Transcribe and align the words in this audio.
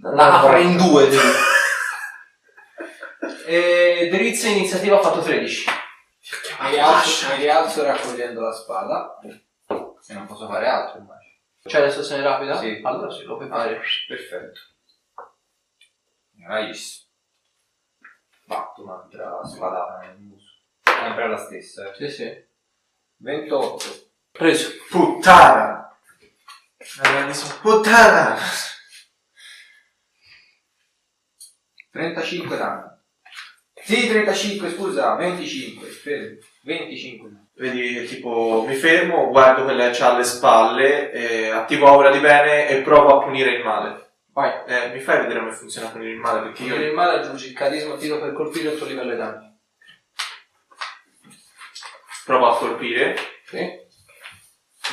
La 0.00 0.40
apre 0.40 0.62
in 0.62 0.76
due. 0.76 1.08
e 3.46 4.08
Drizz 4.10 4.44
iniziativa 4.44 4.98
ha 4.98 5.02
fatto 5.02 5.20
13. 5.20 5.64
Mi 6.60 6.70
rialzo, 6.70 7.28
mi 7.28 7.36
rialzo 7.36 7.82
raccogliendo 7.82 8.40
la 8.40 8.52
spada. 8.52 9.18
E 9.20 10.12
non 10.14 10.26
posso 10.26 10.46
fare 10.48 10.68
altro, 10.68 10.98
immagino. 11.00 11.34
C'è 11.62 11.80
l'azione 11.80 12.22
rapida? 12.22 12.58
Sì. 12.58 12.80
Allora 12.82 13.10
sì, 13.10 13.24
lo 13.24 13.36
puoi 13.36 13.48
fare. 13.48 13.80
Perfetto. 14.06 14.60
Nice. 16.48 17.04
Fatto 18.46 18.82
un'altra 18.84 19.40
spadata 19.44 19.98
nel 19.98 20.18
muso. 20.18 20.46
Sempre 20.82 21.28
la 21.28 21.36
stessa, 21.36 21.90
eh. 21.90 21.94
Sì, 21.96 22.08
sì. 22.08 22.44
28. 23.16 23.84
Preso. 24.30 24.70
Puttana! 24.90 25.98
Mi 27.26 27.34
sono- 27.34 27.58
Puttana! 27.60 28.36
35 31.96 32.56
danni. 32.56 32.94
Sì, 33.74 34.08
35, 34.08 34.70
scusa, 34.70 35.14
25. 35.14 35.88
fermo. 35.88 36.38
25 36.62 37.28
danni. 37.30 37.44
Vedi 37.54 38.04
tipo 38.06 38.64
mi 38.66 38.74
fermo, 38.74 39.28
guardo 39.30 39.64
quella 39.64 39.90
che 39.90 39.96
c'ha 39.96 40.12
alle 40.12 40.24
spalle, 40.24 41.10
eh, 41.10 41.48
attivo 41.50 41.86
aura 41.86 42.10
di 42.10 42.18
bene 42.18 42.68
e 42.68 42.82
provo 42.82 43.18
a 43.18 43.24
punire 43.24 43.52
il 43.52 43.64
male. 43.64 44.04
Vai. 44.32 44.52
Eh, 44.66 44.88
mi 44.92 45.00
fai 45.00 45.20
vedere 45.22 45.38
come 45.38 45.52
funziona 45.52 45.88
punire 45.88 46.10
il 46.10 46.18
male? 46.18 46.42
Perché 46.42 46.64
Io 46.64 46.74
io... 46.74 46.88
il 46.88 46.92
male 46.94 47.20
aggiungi 47.20 47.46
il 47.48 47.54
carisma 47.54 47.96
tiro 47.96 48.20
per 48.20 48.34
colpire 48.34 48.72
il 48.72 48.76
tuo 48.76 48.86
livello 48.86 49.12
di 49.12 49.16
danni. 49.16 49.54
provo 52.26 52.46
a 52.48 52.58
colpire. 52.58 53.16
Sì. 53.44 53.84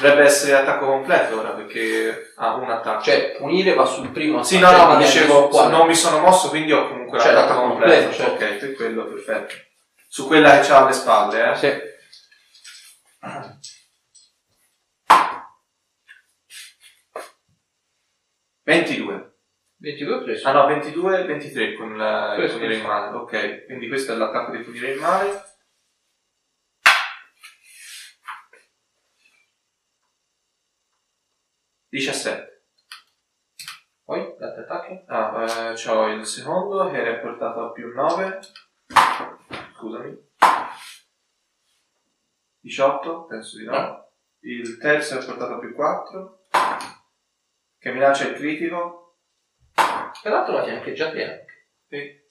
Dovrebbe 0.01 0.23
essere 0.23 0.53
attacco 0.53 0.85
completo 0.87 1.39
ora 1.39 1.49
perché 1.51 2.33
ha 2.37 2.55
un 2.55 2.69
attacco. 2.69 3.03
Cioè, 3.03 3.35
punire 3.37 3.73
va 3.75 3.85
sul 3.85 4.09
primo 4.09 4.43
sì, 4.43 4.57
attacco, 4.57 4.71
no, 4.75 4.83
no, 4.83 4.87
ma 4.93 4.97
dicevo, 4.97 5.67
non 5.69 5.87
mi 5.87 5.95
sono 5.95 6.19
mosso, 6.19 6.49
quindi 6.49 6.71
ho 6.71 6.87
comunque 6.87 7.19
Cioè, 7.19 7.31
l'attacco 7.31 7.53
l'attacco 7.53 7.67
completo. 7.69 8.07
completo, 8.07 8.23
certo. 8.23 8.43
Ok, 8.45 8.57
per 8.57 8.73
quello, 8.75 9.05
perfetto. 9.05 9.53
Su 10.07 10.27
quella 10.27 10.59
che 10.59 10.67
c'ha 10.67 10.77
alle 10.83 10.93
spalle, 10.93 11.51
eh. 11.51 11.55
Sì. 11.55 11.71
22. 18.63 19.31
22 19.77 20.23
preso. 20.23 20.47
Ah 20.47 20.53
no, 20.53 20.67
22 20.67 21.19
e 21.19 21.25
23 21.25 21.73
con 21.75 21.97
la- 21.97 22.35
il 22.37 22.49
punire 22.51 22.67
questo. 22.67 22.87
male. 22.87 23.17
Ok, 23.17 23.65
quindi 23.65 23.87
questo 23.87 24.13
è 24.13 24.15
l'attacco 24.15 24.51
di 24.51 24.63
punire 24.63 24.91
il 24.91 24.99
male. 24.99 25.43
Diciassette. 31.93 32.63
Poi, 34.03 34.19
gli 34.19 34.43
altri 34.43 34.63
attacchi? 34.63 35.03
Ah, 35.05 35.43
eh, 35.43 35.73
c'ho 35.75 36.07
il 36.07 36.25
secondo 36.25 36.89
che 36.89 36.97
era 36.97 37.19
portato 37.19 37.65
a 37.65 37.71
più 37.71 37.93
9. 37.93 38.39
Scusami. 39.75 40.17
18, 42.61 43.25
penso 43.25 43.57
di 43.59 43.65
no. 43.65 43.71
No. 43.73 44.11
Il 44.39 44.79
terzo 44.79 45.19
è 45.19 45.23
portato 45.23 45.53
a 45.53 45.59
più 45.59 45.75
4. 45.75 46.39
Che 47.77 47.91
mi 47.91 47.99
lancia 47.99 48.27
il 48.27 48.37
critico. 48.37 49.19
Peraltro 50.23 50.53
la 50.53 50.93
già 50.93 51.11
piena. 51.11 51.35
Sì. 51.89 52.21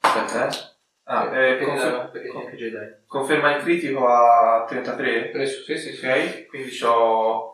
Aspetta, 0.00 0.48
eh. 0.48 0.70
Ah, 1.04 1.24
eh, 1.28 1.30
perché 1.30 1.64
confer- 1.64 2.10
perché 2.10 2.30
anche 2.30 2.56
Jedi. 2.56 3.04
conferma 3.06 3.56
il 3.56 3.62
critico 3.62 4.06
a 4.06 4.66
33. 4.68 5.30
Preso, 5.30 5.62
sì, 5.62 5.78
sì, 5.78 5.94
sì. 5.94 6.06
Ok, 6.06 6.46
quindi 6.48 6.78
c'ho... 6.78 7.52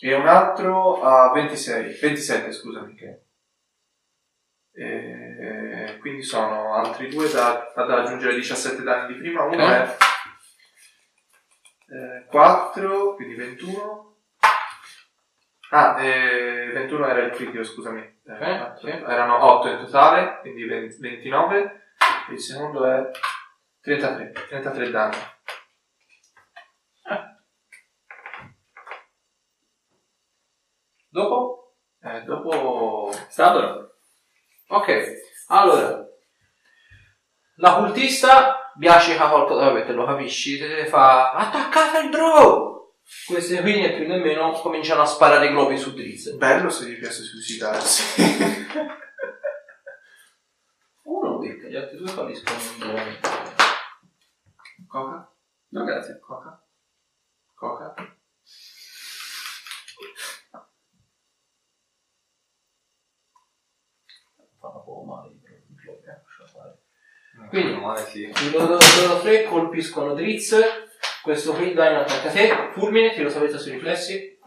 E 0.00 0.14
un 0.14 0.26
altro 0.26 1.02
a 1.02 1.30
26, 1.32 1.98
27 2.00 2.52
scusami. 2.52 2.94
che- 2.94 3.20
E 4.76 5.98
quindi 6.00 6.22
sono 6.22 6.74
altri 6.74 7.08
due 7.08 7.30
da, 7.30 7.72
ad 7.74 7.90
aggiungere 7.90 8.34
17 8.34 8.82
danni 8.82 9.12
di 9.14 9.18
prima, 9.20 9.44
uno 9.44 9.62
Ok. 9.62 9.70
è 9.70 9.96
eh, 11.86 12.24
4, 12.26 13.14
quindi 13.14 13.34
21. 13.36 14.16
Ah, 15.70 16.00
eh, 16.02 16.70
21 16.72 17.06
era 17.06 17.20
il 17.22 17.30
critico, 17.32 17.62
scusami. 17.62 18.00
Eh, 18.26 18.60
Ok, 18.60 18.78
sì. 18.80 18.86
Erano 18.88 19.44
8 19.44 19.68
in 19.68 19.78
totale, 19.84 20.38
quindi 20.40 20.64
20 20.64 20.96
29. 20.98 21.82
Il 22.30 22.40
secondo 22.40 22.84
è 22.86 23.10
33, 23.80 24.32
33 24.48 24.90
danni. 24.90 25.16
Dopo? 31.14 31.76
Eh, 32.02 32.22
dopo... 32.24 33.12
Stato? 33.28 33.98
Ok, 34.66 35.04
allora. 35.46 36.04
La 37.58 37.76
cultista, 37.76 38.72
Biascica 38.74 39.28
colpo, 39.28 39.54
vabbè 39.54 39.86
te 39.86 39.92
lo 39.92 40.06
capisci, 40.06 40.58
te 40.58 40.86
fa 40.86 41.30
attaccate 41.30 41.98
il 42.00 42.10
draw! 42.10 42.96
Queste 43.26 43.60
qui 43.60 43.80
né 43.80 43.94
più 43.94 44.08
nemmeno 44.08 44.50
cominciano 44.54 45.02
a 45.02 45.06
sparare 45.06 45.50
globi 45.50 45.78
su 45.78 45.94
Drizz. 45.94 46.30
Bello 46.32 46.68
se 46.68 46.86
gli 46.86 46.98
piace 46.98 47.22
suicidarsi. 47.22 48.20
Uno 51.04 51.38
becca, 51.38 51.68
gli 51.68 51.76
altri 51.76 51.96
due 51.96 52.08
falliscono. 52.08 52.58
Coca? 54.88 55.32
No, 55.68 55.84
grazie. 55.84 56.18
Coca? 56.18 56.60
Coca? 57.54 57.94
Fanno 64.64 64.82
poco 64.82 65.04
male 65.04 65.28
i 65.28 65.38
globi, 65.74 66.06
eh, 66.06 66.22
lascia 66.24 66.46
fare. 66.46 66.78
Quindi, 67.54 67.80
sì. 68.10 68.50
Loro, 68.50 68.78
loro 69.00 69.20
tre 69.20 69.44
colpiscono 69.44 70.14
Drizz, 70.14 70.56
questo 71.22 71.52
qui 71.52 71.72
dai 71.72 71.92
un 71.92 72.00
attacco 72.00 72.26
a 72.26 72.30
te, 72.32 72.70
fulmine, 72.72 73.14
tiro 73.14 73.30
salvezza 73.30 73.58
sui 73.58 73.70
riflessi. 73.70 74.40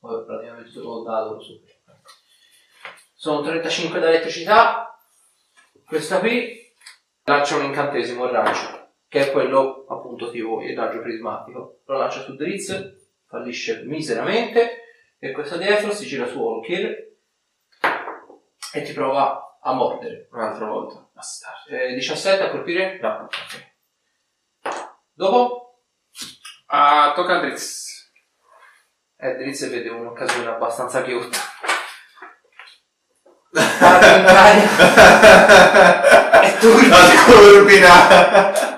Vabbè, 0.00 0.26
praticamente 0.26 0.68
solo 0.68 1.04
dato 1.04 1.32
lo 1.32 1.40
supero. 1.40 1.78
Sono 3.14 3.40
35 3.40 4.00
d'elettricità, 4.00 5.00
questa 5.86 6.18
qui 6.18 6.74
lancia 7.24 7.56
un 7.56 7.64
incantesimo, 7.64 8.26
il 8.26 8.30
raggio, 8.32 8.77
che 9.08 9.28
è 9.28 9.32
quello 9.32 9.86
appunto 9.88 10.30
tipo 10.30 10.62
il 10.62 10.76
raggio 10.76 11.00
prismatico. 11.00 11.80
Lo 11.86 11.96
lancia 11.96 12.20
su 12.20 12.34
Drizz, 12.36 12.72
fallisce 13.26 13.82
miseramente, 13.84 14.82
e 15.18 15.32
questo 15.32 15.56
dietro 15.56 15.90
si 15.92 16.06
gira 16.06 16.26
su 16.26 16.40
Olkir 16.40 17.06
e 18.72 18.82
ti 18.82 18.92
prova 18.92 19.58
a 19.60 19.72
mordere. 19.72 20.28
Un'altra 20.30 20.66
volta. 20.66 21.08
Bastardo. 21.12 21.70
Eh, 21.70 21.94
17 21.94 22.42
a 22.42 22.50
colpire? 22.50 22.98
No. 23.00 23.24
Ok. 23.24 23.66
Dopo? 25.12 25.82
Ah, 26.66 27.12
tocca 27.14 27.38
a 27.38 27.40
Drizz. 27.40 27.86
Eh, 29.16 29.34
Drizz 29.36 29.68
vede 29.68 29.88
un'occasione 29.88 30.48
abbastanza 30.48 31.02
cute. 31.02 31.36
Guarda 33.50 34.16
in 34.16 34.26
aria. 34.26 34.68
E 36.42 36.58
tu 36.58 36.68
La 36.88 37.24
turbina! 37.26 38.77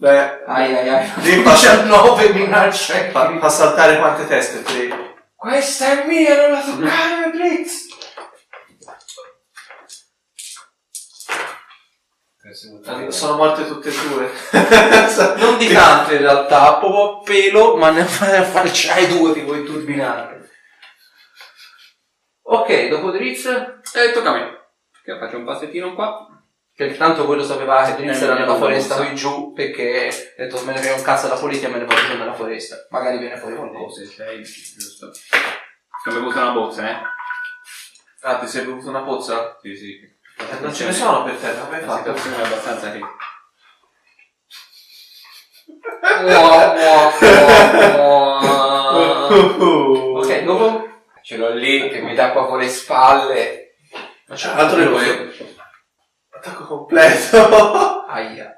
Beh, 0.00 0.44
Ai 0.46 0.74
ai 0.74 0.88
ai. 0.88 1.12
Devi 1.20 1.42
passare- 1.42 1.82
19 1.82 2.32
minaccia. 2.32 3.10
fa, 3.10 3.38
fa 3.38 3.48
saltare 3.50 3.98
quante 3.98 4.26
teste, 4.26 4.60
prego. 4.60 4.96
Questa 5.36 5.90
è 6.02 6.06
mia, 6.06 6.36
non 6.40 6.52
la 6.52 6.62
toccare, 6.62 7.30
Drizz. 7.32 7.88
Eh, 12.42 13.12
Sono 13.12 13.36
morte 13.36 13.66
tutte 13.66 13.90
e 13.90 13.92
due. 14.08 14.30
Non 15.36 15.58
di 15.58 15.68
tanto 15.70 16.14
in 16.14 16.20
realtà, 16.20 16.78
proprio 16.78 17.18
a 17.18 17.22
pelo, 17.22 17.76
ma 17.76 17.90
ne 17.90 18.04
facciai 18.04 19.06
due 19.18 19.34
che 19.34 19.42
vuoi 19.42 19.64
turbinare. 19.64 20.48
Ok, 22.42 22.88
dopo 22.88 23.10
Drizz, 23.10 23.44
E 23.44 24.12
tocca 24.14 24.30
a 24.30 24.32
me. 24.32 24.58
Che 25.04 25.18
faccio 25.18 25.36
un 25.36 25.44
passettino 25.44 25.94
qua. 25.94 26.26
Che 26.88 26.96
tanto 26.96 27.26
voi 27.26 27.36
lo 27.36 27.44
sapevate, 27.44 27.96
Drizz 27.96 28.20
Eh, 28.20 28.24
era 28.24 28.34
nella 28.34 28.46
lo 28.52 28.56
foresta 28.56 28.96
qui 28.96 29.14
giù, 29.14 29.52
perché 29.52 30.08
ha 30.08 30.42
detto 30.42 30.64
me 30.64 30.72
ne 30.72 30.78
frega 30.78 30.94
un 30.96 31.02
cazzo 31.02 31.28
la 31.28 31.36
politica 31.36 31.68
e 31.68 31.70
me 31.70 31.78
ne 31.78 31.84
vado 31.84 32.00
giù 32.00 32.16
nella 32.16 32.32
foresta. 32.34 32.76
Magari 32.90 33.18
viene 33.18 33.36
fuori 33.36 33.56
qualcosa. 33.56 34.02
6, 34.04 34.42
giusto. 34.76 35.06
Ho 35.06 36.12
bevuto 36.12 36.38
una 36.38 36.50
bozza, 36.52 36.88
eh? 36.88 36.96
Ah, 38.22 38.38
ti 38.38 38.46
sei 38.46 38.64
bevuto 38.64 38.88
una 38.88 39.02
pozza? 39.02 39.58
Sì, 39.60 39.76
sì. 39.76 39.98
Eh, 40.38 40.58
non 40.60 40.72
ce 40.74 40.86
ne 40.86 40.92
sono 40.92 41.24
per 41.24 41.34
terra, 41.34 41.60
come 41.62 41.76
hai 41.76 41.84
La 41.84 41.96
fatto? 41.96 42.16
situazione 42.16 42.42
è 42.42 42.46
abbastanza 42.46 42.90
ricca. 42.92 43.08
Ok, 49.30 50.42
dopo? 50.44 50.88
Ce 51.22 51.36
l'ho 51.36 51.52
lì 51.54 51.88
che 51.90 52.00
mi 52.00 52.14
tappa 52.14 52.44
con 52.44 52.58
le 52.58 52.68
spalle. 52.68 53.76
Ma 54.26 54.34
c'è 54.34 54.50
Altro 54.50 54.78
che 54.78 54.86
poderoso. 54.86 55.44
Attacco 56.40 56.64
completo. 56.64 58.04
Aia. 58.08 58.56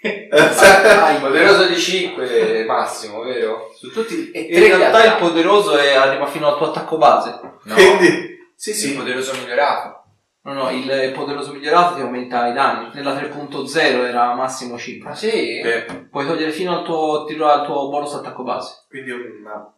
Il 0.00 1.18
poderoso 1.20 1.66
di 1.66 1.76
5 1.76 2.64
massimo, 2.64 3.22
vero? 3.22 3.70
Su 3.76 3.90
tutti... 3.92 4.30
E 4.30 4.40
In 4.40 4.78
realtà 4.78 5.04
il 5.04 5.16
poderoso 5.18 5.76
è- 5.76 5.94
arriva 5.94 6.26
fino 6.26 6.48
al 6.48 6.56
tuo 6.56 6.68
attacco 6.70 6.96
base. 6.96 7.38
No. 7.64 7.74
Quindi, 7.74 8.38
sì, 8.54 8.70
Il 8.70 8.76
sì. 8.76 8.94
poderoso 8.96 9.32
migliorato. 9.34 9.96
No, 10.42 10.52
no, 10.52 10.70
il, 10.70 10.88
il 10.88 11.12
poderoso 11.12 11.52
migliorato 11.52 11.96
ti 11.96 12.00
aumenta 12.00 12.46
i 12.48 12.52
danni. 12.54 12.90
Nella 12.94 13.12
3.0 13.14 13.78
era 14.06 14.34
massimo 14.34 14.78
5. 14.78 15.10
Ah 15.10 15.14
sì? 15.14 15.58
Eh, 15.58 16.06
Puoi 16.10 16.26
togliere 16.26 16.52
fino 16.52 16.78
al 16.78 16.84
tuo, 16.84 17.24
tiro 17.26 17.48
al 17.50 17.64
tuo 17.66 17.88
bonus 17.90 18.14
attacco 18.14 18.44
base. 18.44 18.84
quindi 18.88 19.10
una 19.10 19.70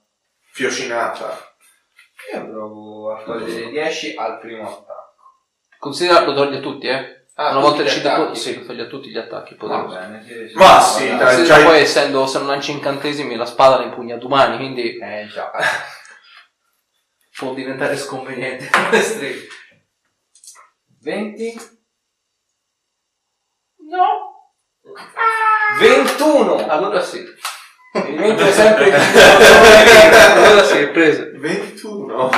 fiocinata. 0.53 1.37
Io 2.35 2.47
provo 2.47 3.13
a 3.15 3.23
togliere 3.23 3.71
10 3.71 4.15
al 4.17 4.39
primo 4.39 4.69
attacco. 4.69 5.09
Considera 5.79 6.21
lo 6.25 6.35
togli 6.35 6.57
a 6.57 6.61
tutti, 6.61 6.87
eh. 6.87 7.20
Ah, 7.41 7.53
Una 7.53 7.61
volta 7.61 7.69
tutti 7.69 7.79
gli 7.79 7.83
riuscito 7.85 8.09
attacchi? 8.11 8.39
sì, 8.39 8.65
a 8.69 8.85
tutti 8.87 9.09
gli 9.09 9.17
attacchi. 9.17 9.57
Va 9.59 9.79
bene, 9.85 10.23
sì, 10.27 10.49
sì. 10.51 10.55
Ma 10.57 10.79
sì, 10.81 11.09
Va 11.09 11.17
dai. 11.17 11.25
bene. 11.25 11.35
Considera 11.37 11.59
già- 11.59 11.65
poi 11.65 11.81
essendo, 11.81 12.27
se 12.27 12.39
non 12.39 12.47
lanci 12.49 12.71
incantesimi, 12.73 13.35
la 13.37 13.47
spada 13.47 13.79
la 13.79 13.85
impugna 13.85 14.17
domani, 14.17 14.57
quindi 14.59 14.99
Eh 14.99 15.27
già. 15.33 15.51
può 17.39 17.55
diventare 17.55 17.97
sconveniente 17.97 18.67
per 18.67 18.91
le 18.91 19.01
streghe. 19.01 19.47
20? 21.01 21.55
No. 23.89 24.53
21! 25.79 26.69
Allora 26.69 27.01
sì. 27.03 27.25
Mi 27.95 28.03
dimentico 28.11 28.51
sempre 28.53 28.85
di 28.85 28.91
allora 28.91 30.63
sì, 30.63 30.77
è 30.77 30.89
preso. 30.91 31.31
21. 31.37 32.31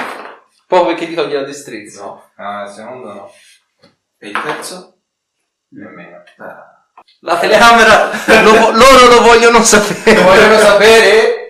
Poi 0.69 0.87
perché 0.87 1.09
ti 1.09 1.15
togli 1.15 1.33
la 1.33 1.43
destrezza. 1.43 2.05
No, 2.05 2.31
ah, 2.37 2.63
il 2.63 2.71
secondo 2.71 3.13
no. 3.13 3.31
E 4.23 4.29
il 4.29 4.41
terzo? 4.41 4.99
Nemmeno. 5.71 6.23
Ah. 6.39 6.85
La 7.23 7.39
telecamera 7.39 8.11
lo 8.43 8.71
loro 8.71 9.07
lo 9.09 9.21
vogliono 9.23 9.63
sapere. 9.65 10.21
Vogliono 10.23 10.59
sapere? 10.59 11.41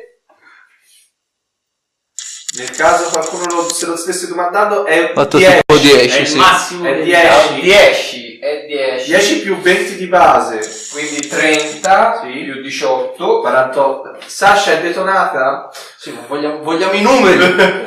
Nel 2.56 2.70
caso 2.70 3.08
qualcuno 3.10 3.44
lo- 3.46 3.68
se 3.72 3.86
lo 3.86 3.96
stesse 3.96 4.26
domandando 4.26 4.84
è 4.86 5.12
Fatto 5.14 5.36
10. 5.38 5.56
tipo 5.56 5.76
10, 5.78 6.16
È 6.16 6.20
il 6.20 6.26
sì. 6.26 6.36
massimo 6.36 6.84
È 6.86 6.94
del 6.94 7.04
10. 7.04 7.20
È 7.22 7.60
10, 7.60 8.38
è 8.38 8.64
10. 8.66 9.04
10 9.10 9.40
più 9.40 9.58
20 9.60 9.96
di 9.96 10.06
base. 10.06 10.60
Quindi 10.92 11.26
30 11.28 12.20
Sì. 12.22 12.28
più 12.44 12.60
18. 12.62 13.40
48. 13.40 14.16
Sasha 14.26 14.72
è 14.72 14.80
detonata? 14.82 15.70
Sì, 15.98 16.10
ma 16.12 16.20
vogliamo, 16.26 16.62
vogliamo 16.62 16.92
i 16.92 17.02
numeri. 17.02 17.82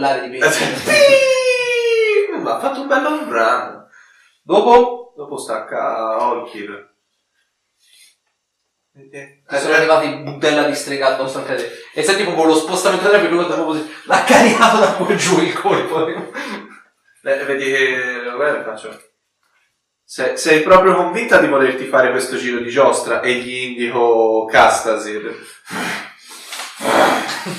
Ejaculare 0.00 0.28
di 0.28 0.38
pezzi. 0.38 0.64
Ma 2.42 2.56
ha 2.56 2.60
fatto 2.60 2.80
un 2.80 2.86
bel 2.86 3.04
home 3.04 3.30
run. 3.30 3.86
Dopo 4.42 5.12
Dopo 5.14 5.36
stacca 5.36 6.22
Holkir. 6.22 6.88
ti 8.92 9.58
sono 9.58 9.74
arrivati 9.74 10.06
in 10.06 10.24
budella 10.24 10.62
di 10.64 10.74
strega 10.74 11.08
addosso 11.08 11.38
anche 11.38 11.52
a 11.52 11.56
te. 11.56 11.70
E 11.92 12.02
senti 12.02 12.22
proprio 12.24 12.46
lo 12.46 12.54
spostamento 12.54 13.04
della 13.06 13.18
pellicola 13.18 13.46
proprio 13.46 13.66
così. 13.66 13.90
L'ha 14.04 14.24
caricato 14.24 14.78
da 14.78 14.94
qua 14.94 15.14
giù 15.14 15.40
il 15.40 15.52
colpo. 15.52 16.06
Eh, 16.06 17.44
vedi 17.44 17.64
che 17.64 18.32
guarda, 18.34 18.64
faccio. 18.64 18.98
Se- 20.02 20.36
sei 20.38 20.62
proprio 20.62 20.94
convinta 20.94 21.38
di 21.38 21.48
volerti 21.48 21.84
fare 21.84 22.10
questo 22.10 22.36
giro 22.36 22.60
di 22.60 22.70
giostra 22.70 23.20
e 23.20 23.34
gli 23.34 23.54
indico 23.54 24.46
Castasir. 24.46 25.36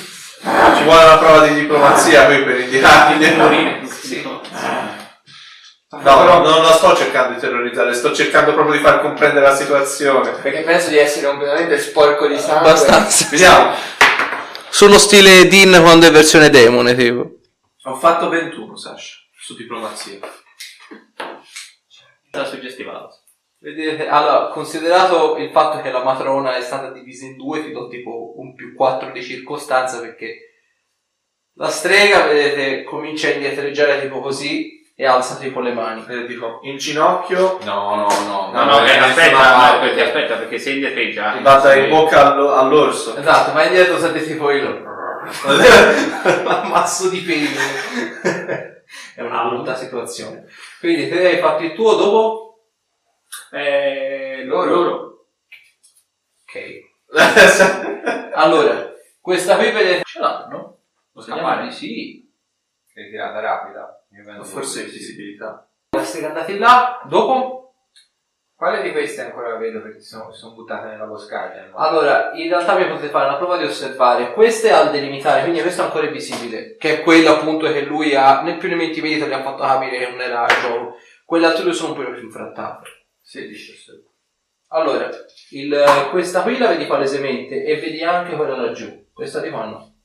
Ci 0.42 0.84
vuole 0.84 1.04
una 1.04 1.18
prova 1.18 1.48
di 1.48 1.54
diplomazia 1.54 2.26
qui 2.26 2.44
per 2.44 2.60
indicargli. 2.60 3.88
Sì. 3.88 4.22
No, 4.24 6.24
no, 6.24 6.40
non 6.40 6.64
la 6.64 6.72
sto 6.72 6.96
cercando 6.96 7.36
di 7.36 7.40
terrorizzare, 7.40 7.94
sto 7.94 8.14
cercando 8.14 8.54
proprio 8.54 8.76
di 8.76 8.82
far 8.82 9.02
comprendere 9.02 9.46
la 9.46 9.56
situazione. 9.56 10.32
Perché 10.32 10.62
penso 10.62 10.90
di 10.90 10.98
essere 10.98 11.28
completamente 11.28 11.78
sporco 11.78 12.28
di 12.28 12.40
sangue. 12.40 12.70
Abbastanza. 12.70 13.28
Vediamo. 13.30 13.76
Sullo 14.70 14.98
stile 14.98 15.48
Dean 15.48 15.80
quando 15.84 16.08
è 16.08 16.12
versione 16.12 16.50
demone, 16.50 16.96
tipo. 16.96 17.34
Ho 17.84 17.96
fatto 17.96 18.30
21, 18.30 18.78
Sasha, 18.78 19.18
su 19.38 19.56
diplomazia. 19.56 20.18
La 22.32 22.46
suggestiva. 22.46 23.10
Vedete, 23.64 24.08
allora, 24.08 24.48
considerato 24.48 25.38
il 25.38 25.52
fatto 25.52 25.82
che 25.82 25.92
la 25.92 26.04
matrona 26.04 26.56
è 26.56 26.62
stata 26.62 26.90
divisa 26.90 27.26
in 27.26 27.38
due, 27.38 27.64
ti 27.64 27.72
do 27.72 27.88
tipo 27.90 28.34
un 28.40 28.56
più 28.56 28.74
4 28.74 29.12
di 29.12 29.22
circostanza 29.22 30.00
perché 30.00 30.36
la 31.58 31.68
strega, 31.68 32.26
vedete, 32.26 32.84
comincia 32.84 33.28
a 33.28 33.34
indietreggiare 33.34 34.02
tipo 34.02 34.20
così 34.20 34.80
e 34.96 35.06
alza 35.06 35.36
tipo 35.36 35.60
le 35.60 35.74
mani. 35.74 36.04
E 36.10 36.26
dico, 36.26 36.60
in 36.64 36.78
ginocchio, 36.78 37.60
No, 37.64 37.96
no, 37.96 38.08
no. 38.26 38.50
No, 38.52 38.64
no, 38.66 38.84
eh, 38.84 38.98
aspetta, 38.98 39.74
no, 39.74 39.80
perché 39.82 40.02
aspetta, 40.06 40.36
perché 40.38 40.58
se 40.58 40.72
indietreggia. 40.72 41.38
va 41.42 41.56
dai 41.58 41.88
bocca 41.88 42.34
allo- 42.34 42.54
all'orso. 42.54 43.16
Esatto, 43.16 43.52
ma 43.54 43.64
indietro 43.66 44.00
sente 44.00 44.26
tipo 44.26 44.50
il 44.50 44.66
ammasso 46.48 47.10
di 47.10 47.20
peli. 47.20 47.48
è 49.16 49.22
una 49.22 49.44
brutta 49.50 49.76
situazione. 49.76 50.46
Quindi 50.80 51.10
te 51.10 51.28
hai 51.28 51.38
fatto 51.38 51.62
il 51.62 51.74
tuo 51.76 51.94
dopo? 51.94 52.51
Eh, 53.52 54.44
Loro. 54.46 54.70
loro. 54.70 55.26
Ok. 56.44 56.90
Allora, 58.34 58.94
questa 59.20 59.58
qui 59.58 59.72
vedete 59.72 60.04
ce 60.06 60.20
l'hanno? 60.20 60.80
Lo 61.12 61.22
scappare? 61.22 61.64
di 61.66 61.72
sì. 61.72 62.32
Tirata 62.94 63.40
rapida. 63.40 64.04
Penso 64.10 64.44
Forse 64.44 64.86
di 64.86 64.92
visibilità. 64.92 65.68
Strega 66.02 66.28
andati 66.30 66.58
là, 66.58 67.02
dopo? 67.08 67.74
Quale 68.56 68.84
di 68.84 68.92
queste 68.92 69.22
ancora 69.22 69.58
vedo 69.58 69.82
perché 69.82 70.02
sono, 70.02 70.32
sono 70.32 70.54
buttate 70.54 70.88
nella 70.88 71.06
boscaglia? 71.06 71.66
no? 71.66 71.78
Allora, 71.78 72.32
in 72.34 72.48
realtà 72.48 72.76
vi 72.76 72.86
potete 72.86 73.10
fare 73.10 73.26
la 73.26 73.38
prova 73.38 73.58
di 73.58 73.64
osservare. 73.64 74.34
Questa 74.34 74.68
è 74.68 74.72
al 74.72 74.92
delimitare, 74.92 75.42
quindi 75.42 75.62
questo 75.62 75.82
ancora 75.82 76.08
è 76.08 76.12
visibile. 76.12 76.76
Che 76.78 77.00
è 77.00 77.02
quello 77.02 77.32
appunto 77.32 77.72
che 77.72 77.82
lui 77.86 78.16
ha, 78.16 78.42
né 78.42 78.58
più 78.58 78.70
né 78.70 78.76
meno 78.76 78.94
medito, 79.02 79.26
gli 79.26 79.34
ha 79.34 79.42
fatto 79.42 79.64
capire 79.64 79.98
che 79.98 80.10
non 80.10 80.22
era 80.22 80.46
gioco. 80.46 80.96
Quelle 81.26 81.48
altre 81.48 81.64
due 81.64 81.74
sono 81.74 81.94
un 81.94 82.04
po' 82.04 82.12
più 82.12 82.24
infrattate. 82.24 82.90
16 83.22 83.72
osservo. 83.72 84.10
Allora, 84.70 85.10
il- 85.52 86.08
questa 86.12 86.44
qui 86.44 86.58
la 86.58 86.68
vedi 86.68 86.86
palesemente 86.86 87.64
e 87.64 87.76
vedi 87.80 88.02
anche 88.04 88.36
quella 88.36 88.56
laggiù. 88.56 89.10
Questa 89.12 89.42
di 89.42 89.50
qua 89.50 89.66
no. 89.66 89.96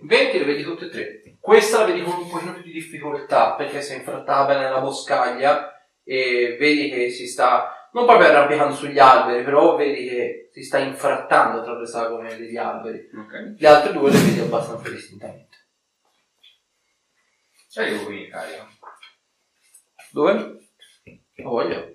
20 0.00 0.38
le 0.38 0.44
vedi 0.44 0.62
tutte 0.62 0.86
e 0.86 0.88
tre. 0.88 1.22
Questa 1.38 1.78
la 1.80 1.84
vedi 1.84 2.02
con 2.02 2.14
un 2.14 2.28
pochino 2.28 2.52
più 2.54 2.62
di 2.62 2.72
difficoltà 2.72 3.54
perché 3.54 3.82
si 3.82 3.92
è 3.92 3.96
infrattata 3.96 4.58
nella 4.58 4.80
boscaglia 4.80 5.70
e 6.02 6.56
vedi 6.58 6.90
che 6.90 7.10
si 7.10 7.26
sta 7.26 7.88
non 7.92 8.06
proprio 8.06 8.28
arrampicando 8.28 8.74
sugli 8.74 8.98
alberi, 8.98 9.44
però 9.44 9.76
vedi 9.76 10.08
che 10.08 10.48
si 10.52 10.62
sta 10.64 10.78
infrattando 10.78 11.62
tra 11.62 11.78
le 11.78 11.86
sagome 11.86 12.36
degli 12.36 12.56
alberi. 12.56 13.08
Ok. 13.14 13.54
Le 13.58 13.68
altre 13.68 13.92
due 13.92 14.10
le 14.10 14.18
vedi 14.18 14.40
abbastanza 14.40 14.88
distintamente. 14.90 15.56
Io 17.76 18.04
qui 18.04 18.28
carico. 18.28 18.66
Dove? 20.12 20.32
Lo 21.34 21.48
voglio. 21.50 21.92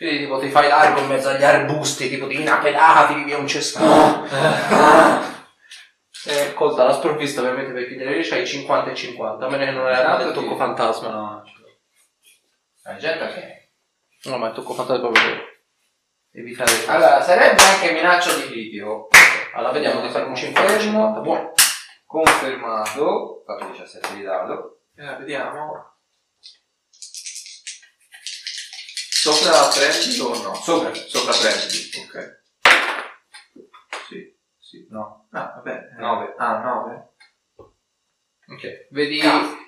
Quindi 0.00 0.20
tipo 0.20 0.38
ti 0.38 0.48
fai 0.48 0.66
largo 0.66 1.00
in 1.00 1.08
mezzo 1.08 1.28
agli 1.28 1.44
arbusti, 1.44 2.08
tipo 2.08 2.26
ti 2.26 2.40
inapelati, 2.40 3.12
vivi 3.12 3.34
a 3.34 3.36
un 3.36 3.46
cespuglo. 3.46 4.26
Eh, 6.26 6.54
colta 6.54 6.84
la 6.84 6.94
sprovvista 6.94 7.42
ovviamente 7.42 7.72
perché 7.72 7.96
te 7.96 8.20
c'hai 8.22 8.46
50 8.46 8.90
e 8.90 8.94
50, 8.94 9.44
a 9.44 9.48
meno 9.50 9.64
che 9.64 9.70
non 9.70 9.88
è 9.88 9.94
Tanto 9.94 10.28
il 10.28 10.32
tocco 10.32 10.56
fantasma. 10.56 11.08
No. 11.10 11.42
La 12.84 12.96
gente 12.96 13.26
che... 13.28 13.72
No, 14.30 14.38
ma 14.38 14.48
il 14.48 14.54
tocco 14.54 14.72
fantasma 14.72 14.96
è 14.96 15.00
proprio 15.00 15.22
per 15.22 15.62
evitare... 16.30 16.70
Allora, 16.86 17.20
sarebbe 17.20 17.62
anche 17.62 17.92
minaccia 17.92 18.34
di 18.36 18.46
critico. 18.46 19.08
allora 19.52 19.72
vediamo 19.72 20.00
di 20.00 20.08
fare 20.08 20.24
un 20.24 20.34
50 20.34 20.76
e 20.76 20.80
50. 20.80 21.20
Buono. 21.20 21.52
Confermato. 22.06 23.42
Fatto 23.44 23.66
17 23.66 24.14
di 24.14 24.22
dado. 24.22 24.80
Eh, 24.96 25.16
vediamo. 25.16 25.99
Sopra 29.22 29.68
prendi 29.68 30.18
o 30.18 30.28
no? 30.28 30.54
Sopra. 30.54 30.94
Sopra 30.94 31.32
prendi, 31.32 31.90
ok. 32.06 32.40
Sì, 34.08 34.34
sì. 34.58 34.86
No. 34.88 35.26
Ah, 35.32 35.52
vabbè. 35.56 35.88
Nove. 35.98 36.34
Ah, 36.38 36.60
9. 36.60 37.08
Ok. 38.48 38.86
Vedi, 38.88 39.20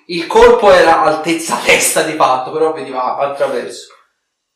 il 0.07 0.25
colpo 0.25 0.71
era 0.71 1.03
altezza 1.03 1.57
testa 1.57 2.01
di 2.01 2.13
fatto, 2.13 2.51
però 2.51 2.73
vedi 2.73 2.89
va 2.89 3.15
attraverso. 3.17 3.93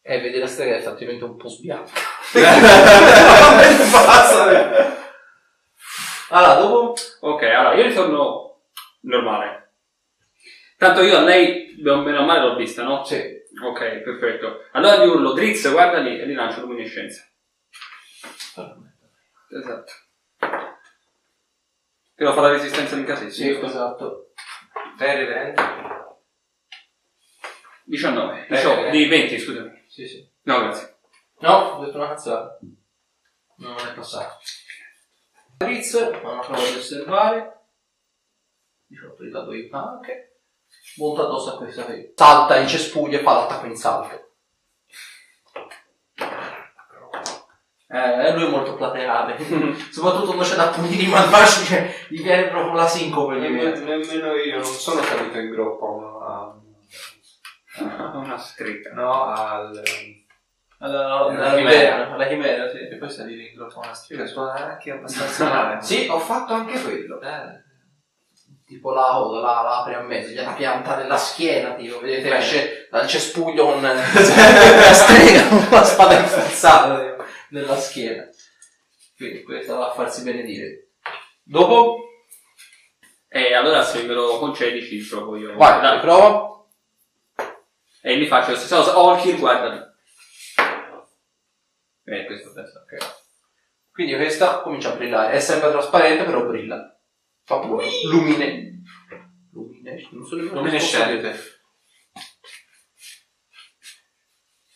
E 0.01 0.20
vedi 0.20 0.39
la 0.39 0.48
strega 0.48 0.77
effettivamente 0.77 1.25
un 1.25 1.38
po' 1.38 1.48
sbianca. 1.48 1.92
Allora, 6.30 6.56
dopo... 6.56 6.94
Ok, 7.22 7.42
allora 7.44 7.75
io 7.75 7.84
ritorno 7.84 8.62
normale. 9.01 9.74
Tanto 10.77 11.01
io 11.01 11.18
a 11.18 11.22
lei, 11.22 11.74
bene 11.80 12.18
o 12.18 12.25
male, 12.25 12.42
l'ho 12.42 12.56
vista, 12.56 12.84
no? 12.84 13.06
Sì. 13.06 13.37
Ok, 13.64 14.02
perfetto. 14.02 14.68
Allora 14.74 15.04
gli 15.04 15.08
urlo, 15.08 15.34
Drizz, 15.34 15.70
guarda 15.72 16.00
lì, 16.00 16.20
e 16.20 16.28
gli 16.28 16.34
lancio 16.34 16.62
luminescenza. 16.62 17.28
Esatto. 19.50 19.92
Però 22.14 22.34
fa 22.34 22.42
la 22.42 22.50
resistenza 22.50 22.96
di 22.96 23.04
casetta. 23.04 23.32
Sì, 23.32 23.50
esatto. 23.50 24.34
Very, 24.98 25.26
very. 25.26 25.54
19. 27.86 28.48
Eh, 28.48 28.56
18, 28.56 28.86
eh. 28.86 28.90
di 28.92 29.06
20, 29.08 29.40
scusami. 29.40 29.86
Sì, 29.88 30.08
sì. 30.08 30.30
No, 30.44 30.60
grazie. 30.60 30.98
No, 31.40 31.54
ho 31.54 31.86
detto 31.86 31.98
una 31.98 32.10
cazzata. 32.10 32.60
Non 33.58 33.76
è 33.78 33.94
passato. 33.94 34.40
Fritz, 35.58 36.20
fa 36.20 36.30
una 36.30 36.42
prova 36.42 36.70
di 36.70 36.76
osservare. 36.76 37.60
18 38.88 39.24
di 39.24 39.30
dato 39.30 39.54
io 39.54 39.70
anche. 39.78 40.37
Monta 40.98 41.22
addosso 41.24 41.54
a 41.54 41.58
questa 41.58 41.84
qui. 41.84 42.12
Salta 42.16 42.58
in 42.58 42.68
cespuglio 42.68 43.20
e 43.20 43.22
fa 43.22 43.34
l'attacco 43.34 43.66
in 43.66 43.75
salto. 43.75 44.25
Eh, 47.89 48.34
lui 48.34 48.46
è 48.46 48.50
molto 48.50 48.75
plateale. 48.75 49.38
Soprattutto 49.92 50.25
quando 50.25 50.44
c'è 50.44 50.56
da 50.56 50.68
punire 50.68 51.08
malvagi, 51.08 51.63
cioè, 51.66 51.94
gli 52.10 52.22
viene 52.22 52.50
proprio 52.50 52.74
la 52.74 52.88
sincope. 52.88 53.39
Viene. 53.39 53.80
Nemmeno 53.80 54.34
io 54.34 54.56
non 54.56 54.66
sono 54.66 55.01
salito 55.01 55.39
in 55.39 55.50
groppa 55.51 55.86
a 55.86 56.54
una, 57.80 58.18
Una 58.18 58.38
scritta. 58.38 58.92
no, 58.94 59.24
al... 59.24 59.82
Alla, 60.80 61.56
chimera. 61.56 62.12
alla 62.12 62.27
chimera, 62.27 62.70
sì. 62.70 62.77
E 62.80 62.98
poi 62.98 63.10
salire 63.10 63.44
in 63.44 63.56
groppa 63.56 63.80
una 63.80 63.94
strega 63.94 64.25
suona 64.25 64.54
anche 64.54 64.92
abbastanza 64.92 65.50
male. 65.50 65.82
Sì, 65.82 66.08
ho 66.10 66.20
fatto 66.20 66.54
anche 66.54 66.82
quello. 66.82 67.22
Eh, 67.22 67.63
Tipo 68.68 68.92
la 68.92 69.04
coda, 69.14 69.40
la, 69.40 69.62
la 69.62 69.78
apre 69.80 69.96
a 69.96 70.02
mezzo, 70.02 70.30
gliela 70.30 70.52
pianta 70.52 70.98
nella 70.98 71.16
schiena, 71.16 71.74
tipo, 71.76 72.00
vedete, 72.02 72.36
esce 72.36 72.88
dal 72.92 73.08
cespuglio 73.08 73.64
con 73.72 73.82
la 73.82 74.94
strega 74.94 75.48
con 75.48 75.68
la 75.72 75.84
spada 75.86 76.20
inforzata 76.20 77.00
tipo, 77.00 77.24
nella 77.52 77.78
schiena. 77.78 78.28
Quindi 79.16 79.44
questo 79.44 79.78
va 79.78 79.88
a 79.88 79.94
farsi 79.94 80.22
benedire. 80.24 80.90
Dopo, 81.44 81.96
E 83.30 83.54
allora 83.54 83.84
se 83.84 84.04
me 84.04 84.14
lo 84.14 84.38
concedi 84.38 84.82
ci 84.86 84.98
provo 85.08 85.38
io. 85.38 85.56
vai, 85.56 85.80
Dai. 85.82 86.00
prova. 86.02 86.66
E 88.02 88.18
gli 88.18 88.26
faccio 88.28 88.52
la 88.52 88.58
stessa 88.58 88.76
cosa. 88.78 89.00
Olkir, 89.00 89.38
guarda 89.38 89.68
lì. 89.70 89.80
Eh, 92.04 92.26
questo 92.26 92.52
penso. 92.54 92.80
Ok. 92.80 93.16
Quindi 93.92 94.16
questa 94.16 94.60
comincia 94.60 94.92
a 94.92 94.96
brillare, 94.96 95.34
è 95.34 95.40
sempre 95.40 95.72
trasparente 95.72 96.24
però 96.26 96.44
brilla. 96.46 96.97
Fa 97.48 97.56
appunto 97.56 97.82
lumine. 98.12 98.82
Lumine, 99.54 100.06
non 100.12 100.25
so 100.25 100.36
nemmeno 100.36 100.56
luminescente. 100.60 101.34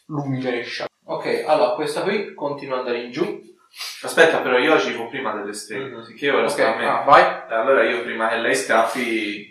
Luminescente. 0.06 0.90
Ok, 1.04 1.44
allora 1.46 1.74
questa 1.74 2.01
qui 2.04 2.34
continua 2.34 2.75
ad 2.80 2.86
andare 2.88 3.04
in 3.04 3.12
giù. 3.12 3.42
Aspetta, 4.04 4.40
però 4.40 4.58
io 4.58 4.74
agivo 4.75 5.10
prima 5.10 5.34
delle 5.34 5.51
Mhm. 5.51 5.94
così 5.96 6.13
che 6.13 6.30
ora 6.32 6.44
Ok, 6.46 6.50
sta 6.50 6.74
a 6.74 6.78
me. 6.78 6.88
ah, 6.88 7.04
vai. 7.04 7.24
E 7.24 7.54
Allora 7.54 7.84
io 7.84 8.04
prima 8.04 8.30
che 8.30 8.38
lei 8.38 8.56
scappi 8.56 9.50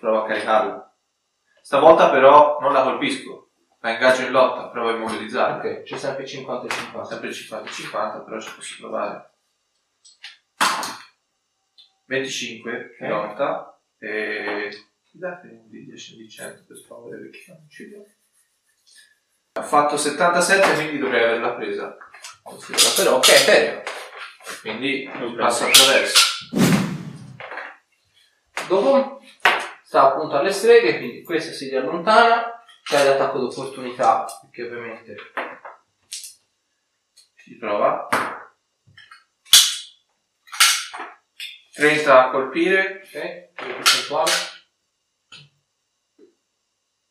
provo 0.00 0.22
a 0.22 0.26
caricarla. 0.26 0.96
Stavolta 1.62 2.10
però 2.10 2.58
non 2.60 2.72
la 2.72 2.82
colpisco, 2.82 3.50
la 3.80 3.92
ingaggio 3.92 4.22
in 4.22 4.32
lotta, 4.32 4.68
provo 4.68 4.88
a 4.88 4.92
immobilizzarla. 4.94 5.56
Ok, 5.58 5.82
c'è 5.84 5.96
sempre 5.96 6.26
50 6.26 6.66
e 6.66 6.70
50. 6.70 7.04
Sempre 7.08 7.30
50-50, 7.30 8.24
però 8.24 8.40
ci 8.40 8.52
posso 8.52 8.76
provare. 8.80 9.33
25 12.06 12.96
in 13.00 13.08
lotta 13.08 13.80
e... 13.98 14.70
Date 15.16 15.46
un 15.46 15.68
di 15.68 15.84
10 15.84 16.16
di 16.16 16.28
100 16.28 16.64
per 16.66 16.76
favore 16.76 17.18
perché 17.18 17.44
non 17.46 17.68
ci 17.70 17.84
vedo. 17.84 18.04
Ha 19.52 19.62
fatto 19.62 19.96
77 19.96 20.74
quindi 20.74 20.98
dovrei 20.98 21.22
averla 21.22 21.54
presa. 21.54 21.96
Considera, 22.42 22.88
Però 22.96 23.16
ok, 23.18 23.24
serio. 23.24 23.82
Quindi 24.60 25.04
Non 25.14 25.36
passo 25.36 25.66
attraverso. 25.66 26.48
Dopo 28.66 29.20
sta 29.84 30.12
appunto 30.12 30.36
alle 30.36 30.50
streghe, 30.50 30.98
quindi 30.98 31.22
questa 31.22 31.52
si 31.52 31.68
riallontana, 31.68 32.64
c'è 32.82 33.04
l'attacco 33.04 33.38
d'opportunità, 33.38 34.26
perché 34.40 34.64
ovviamente 34.64 35.14
Si 37.36 37.56
prova. 37.56 38.08
30 41.74 42.26
a 42.26 42.30
colpire. 42.30 43.02
ok, 43.04 43.52
percentuale. 43.76 44.30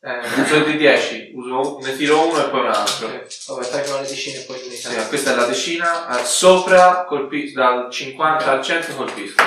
Eh, 0.00 0.40
uso 0.40 0.58
di 0.64 0.76
10, 0.76 1.32
uso, 1.34 1.78
ne 1.80 1.96
tiro 1.96 2.28
uno 2.28 2.46
e 2.46 2.50
poi 2.50 2.60
un 2.60 2.66
altro. 2.66 3.06
Ok, 3.06 3.44
Vabbè, 3.46 3.64
fai 3.64 3.88
una 3.90 4.00
decina 4.06 4.38
e 4.40 4.44
poi 4.44 4.60
l'unità. 4.60 4.90
Sì, 4.90 5.08
questa 5.08 5.32
è 5.32 5.34
la 5.34 5.46
decina, 5.46 6.12
sopra 6.24 7.04
colpi- 7.04 7.52
dal 7.52 7.90
50 7.90 8.50
al 8.50 8.62
100 8.62 8.94
colpisco. 8.96 9.42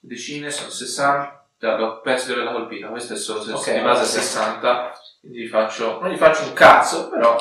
Decine 0.00 0.50
sono 0.50 0.70
60, 0.70 1.48
già, 1.56 1.76
l'ho- 1.76 2.00
penso 2.00 2.26
di 2.26 2.32
averla 2.32 2.52
colpita, 2.52 2.88
questa 2.88 3.14
è 3.14 3.16
solo 3.16 3.44
se 3.44 3.52
Ok, 3.52 3.72
di 3.72 3.80
base 3.80 4.04
sì. 4.06 4.18
60, 4.18 4.92
quindi 5.20 5.42
gli 5.42 5.48
faccio, 5.48 6.00
non 6.00 6.10
gli 6.10 6.16
faccio 6.16 6.42
un 6.44 6.52
cazzo, 6.52 7.08
però 7.08 7.36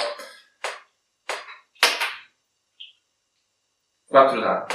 4 4.08 4.39
danni. 4.39 4.65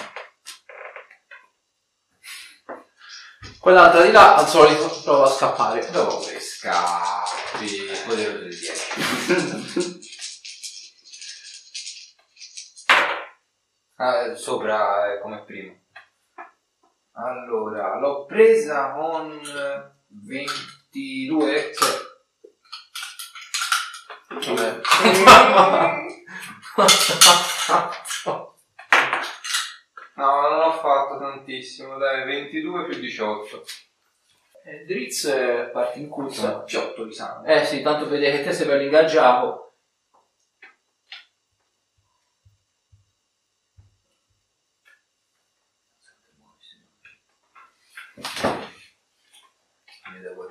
Quell'altra 3.65 4.03
di 4.03 4.13
là 4.13 4.35
al 4.35 4.47
solito 4.47 5.01
prova 5.03 5.25
a 5.25 5.31
scappare. 5.31 5.91
Dove 5.91 6.39
scappi? 6.39 7.67
Poderoso 8.07 8.45
di 8.45 8.57
10. 8.59 10.03
Ah, 13.97 14.35
sopra 14.35 15.15
è 15.15 15.21
come 15.21 15.45
prima. 15.45 15.73
Allora, 17.13 17.97
l'ho 18.01 18.27
presa 18.27 18.91
con 18.93 19.41
22. 20.09 21.75
Vabbè. 24.29 24.81
No, 30.17 30.49
non 30.49 30.61
ho 30.61 30.73
fatto 30.73 31.19
tantissimo, 31.19 31.99
dai, 31.99 32.25
22 32.25 32.85
più 32.87 33.01
18. 33.01 33.65
Eh, 34.65 34.85
Dritz 34.85 35.25
eh, 35.25 35.71
parte 35.73 35.99
in 35.99 36.09
corsa. 36.09 36.41
Sono 36.41 36.67
fiotto 36.67 37.05
di 37.05 37.13
sangue. 37.13 37.53
Eh 37.53 37.65
sì, 37.65 37.83
tanto 37.83 38.09
vede 38.09 38.31
che 38.31 38.45
te 38.45 38.53
sei 38.53 38.67
bello 38.67 38.83
ingaggiato. 38.83 39.61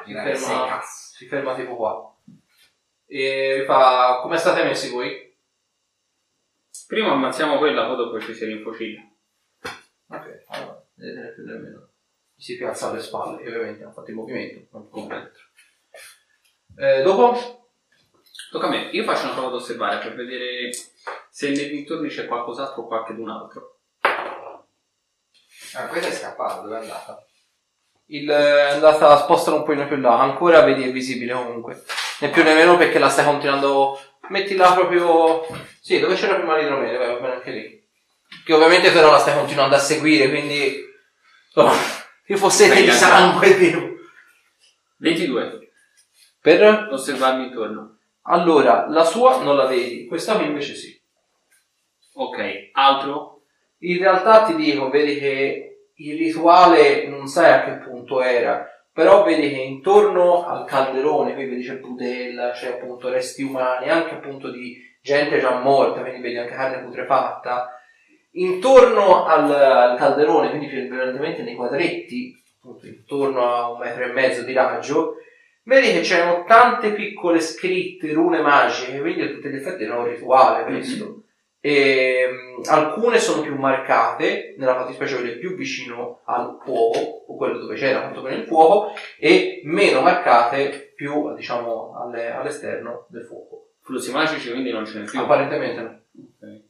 Si 0.06 0.14
ferma, 0.14 0.82
si 0.82 1.28
ferma 1.28 1.56
tipo 1.56 1.76
qua. 1.78 2.14
E 3.06 3.60
vi 3.60 3.66
fa, 3.66 4.20
come 4.22 4.38
state 4.38 4.64
messi 4.64 4.90
voi? 4.90 5.34
Prima 6.88 7.14
ammazziamo 7.14 7.58
quella, 7.58 7.86
poi 7.86 7.96
dopo 7.96 8.20
ci 8.20 8.34
si 8.34 8.46
rinfocilla. 8.46 9.13
Allora, 11.04 11.22
vedete 11.22 11.34
più 11.34 11.44
o 11.44 11.60
meno. 11.60 11.88
Si 12.36 12.58
piazza 12.58 12.90
alle 12.90 13.02
spalle, 13.02 13.44
e 13.44 13.48
ovviamente 13.50 13.84
hanno 13.84 13.92
fatto 13.92 14.10
il 14.10 14.16
movimento, 14.16 14.68
non 14.72 14.90
come 14.90 15.16
altro. 15.16 15.44
Eh, 16.78 17.02
dopo? 17.04 17.70
Tocca 18.52 18.68
a 18.68 18.70
me. 18.70 18.90
Io 18.92 19.04
faccio 19.04 19.26
una 19.26 19.34
prova 19.34 19.48
ad 19.50 19.54
osservare 19.56 20.00
per 20.00 20.16
vedere 20.16 20.72
se 21.30 21.50
nei 21.52 21.70
dintorni 21.70 22.08
c'è 22.08 22.26
qualcos'altro 22.26 22.84
o 22.84 22.88
qualche 22.88 23.14
d'un 23.14 23.30
altro. 23.30 23.80
Ah, 25.76 25.88
quella 25.88 26.08
è 26.08 26.12
scappata, 26.12 26.62
dove 26.62 26.78
è 26.78 26.82
andata? 26.82 27.26
Il, 28.08 28.30
è 28.30 28.72
andata 28.72 29.10
a 29.10 29.18
spostare 29.18 29.58
un 29.58 29.64
pochino 29.64 29.88
più 29.88 29.98
là, 29.98 30.20
ancora 30.20 30.62
vedi 30.62 30.84
è 30.84 30.92
visibile 30.92 31.34
comunque. 31.34 31.84
Né 32.20 32.30
più 32.30 32.44
né 32.44 32.54
meno 32.54 32.78
perché 32.78 33.00
la 33.00 33.10
stai 33.10 33.26
continuando. 33.26 34.00
Mettila 34.30 34.74
proprio. 34.74 35.46
Sì, 35.82 36.00
dove 36.00 36.16
c'era 36.16 36.36
prima 36.36 36.58
l'idromele, 36.58 36.98
vai, 36.98 37.08
va 37.08 37.20
bene 37.20 37.34
anche 37.36 37.52
lì. 37.52 37.88
Che 38.46 38.54
ovviamente 38.54 38.92
però 38.92 39.12
la 39.12 39.20
stai 39.20 39.36
continuando 39.36 39.76
a 39.76 39.80
seguire, 39.80 40.30
quindi. 40.30 40.92
Oh, 41.56 41.72
io 42.26 42.38
fosse 42.38 42.66
Stai 42.66 42.84
di 42.84 42.92
sangue, 42.92 43.58
tipo. 43.58 43.80
22. 44.98 45.72
Per? 46.42 46.90
Osservarmi 46.92 47.46
intorno. 47.46 47.98
Allora, 48.24 48.88
la 48.88 49.04
sua 49.04 49.44
non 49.44 49.56
la 49.56 49.66
vedi, 49.66 50.08
questa 50.08 50.36
qui 50.36 50.46
invece 50.46 50.76
sì. 50.76 51.00
Ok. 52.14 52.70
Altro? 52.72 53.44
In 53.80 53.98
realtà 53.98 54.44
ti 54.44 54.56
dico, 54.56 54.90
vedi 54.90 55.20
che 55.20 55.90
il 55.96 56.18
rituale 56.18 57.08
non 57.08 57.28
sai 57.28 57.52
a 57.52 57.64
che 57.64 57.86
punto 57.86 58.22
era, 58.22 58.66
però 58.92 59.24
vedi 59.24 59.50
che 59.50 59.60
intorno 59.60 60.46
al 60.48 60.66
calderone, 60.66 61.34
qui 61.34 61.46
vedi 61.46 61.64
c'è 61.64 61.78
budella, 61.78 62.52
c'è 62.52 62.74
appunto 62.74 63.10
resti 63.10 63.44
umani, 63.44 63.90
anche 63.90 64.16
appunto 64.16 64.50
di 64.50 64.78
gente 65.02 65.40
già 65.40 65.60
morta, 65.60 66.02
quindi 66.02 66.22
vedi 66.22 66.38
anche 66.38 66.56
carne 66.56 66.84
putrefatta. 66.84 67.70
Intorno 68.36 69.26
al, 69.26 69.52
al 69.52 69.98
calderone, 69.98 70.50
quindi 70.50 70.68
prevalentemente 70.68 71.44
nei 71.44 71.56
quadretti, 71.56 72.34
appunto 72.60 72.88
intorno 72.88 73.54
a 73.54 73.72
un 73.72 73.80
metro 73.80 74.04
e 74.04 74.12
mezzo 74.12 74.42
di 74.44 74.54
raggio, 74.54 75.18
Vedi 75.66 75.94
che 75.94 76.02
c'erano 76.02 76.44
tante 76.44 76.92
piccole 76.92 77.40
scritte, 77.40 78.12
rune 78.12 78.42
magiche, 78.42 79.00
quindi 79.00 79.22
a 79.22 79.30
tutti 79.30 79.48
gli 79.48 79.56
effetti 79.56 79.84
era 79.84 79.98
un 79.98 80.10
rituale 80.10 80.66
questo. 80.66 81.24
E, 81.62 82.28
mh, 82.28 82.70
alcune 82.70 83.18
sono 83.18 83.42
più 83.42 83.56
marcate, 83.56 84.56
nella 84.58 84.76
fattispecie 84.76 85.16
quelle 85.16 85.38
più 85.38 85.56
vicino 85.56 86.20
al 86.26 86.60
fuoco, 86.62 87.24
o 87.28 87.36
quello 87.38 87.60
dove 87.60 87.76
c'era 87.76 88.00
appunto 88.04 88.20
con 88.20 88.34
il 88.34 88.44
fuoco, 88.44 88.92
e 89.18 89.62
meno 89.64 90.02
marcate 90.02 90.92
più, 90.94 91.34
diciamo, 91.34 91.96
alle- 91.98 92.32
all'esterno 92.32 93.06
del 93.08 93.24
fuoco. 93.24 93.70
Flussi 93.84 94.12
magici 94.12 94.52
quindi 94.52 94.72
non 94.72 94.86
ce 94.86 95.00
n'è 95.00 95.06
più. 95.06 95.18
Apparentemente 95.22 95.82
no. 95.82 96.00
Ok. 96.18 96.62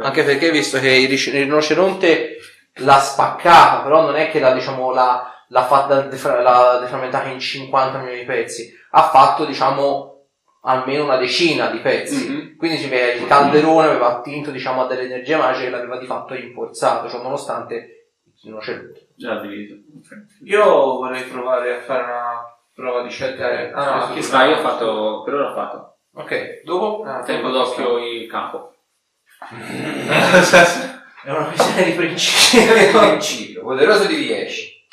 Anche 0.00 0.22
perché 0.22 0.50
visto 0.50 0.78
che 0.78 0.90
il 0.90 1.08
rinoceronte 1.18 2.36
l'ha 2.76 2.98
spaccata, 2.98 3.82
però 3.82 4.02
non 4.02 4.16
è 4.16 4.30
che 4.30 4.40
l'ha, 4.40 4.52
diciamo, 4.52 4.92
l'ha, 4.92 5.44
l'ha 5.48 5.64
fatta 5.64 5.96
l'ha 5.96 6.78
deframmentata 6.80 7.28
in 7.28 7.38
50 7.38 7.98
milioni 7.98 8.20
di 8.20 8.26
pezzi, 8.26 8.72
ha 8.90 9.02
fatto, 9.08 9.44
diciamo, 9.44 10.16
almeno 10.62 11.04
una 11.04 11.16
decina 11.16 11.68
di 11.68 11.78
pezzi. 11.78 12.28
Mhm. 12.28 12.56
Quindi 12.56 12.78
si 12.78 12.88
vede 12.88 13.20
il 13.20 13.26
calderone 13.26 13.88
aveva 13.88 14.16
attinto, 14.16 14.50
diciamo, 14.50 14.82
a 14.82 14.86
delle 14.86 15.02
energie 15.02 15.36
magiche 15.36 15.66
e 15.66 15.70
l'aveva 15.70 15.98
di 15.98 16.06
fatto 16.06 16.34
rinforzato, 16.34 17.08
cioè 17.08 17.22
nonostante 17.22 17.74
il 18.24 18.32
rinoceronte. 18.42 19.08
Già 19.14 19.40
diviso. 19.40 19.74
Ok. 19.74 20.26
Io 20.44 20.64
vorrei 20.64 21.22
provare 21.24 21.76
a 21.76 21.80
fare 21.80 22.02
una 22.02 22.56
prova 22.74 23.02
di 23.02 23.10
cercare. 23.10 23.72
Ah 23.72 23.96
no, 23.96 24.06
Chi 24.08 24.14
chi 24.14 24.22
sta? 24.22 24.44
Io 24.44 24.56
ho 24.56 24.60
fatto. 24.60 25.22
Per 25.24 25.34
ora 25.34 25.50
ho 25.50 25.54
fatto. 25.54 25.96
Ok, 26.14 26.62
dopo? 26.64 27.02
Ah, 27.04 27.22
Tengo 27.22 27.50
d'occhio 27.50 27.98
il 27.98 28.26
campo. 28.26 28.75
È 31.26 31.30
una 31.30 31.46
questione 31.48 31.84
di 31.84 31.92
principio. 31.92 32.98
principio, 32.98 33.62
poderoso 33.62 34.06
di 34.06 34.16
10. 34.16 34.88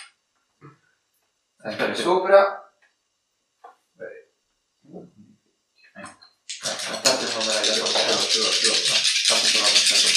Sempre 1.61 1.95
sopra. 1.95 2.73
Beh. 3.91 4.31
Eh, 5.95 6.01
tanto 7.01 7.31
non 7.31 7.45
me 7.45 7.53
l'ho. 7.53 7.85
Tanto 9.27 9.45
sono 9.45 9.65
avanzato. 9.65 10.07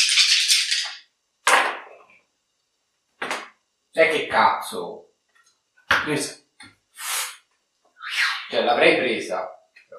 Sai 3.93 4.11
che 4.11 4.27
cazzo? 4.27 5.15
Presa. 6.05 6.37
Cioè 8.51 8.63
l'avrei 8.63 8.97
presa. 8.97 9.49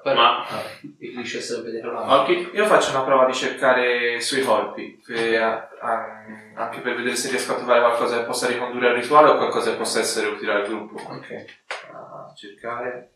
Ma 0.04 0.44
liscio 0.98 1.38
è 1.38 1.40
sempre 1.40 1.70
dietro 1.70 1.92
la 1.92 2.20
Orchid? 2.20 2.50
Io 2.54 2.64
faccio 2.66 2.90
una 2.90 3.02
prova 3.02 3.26
di 3.26 3.34
cercare 3.34 4.20
sui 4.20 4.42
colpi, 4.42 5.00
per- 5.04 5.68
a- 5.80 6.24
anche 6.54 6.80
per 6.80 6.94
vedere 6.96 7.16
se 7.16 7.30
riesco 7.30 7.52
a 7.52 7.56
trovare 7.56 7.80
qualcosa 7.80 8.18
che 8.18 8.24
possa 8.24 8.46
ricondurre 8.46 8.88
al 8.88 8.94
rituale 8.94 9.28
o 9.28 9.36
qualcosa 9.36 9.70
che 9.72 9.76
possa 9.76 10.00
essere 10.00 10.28
utile 10.28 10.52
al 10.52 10.66
gruppo. 10.66 11.00
Ok. 11.12 11.44
A 11.92 12.32
cercare. 12.34 13.12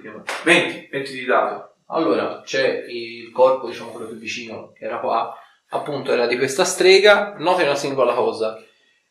Dio. 0.00 0.22
20, 0.44 0.88
20 0.90 1.12
di 1.12 1.24
dato. 1.24 1.74
Allora, 1.88 2.42
c'è 2.44 2.84
il 2.88 3.30
corpo, 3.32 3.68
diciamo 3.68 3.90
quello 3.90 4.08
più 4.08 4.16
vicino, 4.16 4.72
che 4.72 4.84
era 4.84 4.98
qua, 4.98 5.36
appunto 5.70 6.12
era 6.12 6.26
di 6.26 6.36
questa 6.36 6.64
strega, 6.64 7.34
noti 7.38 7.62
una 7.62 7.74
singola 7.74 8.14
cosa. 8.14 8.56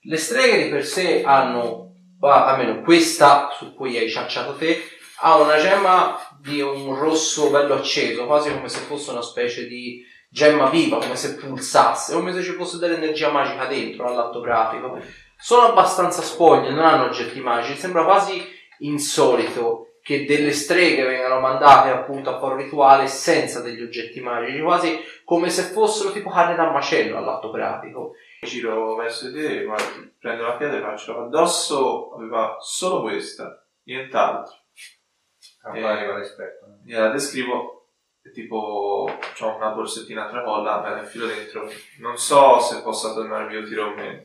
Le 0.02 0.18
streghe 0.18 0.64
di 0.64 0.70
per 0.70 0.86
sé 0.86 1.24
hanno, 1.24 1.94
almeno 2.22 2.82
questa 2.82 3.50
su 3.54 3.74
cui 3.74 3.98
hai 3.98 4.10
ciacciato 4.10 4.56
te, 4.56 4.82
ha 5.22 5.38
una 5.38 5.58
gemma 5.58 6.18
di 6.46 6.62
un 6.62 6.96
rosso 6.96 7.50
bello 7.50 7.74
acceso, 7.74 8.28
quasi 8.28 8.52
come 8.54 8.70
se 8.70 8.80
fosse 8.82 9.10
una 9.10 9.24
specie 9.24 9.68
di 9.68 10.06
gemma 10.30 10.70
viva, 10.70 10.98
come 10.98 11.16
se 11.16 11.36
pulsasse, 11.36 12.14
come 12.14 12.34
se 12.34 12.44
ci 12.44 12.52
fosse 12.52 12.78
dell'energia 12.78 13.32
magica 13.32 13.66
dentro, 13.66 14.06
all'atto 14.06 14.42
pratico. 14.42 15.00
Sono 15.38 15.68
abbastanza 15.68 16.22
spoglie, 16.22 16.70
non 16.70 16.86
hanno 16.86 17.06
oggetti 17.06 17.40
magici, 17.40 17.78
sembra 17.78 18.04
quasi 18.04 18.44
insolito 18.80 19.96
che 20.04 20.26
delle 20.26 20.52
streghe 20.52 21.04
vengano 21.04 21.40
mandate 21.40 21.90
appunto 21.90 22.30
a 22.30 22.40
fare 22.40 22.54
un 22.54 22.60
rituale 22.60 23.08
senza 23.08 23.62
degli 23.62 23.82
oggetti 23.82 24.22
magici, 24.22 24.62
quasi 24.62 25.00
come 25.24 25.50
se 25.50 25.64
fossero 25.64 26.12
tipo 26.12 26.30
carne 26.30 26.56
da 26.56 26.70
macello 26.70 27.18
all'atto 27.18 27.50
pratico. 27.50 28.14
Giro 28.42 28.96
verso 28.96 29.30
di 29.30 29.42
te, 29.42 29.64
guarda, 29.64 29.84
prendo 30.20 30.44
la 30.44 30.58
pietra 30.58 30.78
e 30.78 30.82
faccio 30.82 31.26
addosso, 31.26 32.14
aveva 32.14 32.58
solo 32.60 33.02
questa, 33.02 33.66
nient'altro. 33.86 34.65
Ah, 35.66 35.72
qua 35.72 35.92
arriva 35.98 36.18
l'esperto. 36.18 36.66
Gliela 36.84 37.10
descrivo, 37.10 37.88
è 38.22 38.32
tipo, 38.32 39.18
c'ho 39.34 39.56
una 39.56 39.70
borsettina 39.70 40.26
a 40.26 40.30
tracolla, 40.30 40.82
me 40.82 40.90
la 40.92 41.02
infilo 41.02 41.26
dentro. 41.26 41.72
Non 42.00 42.18
so 42.18 42.60
se 42.60 42.82
possa 42.82 43.14
tornarmi 43.14 43.56
utile 43.56 43.82
o 43.82 43.94
meno. 43.96 44.24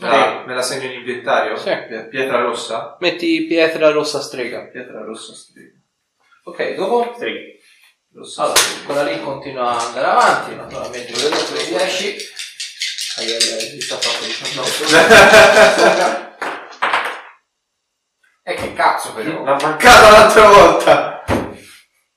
Me 0.00 0.08
la, 0.08 0.44
me 0.46 0.54
la 0.54 0.62
segno 0.62 0.86
in 0.90 0.98
inventario? 1.00 1.56
Sì. 1.56 1.70
Pie- 1.88 2.06
Pietra 2.08 2.40
rossa? 2.40 2.96
Metti 3.00 3.46
pietra 3.46 3.90
rossa 3.90 4.20
strega. 4.20 4.66
Pietra 4.66 5.02
rossa 5.04 5.34
strega. 5.34 5.76
Ok, 6.44 6.74
dopo? 6.74 7.12
Streghi. 7.16 7.56
Rossa 8.14 8.42
Allora, 8.42 8.58
strega. 8.58 8.84
quella 8.86 9.02
lì 9.04 9.20
continua 9.22 9.76
ad 9.76 9.80
andare 9.86 10.06
avanti, 10.06 10.54
naturalmente 10.54 11.12
Vedo 11.12 11.36
sulle 11.36 11.64
10. 11.64 12.16
Ai, 13.18 13.26
ai, 13.26 13.32
ai, 13.34 13.60
si 13.60 13.80
sta 13.80 13.96
fatto 13.96 14.24
19. 14.24 16.26
Cazzo 18.78 19.12
però? 19.12 19.42
L'ha 19.42 19.56
mancata 19.60 20.08
l'altra 20.08 20.48
volta! 20.48 21.24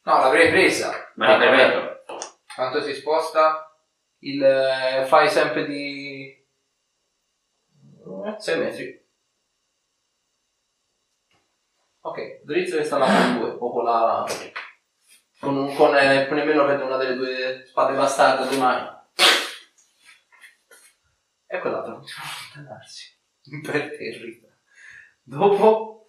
No, 0.03 0.19
l'avrei 0.19 0.51
presa. 0.51 1.11
Ma 1.15 1.35
ripeto. 1.35 2.03
Quanto 2.53 2.83
si 2.83 2.93
sposta? 2.93 3.75
Il, 4.19 4.43
eh, 4.43 5.05
fai 5.07 5.27
sempre 5.27 5.65
di 5.65 6.39
6 8.37 8.59
metri. 8.59 9.09
Ok, 12.01 12.43
drizzo 12.43 12.77
che 12.77 12.83
sta 12.83 12.99
là 12.99 13.07
con 13.07 13.39
due, 13.39 13.49
o 13.57 13.71
con 13.71 13.83
la... 13.83 14.25
Con, 15.39 15.57
un, 15.57 15.75
con 15.75 15.97
eh, 15.97 16.29
nemmeno 16.29 16.65
prende 16.65 16.83
una 16.83 16.97
delle 16.97 17.15
due 17.15 17.63
spade 17.65 17.97
bastarde 17.97 18.47
due 18.47 18.57
mani. 18.59 18.87
E 21.47 21.59
quell'altro 21.59 21.95
continua 21.95 22.21
a 22.21 22.53
allontanarsi. 22.53 23.19
Imperterrita. 23.45 24.47
Dopo 25.23 26.00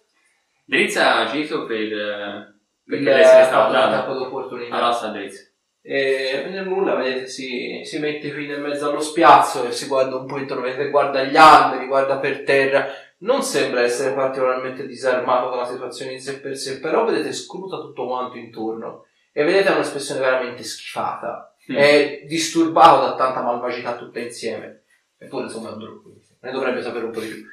Drizza 0.65 1.15
ha 1.15 1.19
agito 1.21 1.65
per. 1.65 1.93
eh, 1.93 2.53
Perché 2.85 3.03
lei 3.03 3.25
se 3.25 3.37
ne 3.37 3.43
stava 3.45 3.71
dando. 3.71 4.13
d'opportunità. 4.13 4.75
Allora 4.75 4.91
sta 4.91 5.07
drizza. 5.09 5.41
E 5.81 6.47
nel 6.49 6.65
nulla, 6.65 6.95
vedete, 6.95 7.27
si, 7.27 7.81
si 7.83 7.99
mette 7.99 8.31
qui 8.31 8.47
nel 8.47 8.61
mezzo 8.61 8.89
allo 8.89 9.01
spiazzo 9.01 9.67
e 9.67 9.71
si 9.73 9.87
guarda 9.87 10.15
un 10.15 10.25
po' 10.25 10.37
intorno, 10.37 10.63
vedete, 10.63 10.89
guarda 10.89 11.23
gli 11.23 11.35
alberi, 11.35 11.87
guarda 11.87 12.17
per 12.19 12.43
terra. 12.43 12.87
Non 13.19 13.41
sembra 13.41 13.81
essere 13.81 14.13
particolarmente 14.13 14.85
disarmato 14.85 15.49
con 15.49 15.57
la 15.57 15.65
situazione 15.65 16.13
in 16.13 16.19
sé 16.19 16.39
per 16.39 16.57
sé, 16.57 16.79
però 16.79 17.05
vedete, 17.05 17.33
scruta 17.33 17.77
tutto 17.77 18.05
quanto 18.07 18.37
intorno. 18.37 19.05
E 19.33 19.43
vedete 19.43 19.69
ha 19.69 19.75
un'espressione 19.75 20.19
veramente 20.21 20.63
schifata. 20.63 21.53
Mm. 21.71 21.75
È 21.75 22.21
disturbato 22.27 23.01
da 23.05 23.15
tanta 23.15 23.41
malvagità 23.41 23.95
tutta 23.95 24.19
insieme. 24.19 24.83
Eppure, 25.17 25.43
insomma, 25.43 25.69
è 25.69 25.73
un 25.73 26.01
quindi 26.01 26.21
ne 26.41 26.51
dovrebbe 26.51 26.81
sapere 26.81 27.05
un 27.05 27.11
po' 27.11 27.21
di 27.21 27.27
più. 27.27 27.43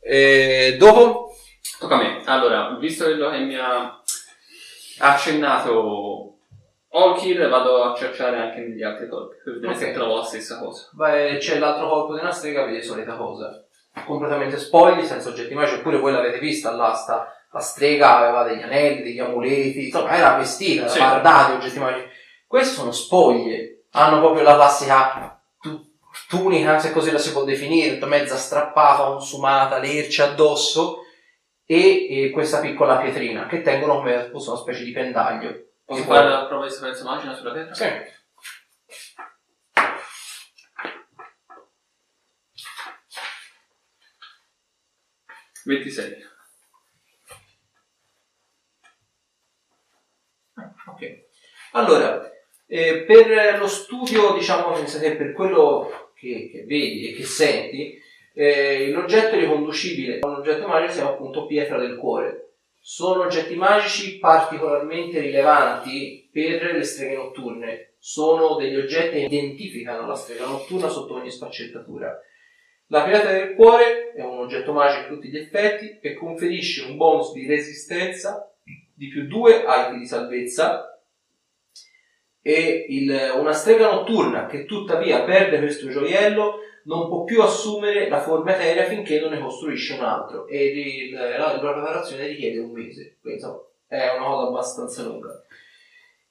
E 0.00 0.76
dopo? 0.78 1.27
Tocca 1.78 1.94
a 1.94 1.98
me. 1.98 2.22
Allora, 2.24 2.76
visto 2.78 3.04
quello 3.04 3.30
che 3.30 3.38
mi 3.38 3.56
ha 3.56 4.00
accennato 4.98 6.34
Olkir, 6.90 7.48
vado 7.48 7.82
a 7.84 7.94
cercare 7.94 8.38
anche 8.38 8.60
negli 8.60 8.82
altri 8.82 9.08
colpi 9.08 9.36
per 9.44 9.54
vedere 9.54 9.72
Ok. 9.72 9.78
se 9.78 9.92
trovo 9.92 10.16
la 10.16 10.24
stessa 10.24 10.58
cosa. 10.58 10.88
Vai, 10.94 11.36
c'è 11.38 11.58
l'altro 11.58 11.88
corpo 11.88 12.14
di 12.14 12.20
una 12.20 12.32
strega, 12.32 12.64
vedi 12.64 12.82
solita 12.82 13.14
cosa. 13.14 13.62
Completamente 14.06 14.58
spogli, 14.58 15.04
senza 15.04 15.28
oggetti 15.28 15.54
magici, 15.54 15.76
eppure 15.76 15.98
voi 15.98 16.12
l'avete 16.12 16.38
vista 16.38 16.70
l'asta. 16.70 17.32
La 17.52 17.60
strega 17.60 18.16
aveva 18.18 18.42
degli 18.44 18.62
anelli, 18.62 19.02
degli 19.02 19.18
amuleti, 19.18 19.86
insomma 19.86 20.10
era 20.10 20.36
vestita, 20.36 20.82
era 20.82 20.90
Sì. 20.90 20.98
bardata 20.98 21.54
oggetti 21.54 21.78
magici. 21.78 22.06
Queste 22.46 22.74
sono 22.74 22.92
spoglie, 22.92 23.84
hanno 23.92 24.20
proprio 24.20 24.42
la 24.42 24.54
classica 24.54 25.40
tu- 25.60 25.84
tunica, 26.28 26.78
se 26.78 26.92
così 26.92 27.10
la 27.10 27.18
si 27.18 27.32
può 27.32 27.44
definire, 27.44 28.04
mezza 28.06 28.36
strappata, 28.36 29.04
consumata, 29.04 29.78
lerce 29.78 30.22
addosso, 30.22 31.00
e, 31.70 32.24
e 32.24 32.30
questa 32.30 32.60
piccola 32.60 32.96
pietrina, 32.96 33.46
che 33.46 33.60
tengono 33.60 33.96
come 33.98 34.30
fosse 34.30 34.48
una 34.48 34.58
specie 34.58 34.84
di 34.84 34.92
pendaglio. 34.92 35.66
Posso 35.84 36.02
fare 36.04 36.22
poi- 36.22 36.30
la 36.30 36.46
prova 36.46 36.64
di 36.66 36.72
sapienza 36.72 37.04
magica 37.04 37.34
sulla 37.34 37.52
pietra? 37.52 37.74
Sì. 37.74 37.84
Sì. 37.84 39.20
26. 45.66 46.16
Ok. 50.86 51.26
Allora, 51.72 52.30
eh, 52.66 53.04
per 53.06 53.58
lo 53.58 53.68
studio, 53.68 54.32
diciamo, 54.32 54.72
per 54.72 55.32
quello 55.34 56.12
che, 56.14 56.48
che 56.50 56.64
vedi 56.64 57.10
e 57.10 57.14
che 57.14 57.24
senti, 57.24 58.00
eh, 58.40 58.90
l'oggetto 58.92 59.34
riconducibile 59.34 60.20
a 60.20 60.28
un 60.28 60.34
oggetto 60.36 60.68
magico 60.68 60.92
si 60.92 60.98
chiama 60.98 61.10
appunto 61.14 61.46
pietra 61.46 61.76
del 61.76 61.96
cuore. 61.96 62.52
Sono 62.80 63.22
oggetti 63.24 63.56
magici 63.56 64.18
particolarmente 64.18 65.18
rilevanti 65.18 66.28
per 66.32 66.72
le 66.76 66.84
streghe 66.84 67.16
notturne. 67.16 67.94
Sono 67.98 68.54
degli 68.54 68.76
oggetti 68.76 69.18
che 69.18 69.24
identificano 69.24 70.06
la 70.06 70.14
strega 70.14 70.46
notturna 70.46 70.88
sotto 70.88 71.14
ogni 71.14 71.32
sfaccettatura. 71.32 72.16
La 72.86 73.02
pietra 73.02 73.32
del 73.32 73.54
cuore 73.56 74.12
è 74.12 74.22
un 74.22 74.38
oggetto 74.38 74.72
magico 74.72 75.00
a 75.00 75.08
tutti 75.08 75.28
gli 75.28 75.36
effetti 75.36 75.98
e 76.00 76.14
conferisce 76.14 76.84
un 76.84 76.96
bonus 76.96 77.32
di 77.32 77.44
resistenza 77.44 78.54
di 78.94 79.08
più 79.08 79.26
2 79.26 79.64
ai 79.64 79.86
tiri 79.86 79.98
di 79.98 80.06
salvezza 80.06 80.96
e 82.40 82.86
il- 82.88 83.32
una 83.36 83.52
strega 83.52 83.90
notturna 83.90 84.46
che 84.46 84.64
tuttavia 84.64 85.24
perde 85.24 85.58
questo 85.58 85.88
gioiello 85.88 86.60
non 86.88 87.06
può 87.08 87.24
più 87.24 87.42
assumere 87.42 88.08
la 88.08 88.20
forma 88.20 88.54
eterea 88.54 88.84
finché 88.84 89.20
non 89.20 89.30
ne 89.30 89.40
costruisce 89.40 89.92
un 89.94 90.00
altro 90.00 90.46
e 90.46 90.64
il- 90.66 91.12
la, 91.12 91.36
la 91.38 91.58
preparazione 91.58 92.26
richiede 92.26 92.58
un 92.58 92.72
mese, 92.72 93.18
quindi 93.20 93.38
insomma 93.40 93.62
è 93.86 94.16
una 94.16 94.24
cosa 94.26 94.48
abbastanza 94.48 95.02
lunga. 95.02 95.28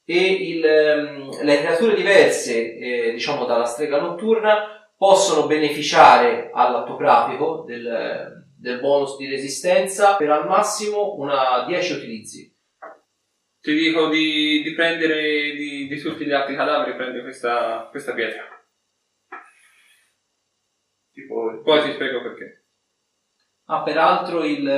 E 0.04 0.17
il, 0.17 0.65
ehm, 0.65 1.43
le 1.43 1.62
creature 1.62 1.96
diverse, 1.96 2.78
eh, 2.78 3.12
diciamo 3.12 3.46
dalla 3.46 3.65
strega 3.65 4.00
notturna, 4.00 4.89
possono 4.98 5.46
beneficiare 5.46 6.50
all'atto 6.52 6.96
pratico 6.96 7.63
del, 7.67 8.46
del 8.58 8.80
bonus 8.80 9.17
di 9.17 9.28
resistenza 9.28 10.15
per 10.15 10.32
al 10.32 10.48
massimo 10.48 11.15
una 11.17 11.65
10 11.67 11.93
utilizzi. 11.93 12.56
Ti 13.62 13.74
dico 13.74 14.08
di, 14.08 14.62
di 14.63 14.74
prendere 14.74 15.52
di, 15.56 15.88
di 15.88 16.00
tutti 16.00 16.26
gli 16.26 16.32
altri 16.32 16.56
cadaveri, 16.56 16.96
prendi 16.96 17.22
questa, 17.22 17.88
questa 17.91 18.13
pietra. 18.13 18.57
Poi 21.62 21.84
ti 21.84 21.93
spiego 21.93 22.22
perché. 22.22 22.63
Ah, 23.65 23.84
peraltro 23.84 24.43
il, 24.43 24.70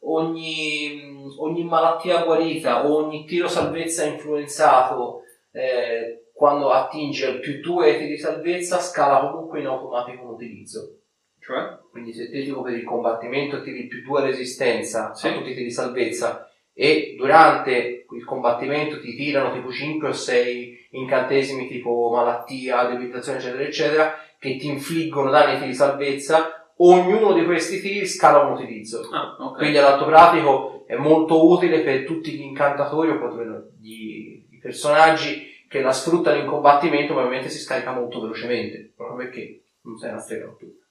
ogni, 0.00 1.24
ogni 1.38 1.64
malattia 1.64 2.24
guarita 2.24 2.86
o 2.86 2.96
ogni 3.04 3.24
tiro 3.24 3.48
salvezza 3.48 4.04
influenzato 4.04 5.22
eh, 5.52 6.30
quando 6.32 6.70
attinge 6.70 7.26
al 7.26 7.40
più 7.40 7.60
2 7.60 7.96
tiri 7.98 8.08
di 8.10 8.18
salvezza 8.18 8.78
scala 8.78 9.20
comunque 9.30 9.60
in 9.60 9.66
automatico 9.66 10.24
un 10.24 10.34
utilizzo. 10.34 11.00
Cioè? 11.38 11.78
Quindi 11.90 12.12
se 12.12 12.28
te 12.30 12.42
tipo 12.42 12.62
per 12.62 12.74
il 12.74 12.84
combattimento 12.84 13.62
tiri 13.62 13.86
più 13.86 14.02
2 14.02 14.20
resistenza 14.22 15.14
Sì. 15.14 15.28
a 15.28 15.32
tutti 15.32 15.50
i 15.50 15.54
tiri 15.54 15.64
di 15.64 15.70
salvezza 15.70 16.45
e 16.78 17.14
durante 17.16 18.04
il 18.10 18.24
combattimento 18.26 19.00
ti 19.00 19.16
tirano 19.16 19.50
tipo 19.50 19.72
5 19.72 20.08
o 20.08 20.12
6 20.12 20.88
incantesimi 20.90 21.66
tipo 21.68 22.10
malattia, 22.14 22.84
debilitazione 22.84 23.38
eccetera 23.38 23.62
eccetera 23.62 24.18
che 24.38 24.56
ti 24.56 24.66
infliggono 24.68 25.30
danni 25.30 25.66
di 25.66 25.72
salvezza. 25.72 26.74
Ognuno 26.78 27.32
di 27.32 27.46
questi 27.46 27.80
tiri 27.80 28.06
scala 28.06 28.40
un 28.40 28.52
utilizzo. 28.52 29.08
Ah, 29.10 29.34
ok. 29.40 29.56
quindi 29.56 29.78
all'atto 29.78 30.04
pratico 30.04 30.84
è 30.86 30.96
molto 30.96 31.50
utile 31.50 31.80
per 31.80 32.04
tutti 32.04 32.32
gli 32.32 32.42
incantatori 32.42 33.08
o 33.08 33.18
quantomeno 33.18 33.70
gli, 33.80 34.44
i 34.50 34.58
personaggi 34.60 35.64
che 35.70 35.80
la 35.80 35.92
sfruttano 35.92 36.38
in 36.38 36.46
combattimento 36.46 37.14
ma 37.14 37.20
ovviamente 37.20 37.48
si 37.48 37.58
scarica 37.58 37.92
molto 37.92 38.20
velocemente. 38.20 38.92
Proprio 38.94 39.16
perché? 39.16 39.62
Non 39.80 39.96
sei 39.96 40.10
una 40.10 40.20
strega 40.20 40.44
notturna 40.44 40.84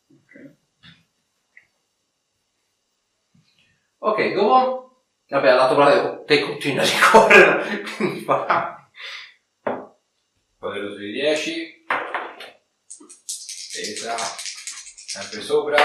Ok, 4.00 4.34
dopo? 4.34 4.86
Vabbè, 5.28 5.50
al 5.50 5.56
lato 5.56 5.76
pratico 5.76 6.24
te 6.24 6.42
continui 6.42 6.80
a 6.80 6.84
ricorrere, 6.84 7.82
quindi 7.96 8.20
fa. 8.22 8.90
Poderoso 10.60 10.98
di 10.98 11.12
10. 11.12 11.86
Pesa. 13.74 14.16
Sempre 15.08 15.42
sopra. 15.42 15.84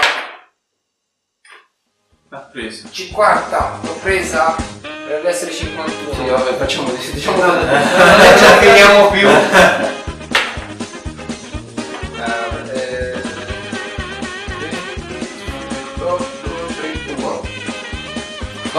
l'ha 2.29 2.39
preso. 2.39 2.89
50. 2.91 3.79
L'ho 3.83 3.93
presa 3.95 4.55
per 4.81 5.25
essere 5.25 5.51
51. 5.51 6.13
Sì, 6.13 6.25
vabbè, 6.29 6.53
facciamo 6.55 6.91
diciamo 6.91 7.43
non 7.43 8.37
ci 8.37 8.45
affiniamo 8.45 9.09
più. 9.11 9.27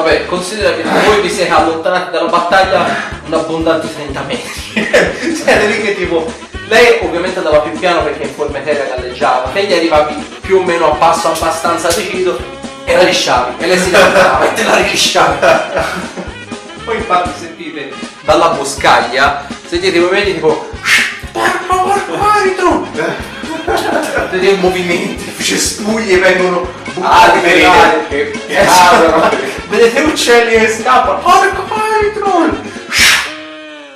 Vabbè, 0.02 0.26
considera 0.26 0.74
che 0.74 0.82
voi 0.82 1.20
vi 1.20 1.30
siete 1.30 1.52
allontanati 1.52 2.10
dalla 2.10 2.28
battaglia 2.28 2.84
un 3.24 3.34
abbondante 3.34 3.86
30 3.94 4.20
metri. 4.22 4.50
Siete 5.36 5.66
lì 5.66 5.80
che 5.80 5.94
tipo. 5.94 6.26
Lei 6.66 6.98
ovviamente 7.02 7.38
andava 7.38 7.60
più 7.60 7.78
piano 7.78 8.02
perché 8.02 8.24
in 8.24 8.34
forma 8.34 8.58
eterea 8.58 8.96
galleggiava, 8.96 9.50
te 9.50 9.64
gli 9.64 9.72
arrivavi 9.72 10.14
più 10.40 10.58
o 10.58 10.62
meno 10.64 10.92
a 10.92 10.96
passo 10.96 11.28
abbastanza 11.28 11.86
deciso 11.88 12.36
e 12.84 12.96
la 12.96 13.02
lisciavi. 13.02 13.62
E 13.62 13.66
lei 13.68 13.78
si 13.78 13.90
levantava 13.92 14.50
e 14.50 14.54
te 14.54 14.64
la 14.64 14.74
rilisciavi. 14.76 15.46
Poi 16.84 16.96
infatti 16.96 17.30
sentite 17.38 17.92
dalla 18.22 18.48
boscaglia, 18.48 19.46
sentite 19.68 19.98
i 19.98 20.00
movimenti 20.00 20.34
tipo. 20.34 20.68
Porco 21.30 21.74
porco 21.74 22.20
arbitro! 22.20 22.88
Vedete 24.30 24.56
movimenti, 24.56 25.32
cespugli 25.40 26.18
vengono 26.18 26.68
buttati 26.92 27.38
per 27.38 27.56
vedete 28.08 29.51
Vedete 29.72 30.02
uccelli 30.02 30.58
che 30.58 30.68
scappano. 30.68 31.18
Porco 31.20 31.74
arbitro! 31.74 32.70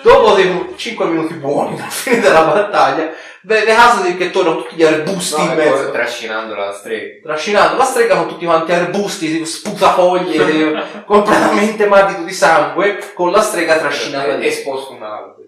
Dopo 0.02 0.34
tipo 0.36 0.74
5 0.74 1.04
minuti 1.04 1.34
buoni 1.34 1.78
alla 1.78 1.90
fine 1.90 2.20
della 2.20 2.44
battaglia, 2.44 3.12
vede 3.42 3.74
casa 3.74 4.00
di 4.00 4.16
che 4.16 4.30
tornano 4.30 4.62
tutti 4.62 4.76
gli 4.76 4.84
arbusti 4.84 5.38
in 5.38 5.48
No, 5.48 5.54
mezzo. 5.54 5.82
ecco, 5.82 5.90
trascinando 5.90 6.54
la 6.54 6.72
strega. 6.72 7.20
Trascinando 7.22 7.76
la 7.76 7.84
strega 7.84 8.16
con 8.16 8.28
tutti 8.28 8.46
quanti 8.46 8.72
arbusti, 8.72 9.44
sputafoglie, 9.44 11.02
completamente 11.04 11.86
madito 11.86 12.22
di 12.22 12.32
sangue, 12.32 13.12
con 13.12 13.30
la 13.30 13.42
strega 13.42 13.76
trascinata 13.76 14.36
lì. 14.36 14.46
esposto 14.46 14.94
un 14.94 15.02
albero. 15.02 15.44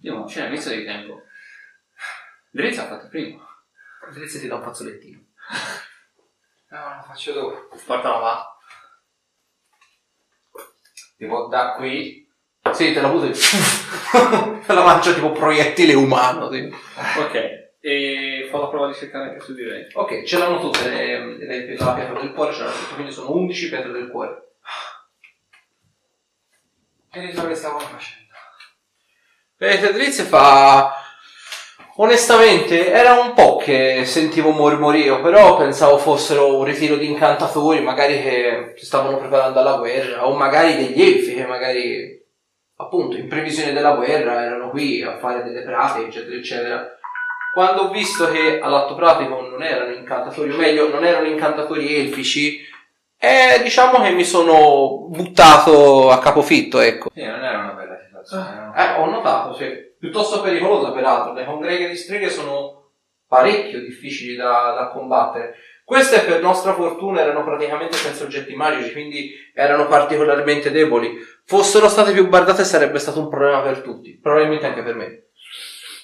Io 0.00 0.14
non 0.14 0.24
c'è 0.24 0.46
inizio 0.46 0.70
di 0.70 0.84
tempo. 0.86 1.20
Drizza 2.50 2.84
ha 2.84 2.86
fatto 2.86 3.08
prima. 3.08 3.38
Vedete 4.14 4.40
ti 4.40 4.46
dà 4.48 4.54
un 4.54 4.62
fazzolettino. 4.62 5.18
No, 6.70 6.78
lo 6.96 7.02
faccio 7.06 7.32
dopo. 7.32 7.68
Portala 7.84 8.18
là. 8.18 8.51
Tipo 11.22 11.46
da 11.46 11.74
qui. 11.74 12.28
Sì, 12.72 12.92
te 12.92 13.00
la 13.00 13.06
butto 13.06 13.26
e 13.26 13.30
te 14.66 14.72
la 14.72 14.82
mangia 14.82 15.12
tipo 15.12 15.30
proiettile 15.30 15.94
umano. 15.94 16.50
sì. 16.50 16.68
Ok. 17.18 17.60
E 17.78 18.48
fa 18.50 18.58
la 18.58 18.66
prova 18.66 18.88
di 18.88 18.94
cercare 18.94 19.28
anche 19.28 19.40
su 19.40 19.54
di 19.54 19.62
lei. 19.62 19.86
Ok, 19.92 20.24
ce 20.24 20.38
l'hanno 20.38 20.58
tutte 20.58 20.88
le, 20.88 21.36
le, 21.36 21.76
la 21.76 21.92
pietra 21.92 22.18
del 22.20 22.32
cuore, 22.32 22.52
ce 22.52 22.62
l'hanno 22.64 22.74
tutte, 22.74 22.94
quindi 22.94 23.12
sono 23.12 23.32
11 23.34 23.68
pietre 23.68 23.92
del 23.92 24.08
cuore. 24.10 24.48
Che 27.10 27.20
ne 27.20 27.32
so 27.32 27.46
che 27.46 27.54
stavamo 27.54 27.78
facendo? 27.80 28.32
Vedete, 29.58 29.92
Drizze 29.92 30.24
fa... 30.24 31.01
Onestamente, 31.96 32.90
era 32.90 33.20
un 33.20 33.34
po' 33.34 33.56
che 33.56 34.04
sentivo 34.06 34.50
mormorio, 34.50 35.20
però 35.20 35.58
pensavo 35.58 35.98
fossero 35.98 36.56
un 36.56 36.64
ritiro 36.64 36.96
di 36.96 37.10
incantatori, 37.10 37.80
magari 37.82 38.22
che 38.22 38.72
si 38.76 38.86
stavano 38.86 39.18
preparando 39.18 39.58
alla 39.58 39.76
guerra, 39.76 40.26
o 40.26 40.34
magari 40.34 40.76
degli 40.76 41.02
elfi 41.02 41.34
che 41.34 41.46
magari, 41.46 42.18
appunto, 42.76 43.16
in 43.18 43.28
previsione 43.28 43.74
della 43.74 43.92
guerra 43.92 44.42
erano 44.42 44.70
qui 44.70 45.02
a 45.02 45.18
fare 45.18 45.42
delle 45.42 45.62
pratiche, 45.62 46.06
eccetera, 46.06 46.36
eccetera. 46.36 46.96
Quando 47.52 47.82
ho 47.82 47.90
visto 47.90 48.30
che 48.30 48.58
all'atto 48.58 48.94
pratico 48.94 49.42
non 49.42 49.62
erano 49.62 49.92
incantatori, 49.92 50.50
o 50.50 50.56
meglio, 50.56 50.88
non 50.88 51.04
erano 51.04 51.26
incantatori 51.26 51.94
elfici, 51.94 52.58
eh, 53.18 53.60
diciamo 53.62 54.02
che 54.02 54.10
mi 54.12 54.24
sono 54.24 55.08
buttato 55.10 56.10
a 56.10 56.18
capofitto, 56.18 56.80
ecco. 56.80 57.10
Sì, 57.14 57.22
non 57.22 57.44
era 57.44 57.58
una 57.58 57.72
bella 57.72 57.98
situazione. 58.02 58.54
no? 58.64 58.74
Eh, 58.74 58.98
ho 58.98 59.04
notato, 59.04 59.54
sì. 59.54 59.90
Piuttosto 60.02 60.40
pericolosa, 60.40 60.90
peraltro. 60.90 61.32
Le 61.32 61.44
congreghe 61.44 61.86
di 61.88 61.94
streghe 61.94 62.28
sono 62.28 62.90
parecchio 63.28 63.78
difficili 63.78 64.34
da, 64.34 64.74
da 64.76 64.88
combattere. 64.88 65.54
Queste, 65.84 66.22
per 66.22 66.42
nostra 66.42 66.72
fortuna, 66.74 67.20
erano 67.20 67.44
praticamente 67.44 67.96
senza 67.96 68.24
oggetti 68.24 68.52
magici, 68.56 68.90
quindi 68.90 69.30
erano 69.54 69.86
particolarmente 69.86 70.72
deboli. 70.72 71.16
Fossero 71.44 71.88
state 71.88 72.10
più 72.10 72.26
bardate 72.26 72.64
sarebbe 72.64 72.98
stato 72.98 73.20
un 73.20 73.28
problema 73.28 73.60
per 73.62 73.78
tutti, 73.82 74.18
probabilmente 74.20 74.66
anche 74.66 74.82
per 74.82 74.96
me. 74.96 75.26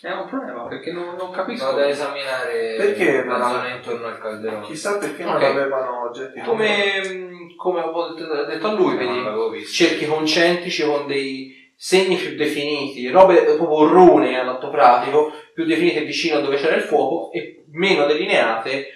È 0.01 0.13
un 0.13 0.29
problema 0.29 0.69
perché 0.69 0.93
non, 0.93 1.17
non 1.17 1.33
capisco. 1.33 1.65
Vado 1.65 1.81
ad 1.81 1.89
esaminare 1.89 2.75
Perché 2.77 3.25
la 3.25 3.37
non- 3.37 3.51
zona 3.51 3.75
intorno 3.75 4.07
al 4.07 4.21
calderone. 4.21 4.65
Chissà 4.65 4.97
perché 4.99 5.25
Ok. 5.25 5.31
non 5.33 5.43
avevano 5.43 6.03
oggetti 6.09 6.41
Come, 6.41 7.51
come 7.57 7.81
ho 7.81 8.15
detto- 8.15 8.67
a 8.69 8.73
lui, 8.75 8.97
vedi, 8.97 9.67
cerchi 9.67 10.07
concentrici 10.07 10.85
con 10.85 11.09
dei 11.09 11.58
segni 11.81 12.17
più 12.17 12.35
definiti, 12.35 13.09
robe 13.09 13.41
proprio 13.55 13.87
rune 13.87 14.37
all'atto 14.37 14.69
pratico, 14.69 15.33
più 15.55 15.65
definite 15.65 16.03
vicino 16.03 16.39
a 16.39 16.41
dove 16.41 16.57
c'era 16.57 16.75
il 16.75 16.83
fuoco 16.83 17.31
e 17.31 17.65
meno 17.69 18.05
delineate 18.05 18.89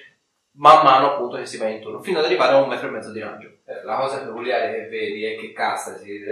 man 0.55 0.85
mano 0.85 1.13
appunto 1.13 1.37
che 1.37 1.47
si 1.47 1.59
va 1.59 1.69
intorno, 1.69 2.03
fino 2.03 2.19
ad 2.19 2.25
arrivare 2.25 2.55
a 2.55 2.61
un 2.61 2.69
metro 2.69 2.89
e 2.89 2.91
mezzo 2.91 3.13
di 3.13 3.21
raggio. 3.21 3.59
Eh, 3.65 3.85
La 3.85 3.97
cosa 3.97 4.25
peculiare 4.25 4.75
che 4.75 4.89
vedi 4.89 5.25
è 5.25 5.39
che 5.39 5.53
cassa 5.53 5.97
si 5.97 6.25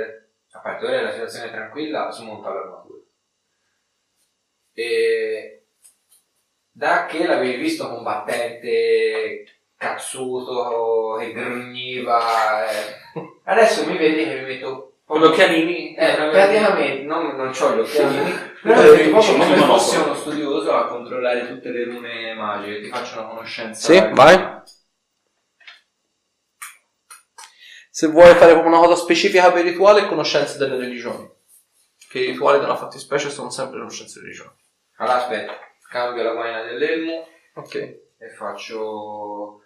a 0.53 0.59
parte 0.59 0.87
ora 0.87 1.01
una 1.03 1.13
situazione 1.13 1.53
tranquilla, 1.53 2.11
smonta 2.11 2.53
l'armatura. 2.53 2.99
E 4.75 5.63
da 6.73 7.07
che 7.07 7.27
l'avevi 7.29 7.63
visto 7.63 7.89
combattente 7.89 9.45
cazzuto 9.77 11.17
che 11.21 11.33
grugniva, 11.33 12.69
eh, 12.69 12.97
adesso 13.45 13.87
mi 13.87 13.97
vedi 13.97 14.25
che 14.25 14.41
mi 14.41 14.47
metto 14.47 14.90
Con 15.11 15.19
gli 15.21 15.25
occhialini? 15.25 15.97
Eh, 15.97 16.15
praticamente 16.15 17.03
non, 17.03 17.35
non 17.35 17.49
ho 17.49 17.75
gli 17.75 17.81
occhialini, 17.81 18.31
Però 18.63 18.81
Eh, 18.81 19.07
è 19.07 19.11
poco 19.11 19.33
Come 19.33 19.45
come 19.45 19.57
se 19.57 19.57
fosse 19.57 19.67
fossi 19.67 19.97
uno 19.97 20.15
studioso 20.15 20.73
a 20.73 20.87
controllare 20.87 21.49
tutte 21.49 21.71
le 21.71 21.85
rune 21.87 22.33
magiche, 22.35 22.81
ti 22.83 22.89
faccio 22.91 23.19
una 23.19 23.27
conoscenza. 23.29 23.93
Sì, 23.93 23.99
vai. 24.13 24.61
Se 27.91 28.07
vuoi 28.07 28.37
fare 28.37 28.53
proprio 28.53 28.71
una 28.73 28.79
cosa 28.87 28.95
specifica 28.95 29.51
per 29.51 29.65
rituale, 29.65 30.07
conoscenze 30.07 30.57
delle 30.59 30.77
religioni. 30.77 31.29
Che 32.09 32.21
i 32.21 32.27
rituali 32.31 32.61
della 32.61 32.77
fattispecie 32.77 33.31
sono 33.31 33.51
sempre 33.51 33.79
conoscenze 33.79 34.21
religioni. 34.21 34.53
Allora 34.99 35.17
aspetta, 35.17 35.59
cambio 35.91 36.23
la 36.23 36.35
guaina 36.35 36.63
dell'elmo 36.63 37.27
Ok. 37.55 37.75
e 37.75 37.99
faccio 38.39 39.63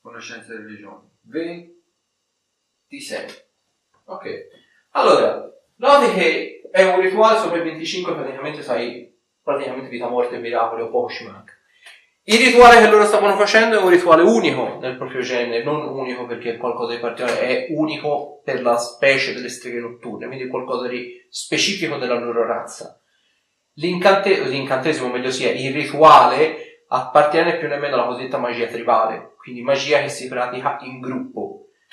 conoscenza 0.00 0.54
delle 0.54 0.64
religioni. 0.64 1.06
26. 1.24 3.46
Ok. 4.08 4.26
Allora, 4.92 5.50
noti 5.76 6.12
che 6.14 6.62
è 6.70 6.82
un 6.82 7.00
rituale 7.00 7.38
sopra 7.38 7.58
i 7.58 7.62
25, 7.62 8.14
praticamente 8.14 8.62
sai, 8.62 9.14
praticamente 9.42 9.90
vita, 9.90 10.08
morte 10.08 10.38
miracoli 10.38 10.82
o 10.82 10.88
poco. 10.88 11.12
Il 12.22 12.38
rituale 12.38 12.80
che 12.80 12.90
loro 12.90 13.04
stavano 13.04 13.36
facendo 13.36 13.78
è 13.78 13.82
un 13.82 13.88
rituale 13.88 14.22
unico 14.22 14.78
nel 14.80 14.96
proprio 14.96 15.20
genere, 15.20 15.62
non 15.62 15.86
unico 15.88 16.26
perché 16.26 16.54
è 16.54 16.56
qualcosa 16.56 16.94
di 16.94 17.00
particolare, 17.00 17.40
è 17.40 17.66
unico 17.70 18.40
per 18.44 18.62
la 18.62 18.76
specie 18.76 19.32
delle 19.34 19.48
streghe 19.48 19.80
notturne, 19.80 20.26
quindi 20.26 20.48
qualcosa 20.48 20.88
di 20.88 21.26
specifico 21.30 21.96
della 21.96 22.18
loro 22.18 22.46
razza. 22.46 23.00
L'incante- 23.74 24.40
l'incantesimo, 24.42 25.08
meglio 25.08 25.30
sia, 25.30 25.50
il 25.50 25.72
rituale 25.72 26.84
appartiene 26.88 27.56
più 27.56 27.70
o 27.70 27.76
meno 27.78 27.94
alla 27.94 28.06
cosiddetta 28.06 28.38
magia 28.38 28.66
tribale, 28.66 29.34
quindi 29.38 29.62
magia 29.62 30.00
che 30.00 30.08
si 30.08 30.28
pratica 30.28 30.78
in 30.82 31.00
gruppo. 31.00 31.47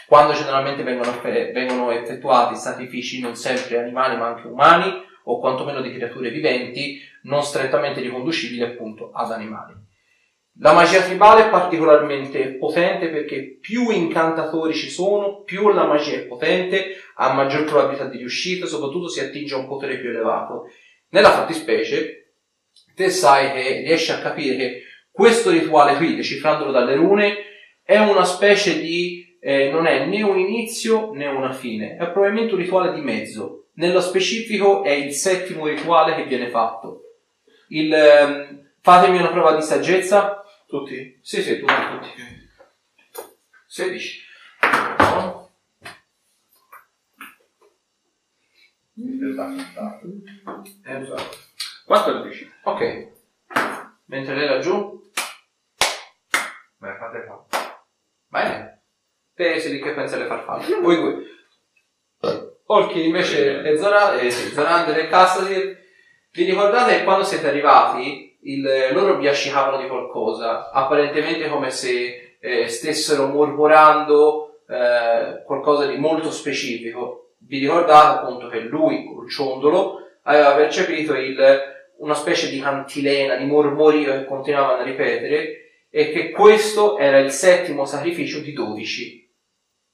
Quando 0.07 0.33
generalmente 0.33 0.83
vengono, 0.83 1.19
vengono 1.21 1.91
effettuati 1.91 2.55
sacrifici 2.55 3.19
non 3.19 3.35
sempre 3.35 3.79
animali 3.79 4.17
ma 4.17 4.27
anche 4.27 4.47
umani 4.47 5.03
o 5.23 5.39
quantomeno 5.39 5.81
di 5.81 5.93
creature 5.93 6.29
viventi, 6.29 6.99
non 7.23 7.43
strettamente 7.43 8.01
riconducibili 8.01 8.61
appunto 8.61 9.11
ad 9.11 9.31
animali. 9.31 9.73
La 10.59 10.71
magia 10.71 11.01
tribale 11.01 11.47
è 11.47 11.49
particolarmente 11.49 12.53
potente 12.53 13.09
perché 13.09 13.57
più 13.59 13.89
incantatori 13.89 14.73
ci 14.73 14.89
sono, 14.89 15.41
più 15.41 15.69
la 15.69 15.85
magia 15.85 16.15
è 16.15 16.25
potente, 16.25 16.95
ha 17.15 17.33
maggior 17.33 17.65
probabilità 17.65 18.05
di 18.05 18.19
riuscita, 18.19 18.65
soprattutto 18.65 19.09
si 19.09 19.19
attinge 19.19 19.53
a 19.53 19.57
un 19.57 19.67
potere 19.67 19.97
più 19.97 20.09
elevato. 20.09 20.69
Nella 21.09 21.31
fattispecie, 21.31 22.35
te 22.95 23.09
sai 23.09 23.51
che 23.51 23.81
riesci 23.81 24.11
a 24.11 24.19
capire 24.19 24.55
che 24.55 24.83
questo 25.11 25.49
rituale 25.49 25.97
qui, 25.97 26.15
decifrandolo 26.15 26.71
dalle 26.71 26.95
rune, 26.95 27.35
è 27.83 27.97
una 27.97 28.23
specie 28.23 28.79
di, 28.79 29.34
eh, 29.47 29.69
non 29.69 29.85
è 29.85 30.07
né 30.07 30.23
un 30.23 30.39
inizio 30.39 31.13
né 31.13 31.27
una 31.27 31.51
fine, 31.51 31.97
è 31.97 32.09
probabilmente 32.09 32.55
un 32.55 32.59
rituale 32.59 32.95
di 32.95 33.01
mezzo. 33.01 33.67
Nello 33.73 34.01
specifico 34.01 34.83
è 34.83 34.89
il 34.89 35.13
settimo 35.13 35.67
rituale 35.67 36.15
che 36.15 36.23
viene 36.23 36.49
fatto. 36.49 37.19
Il, 37.67 37.93
ehm, 37.93 38.71
fatemi 38.81 39.19
una 39.19 39.29
prova 39.29 39.53
di 39.55 39.61
saggezza. 39.61 40.43
Tutti? 40.65 41.19
Sì, 41.21 41.43
sì, 41.43 41.59
tutti, 41.59 41.73
tutti. 41.73 42.09
16. 43.67 44.21
No? 44.97 45.49
Eh, 50.85 50.99
lo 51.01 51.05
so. 51.05 51.29
14. 51.85 52.51
Ok. 52.63 53.07
Mentre 54.05 54.33
lei 54.33 54.47
laggiù, 54.47 55.03
Beh, 56.77 56.95
fate 56.97 57.23
fa. 57.27 57.45
bene. 58.27 58.74
Te 59.35 59.67
lì 59.69 59.79
che 59.81 59.91
pensi 59.93 60.15
alle 60.15 60.25
farfalle. 60.25 60.79
Voi 60.79 60.95
due. 60.95 61.23
Olchi 62.67 63.05
invece 63.05 63.61
e 63.61 63.77
Zoran- 63.77 64.17
eh, 64.19 64.31
sì, 64.31 64.51
Zorander 64.53 64.97
e 64.97 65.07
Cassadil. 65.07 65.77
Vi 66.31 66.43
ricordate 66.45 67.03
quando 67.03 67.23
siete 67.23 67.47
arrivati, 67.47 68.37
il- 68.43 68.89
loro 68.91 69.17
vi 69.17 69.27
ascicavano 69.27 69.81
di 69.81 69.87
qualcosa, 69.87 70.71
apparentemente 70.71 71.47
come 71.49 71.69
se 71.69 72.37
eh, 72.39 72.67
stessero 72.67 73.27
mormorando 73.27 74.59
eh, 74.67 75.43
qualcosa 75.45 75.85
di 75.85 75.97
molto 75.97 76.31
specifico. 76.31 77.33
Vi 77.39 77.59
ricordate 77.59 78.19
appunto 78.19 78.47
che 78.47 78.59
lui, 78.59 79.05
col 79.05 79.29
ciondolo, 79.29 79.99
aveva 80.23 80.53
percepito 80.55 81.13
il- 81.15 81.73
una 81.97 82.13
specie 82.13 82.49
di 82.49 82.59
cantilena, 82.59 83.35
di 83.35 83.45
mormorio 83.45 84.11
che 84.13 84.25
continuavano 84.25 84.81
a 84.81 84.85
ripetere 84.85 85.83
e 85.89 86.11
che 86.11 86.31
questo 86.31 86.97
era 86.97 87.19
il 87.19 87.31
settimo 87.31 87.85
sacrificio 87.85 88.39
di 88.39 88.53
12 88.53 89.24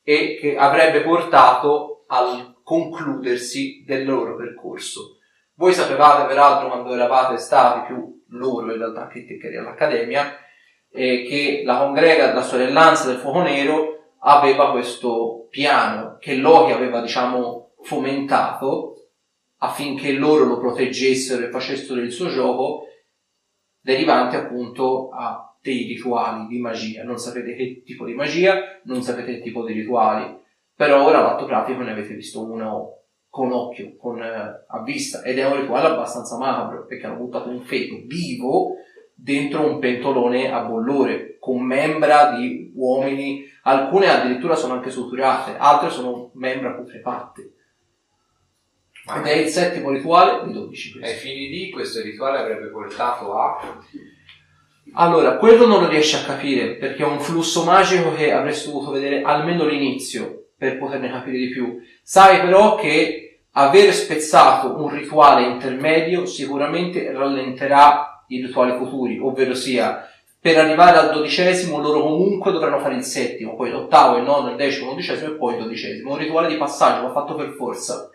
e 0.03 0.37
che 0.39 0.57
avrebbe 0.57 1.01
portato 1.01 2.05
al 2.07 2.59
concludersi 2.63 3.83
del 3.85 4.05
loro 4.05 4.35
percorso. 4.35 5.17
Voi 5.55 5.73
sapevate 5.73 6.27
peraltro 6.27 6.67
quando 6.67 6.93
eravate 6.93 7.37
stati 7.37 7.93
più 7.93 8.23
loro 8.29 8.71
in 8.71 8.77
realtà 8.77 9.07
che 9.07 9.25
te 9.25 9.37
che 9.37 9.57
all'Accademia 9.57 10.37
eh, 10.89 11.23
che 11.23 11.63
la 11.65 11.77
congrega, 11.77 12.33
la 12.33 12.41
sorellanza 12.41 13.07
del 13.07 13.17
fuoco 13.17 13.41
nero 13.41 14.15
aveva 14.19 14.71
questo 14.71 15.47
piano 15.49 16.17
che 16.19 16.35
Loki 16.35 16.71
aveva 16.71 17.01
diciamo 17.01 17.73
fomentato 17.83 18.95
affinché 19.57 20.13
loro 20.13 20.45
lo 20.45 20.59
proteggessero 20.59 21.45
e 21.45 21.49
facessero 21.49 21.99
il 21.99 22.11
suo 22.11 22.27
gioco 22.29 22.85
derivante 23.79 24.37
appunto 24.37 25.09
a 25.09 25.50
dei 25.61 25.85
rituali 25.85 26.47
di 26.47 26.59
magia. 26.59 27.03
Non 27.03 27.17
sapete 27.17 27.55
che 27.55 27.83
tipo 27.85 28.05
di 28.05 28.13
magia, 28.13 28.79
non 28.83 29.01
sapete 29.01 29.35
che 29.35 29.41
tipo 29.41 29.65
di 29.65 29.73
rituali, 29.73 30.37
però 30.75 31.05
ora 31.05 31.21
l'atto 31.21 31.45
pratico 31.45 31.81
ne 31.81 31.91
avete 31.91 32.15
visto 32.15 32.43
uno 32.43 32.97
con 33.29 33.51
occhio, 33.51 33.95
con, 33.95 34.21
eh, 34.21 34.65
a 34.67 34.83
vista, 34.83 35.21
ed 35.21 35.37
è 35.37 35.45
un 35.45 35.61
rituale 35.61 35.87
abbastanza 35.87 36.37
macabro, 36.37 36.85
perché 36.85 37.05
hanno 37.05 37.15
buttato 37.15 37.49
un 37.49 37.61
feto 37.61 38.01
vivo 38.05 38.75
dentro 39.13 39.65
un 39.65 39.79
pentolone 39.79 40.51
a 40.51 40.63
bollore, 40.63 41.37
con 41.39 41.61
membra 41.63 42.35
di 42.35 42.71
uomini, 42.75 43.45
alcune 43.63 44.09
addirittura 44.09 44.55
sono 44.55 44.73
anche 44.73 44.89
suturate, 44.89 45.55
altre 45.57 45.91
sono 45.91 46.31
membra 46.33 46.73
putrefatte. 46.73 47.53
Ed 49.15 49.25
è 49.25 49.33
il 49.33 49.47
settimo 49.47 49.89
rituale 49.89 50.45
di 50.45 50.53
12 50.53 50.99
Ai 51.01 51.13
fini 51.15 51.47
di 51.47 51.71
questo 51.71 52.01
rituale 52.01 52.39
avrebbe 52.39 52.67
portato 52.67 53.33
a... 53.33 53.79
Allora, 54.93 55.37
quello 55.37 55.65
non 55.65 55.81
lo 55.81 55.87
riesci 55.87 56.15
a 56.15 56.23
capire 56.23 56.75
perché 56.75 57.03
è 57.03 57.07
un 57.07 57.19
flusso 57.19 57.63
magico 57.63 58.13
che 58.13 58.31
avresti 58.31 58.67
dovuto 58.67 58.91
vedere 58.91 59.21
almeno 59.21 59.65
l'inizio 59.65 60.47
per 60.57 60.77
poterne 60.77 61.09
capire 61.09 61.37
di 61.37 61.49
più. 61.49 61.79
Sai 62.03 62.41
però 62.41 62.75
che 62.75 63.39
aver 63.51 63.93
spezzato 63.93 64.75
un 64.81 64.89
rituale 64.89 65.47
intermedio 65.47 66.25
sicuramente 66.25 67.11
rallenterà 67.11 68.25
i 68.27 68.41
rituali 68.41 68.77
futuri, 68.77 69.19
ovvero 69.19 69.53
sia 69.53 70.07
per 70.39 70.57
arrivare 70.57 70.97
al 70.97 71.11
dodicesimo 71.11 71.79
loro 71.79 72.01
comunque 72.01 72.51
dovranno 72.51 72.79
fare 72.79 72.95
il 72.95 73.03
settimo, 73.03 73.55
poi 73.55 73.69
l'ottavo, 73.69 74.17
il 74.17 74.23
nono, 74.23 74.49
il 74.49 74.55
decimo, 74.55 74.87
l'undicesimo 74.87 75.33
e 75.33 75.35
poi 75.35 75.53
il 75.53 75.61
dodicesimo. 75.61 76.11
Un 76.11 76.17
rituale 76.17 76.47
di 76.47 76.57
passaggio 76.57 77.03
va 77.03 77.13
fatto 77.13 77.35
per 77.35 77.51
forza. 77.51 78.09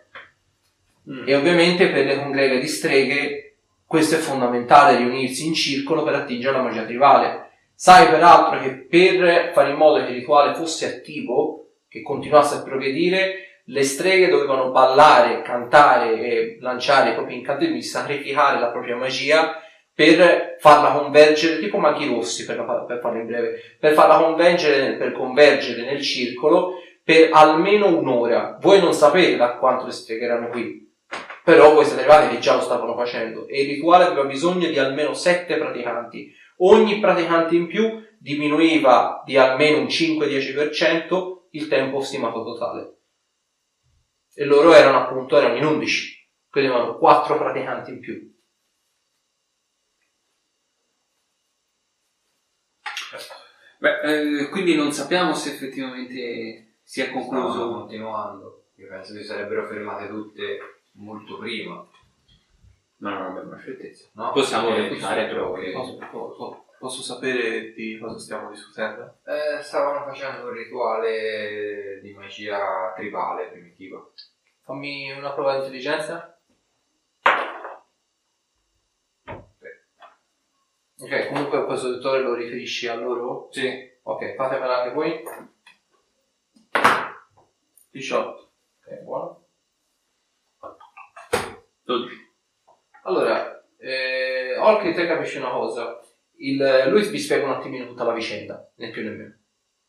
E 1.24 1.34
ovviamente 1.36 1.88
per 1.88 2.04
le 2.04 2.18
congreghe 2.18 2.58
di 2.58 2.66
streghe 2.66 3.45
questo 3.86 4.16
è 4.16 4.18
fondamentale, 4.18 4.96
riunirsi 4.96 5.46
in 5.46 5.54
circolo 5.54 6.02
per 6.02 6.14
attingere 6.14 6.56
la 6.56 6.62
magia 6.62 6.84
tribale. 6.84 7.50
Sai 7.74 8.08
peraltro 8.08 8.60
che 8.60 8.70
per 8.70 9.52
fare 9.52 9.70
in 9.70 9.76
modo 9.76 9.98
che 9.98 10.10
il 10.10 10.16
rituale 10.16 10.54
fosse 10.54 10.86
attivo, 10.86 11.68
che 11.88 12.02
continuasse 12.02 12.56
a 12.56 12.62
progredire, 12.62 13.60
le 13.64 13.82
streghe 13.82 14.28
dovevano 14.28 14.70
ballare, 14.70 15.42
cantare 15.42 16.20
e 16.20 16.58
lanciare 16.60 17.10
i 17.10 17.14
propri 17.14 17.36
incantesimi, 17.36 17.82
sacrificare 17.82 18.60
la 18.60 18.70
propria 18.70 18.96
magia 18.96 19.60
per 19.92 20.56
farla 20.58 20.90
convergere, 20.92 21.58
tipo 21.58 21.78
maghi 21.78 22.06
rossi 22.06 22.44
per, 22.44 22.84
per 22.86 22.98
farlo 23.00 23.20
in 23.20 23.26
breve, 23.26 23.60
per 23.78 23.92
farla 23.94 24.18
convergere, 24.18 24.94
per 24.94 25.12
convergere 25.12 25.84
nel 25.84 26.02
circolo 26.02 26.74
per 27.02 27.30
almeno 27.32 27.96
un'ora. 27.96 28.58
Voi 28.60 28.80
non 28.80 28.92
sapete 28.92 29.36
da 29.36 29.56
quanto 29.56 29.86
le 29.86 29.92
streghe 29.92 30.24
erano 30.24 30.48
qui, 30.48 30.85
però 31.46 31.74
voi 31.74 31.84
siete 31.84 32.00
arrivati 32.00 32.34
che 32.34 32.40
già 32.40 32.56
lo 32.56 32.60
stavano 32.60 32.96
facendo 32.96 33.46
e 33.46 33.62
il 33.62 33.68
rituale 33.68 34.06
aveva 34.06 34.24
bisogno 34.24 34.66
di 34.66 34.80
almeno 34.80 35.14
sette 35.14 35.56
praticanti. 35.56 36.34
Ogni 36.56 36.98
praticante 36.98 37.54
in 37.54 37.68
più 37.68 38.04
diminuiva 38.18 39.22
di 39.24 39.36
almeno 39.36 39.78
un 39.78 39.86
5-10% 39.86 41.42
il 41.50 41.68
tempo 41.68 42.00
stimato 42.00 42.42
totale. 42.42 42.96
E 44.34 44.44
loro 44.44 44.74
erano 44.74 44.98
appunto 44.98 45.38
erano 45.38 45.54
in 45.54 45.64
11, 45.64 46.30
quindi 46.50 46.68
avevano 46.68 46.98
4 46.98 47.38
praticanti 47.38 47.90
in 47.92 48.00
più. 48.00 48.34
Beh, 53.78 54.00
eh, 54.00 54.48
quindi 54.48 54.74
non 54.74 54.90
sappiamo 54.90 55.32
se 55.32 55.50
effettivamente 55.52 56.78
si 56.82 57.02
è 57.02 57.12
Concluso 57.12 57.46
concluso. 57.46 57.72
continuando. 57.72 58.64
Io 58.78 58.88
penso 58.88 59.12
che 59.12 59.20
si 59.20 59.26
sarebbero 59.26 59.64
fermate 59.68 60.08
tutte 60.08 60.75
molto 60.96 61.38
prima. 61.38 61.86
No, 62.98 63.10
no, 63.10 63.26
abbiamo 63.26 63.50
la 63.50 63.60
certezza. 63.60 64.08
No, 64.14 64.32
Possiamo 64.32 64.68
eh, 64.68 64.82
replicare 64.82 65.26
però. 65.26 65.52
Posso, 65.52 65.98
posso, 66.10 66.64
posso, 66.78 67.02
sapere 67.02 67.72
di 67.74 67.98
cosa 67.98 68.18
stiamo 68.18 68.50
discutendo? 68.50 69.18
Eh, 69.24 69.62
stavano 69.62 70.04
facendo 70.06 70.48
un 70.48 70.54
rituale 70.54 72.00
di 72.00 72.12
magia 72.14 72.92
tribale 72.94 73.48
primitiva. 73.48 74.02
Fammi 74.62 75.12
una 75.12 75.32
prova 75.32 75.52
di 75.52 75.58
intelligenza. 75.58 76.38
Ok, 80.98 81.28
comunque 81.28 81.66
questo 81.66 81.90
dottore 81.90 82.20
lo 82.20 82.34
riferisci 82.34 82.88
a 82.88 82.94
loro? 82.94 83.48
Sì. 83.50 83.70
Ok, 84.02 84.34
fatemela 84.34 84.82
anche 84.82 84.94
voi. 84.94 85.22
18. 87.90 88.50
Ok, 88.80 89.02
buono. 89.02 89.35
12. 91.86 92.14
Allora, 93.04 93.64
eh, 93.78 94.92
te 94.92 95.06
capisci 95.06 95.38
una 95.38 95.50
cosa. 95.50 96.00
Il, 96.38 96.88
lui 96.88 97.08
vi 97.08 97.18
spiega 97.18 97.44
un 97.44 97.52
attimino 97.52 97.86
tutta 97.86 98.04
la 98.04 98.12
vicenda, 98.12 98.70
né 98.76 98.90
più 98.90 99.02
né 99.02 99.10
meno. 99.10 99.34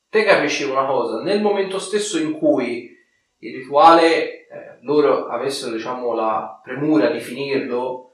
Te 0.09 0.23
capisci 0.23 0.63
una 0.63 0.85
cosa, 0.85 1.21
nel 1.21 1.41
momento 1.41 1.79
stesso 1.79 2.17
in 2.19 2.33
cui 2.33 2.95
il 3.39 3.55
rituale, 3.55 4.47
eh, 4.47 4.77
loro 4.81 5.27
avessero 5.27 5.73
diciamo 5.73 6.13
la 6.13 6.61
premura 6.63 7.09
di 7.09 7.19
finirlo, 7.19 8.13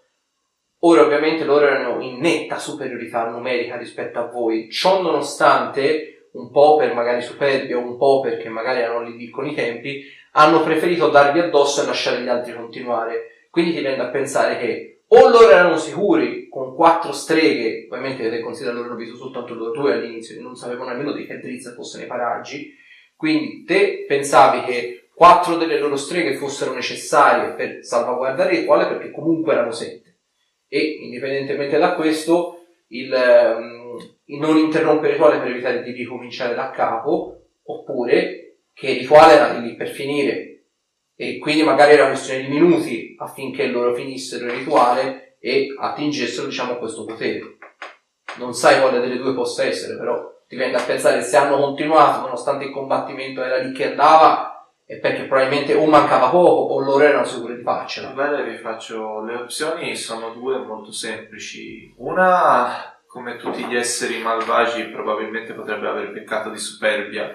ora 0.79 1.03
ovviamente 1.03 1.43
loro 1.43 1.67
erano 1.67 2.01
in 2.01 2.17
netta 2.19 2.57
superiorità 2.57 3.29
numerica 3.29 3.77
rispetto 3.77 4.19
a 4.19 4.27
voi, 4.27 4.71
ciò 4.71 5.01
nonostante, 5.01 6.29
un 6.33 6.49
po' 6.49 6.77
per 6.77 6.93
magari 6.95 7.21
superbia, 7.21 7.77
un 7.77 7.97
po' 7.97 8.21
perché 8.21 8.49
magari 8.49 8.79
erano 8.79 9.03
lì 9.07 9.29
con 9.29 9.45
i 9.45 9.53
tempi, 9.53 10.03
hanno 10.31 10.63
preferito 10.63 11.09
darvi 11.09 11.39
addosso 11.39 11.83
e 11.83 11.85
lasciare 11.85 12.21
gli 12.21 12.27
altri 12.27 12.55
continuare. 12.55 13.32
Quindi 13.53 13.75
ti 13.75 13.81
viene 13.81 14.01
a 14.01 14.07
pensare 14.07 14.57
che 14.57 15.01
o 15.09 15.29
loro 15.29 15.51
erano 15.51 15.77
sicuri 15.77 16.49
con 16.49 16.73
quattro 16.73 17.11
streghe, 17.11 17.85
ovviamente 17.87 18.25
avete 18.25 18.41
considerato 18.41 18.81
loro 18.81 18.95
visto 18.95 19.15
soltanto 19.15 19.53
loro 19.53 19.69
due 19.69 19.93
all'inizio, 19.93 20.41
non 20.41 20.55
sapevano 20.55 20.89
nemmeno 20.89 21.11
di 21.11 21.27
che 21.27 21.37
Drizzt 21.37 21.75
fosse 21.75 21.99
nei 21.99 22.07
paraggi, 22.07 22.73
quindi 23.15 23.63
te 23.63 24.05
pensavi 24.07 24.63
che 24.63 25.09
quattro 25.13 25.57
delle 25.57 25.77
loro 25.77 25.97
streghe 25.97 26.33
fossero 26.33 26.73
necessarie 26.73 27.53
per 27.53 27.85
salvaguardare 27.85 28.53
il 28.53 28.59
rituale 28.61 28.87
perché 28.87 29.11
comunque 29.11 29.53
erano 29.53 29.69
sette. 29.69 30.17
E 30.67 30.79
indipendentemente 31.03 31.77
da 31.77 31.93
questo, 31.93 32.63
il, 32.87 33.13
ehm, 33.13 34.15
il 34.25 34.39
non 34.39 34.57
interrompere 34.57 35.09
il 35.09 35.19
rituale 35.19 35.39
per 35.39 35.51
evitare 35.51 35.83
di 35.83 35.91
ricominciare 35.91 36.55
da 36.55 36.71
capo, 36.71 37.49
oppure 37.65 38.55
che 38.73 38.89
il 38.89 38.99
rituale 39.01 39.33
era 39.33 39.59
lì 39.59 39.75
per 39.75 39.89
finire 39.89 40.52
e 41.15 41.37
quindi 41.37 41.63
magari 41.63 41.93
era 41.93 42.07
questione 42.07 42.41
di 42.41 42.47
minuti 42.47 43.15
affinché 43.19 43.67
loro 43.67 43.93
finissero 43.93 44.45
il 44.45 44.51
rituale 44.51 45.37
e 45.39 45.75
attingessero 45.77 46.47
diciamo 46.47 46.77
questo 46.77 47.05
potere. 47.05 47.57
Non 48.37 48.53
sai 48.53 48.81
quale 48.81 48.99
delle 48.99 49.17
due 49.17 49.33
possa 49.33 49.63
essere, 49.63 49.97
però 49.97 50.31
ti 50.47 50.55
viene 50.55 50.71
da 50.71 50.81
pensare 50.81 51.21
se 51.21 51.37
hanno 51.37 51.57
continuato 51.57 52.21
nonostante 52.21 52.65
il 52.65 52.71
combattimento 52.71 53.43
era 53.43 53.57
lì 53.57 53.71
che 53.73 53.91
andava 53.91 54.53
è 54.85 54.97
perché 54.97 55.23
probabilmente 55.23 55.73
o 55.73 55.85
mancava 55.85 56.29
poco 56.29 56.73
o 56.73 56.79
loro 56.79 57.03
erano 57.03 57.25
sicuri 57.25 57.55
di 57.55 57.63
farcela. 57.63 58.09
Guarda, 58.09 58.41
vi 58.41 58.57
faccio 58.57 59.23
le 59.23 59.35
opzioni 59.35 59.95
sono 59.95 60.31
due 60.31 60.57
molto 60.57 60.91
semplici. 60.91 61.93
Una, 61.97 62.99
come 63.07 63.37
tutti 63.37 63.65
gli 63.65 63.75
esseri 63.75 64.21
malvagi, 64.21 64.85
probabilmente 64.85 65.53
potrebbe 65.53 65.87
aver 65.87 66.11
peccato 66.11 66.49
di 66.49 66.59
superbia 66.59 67.33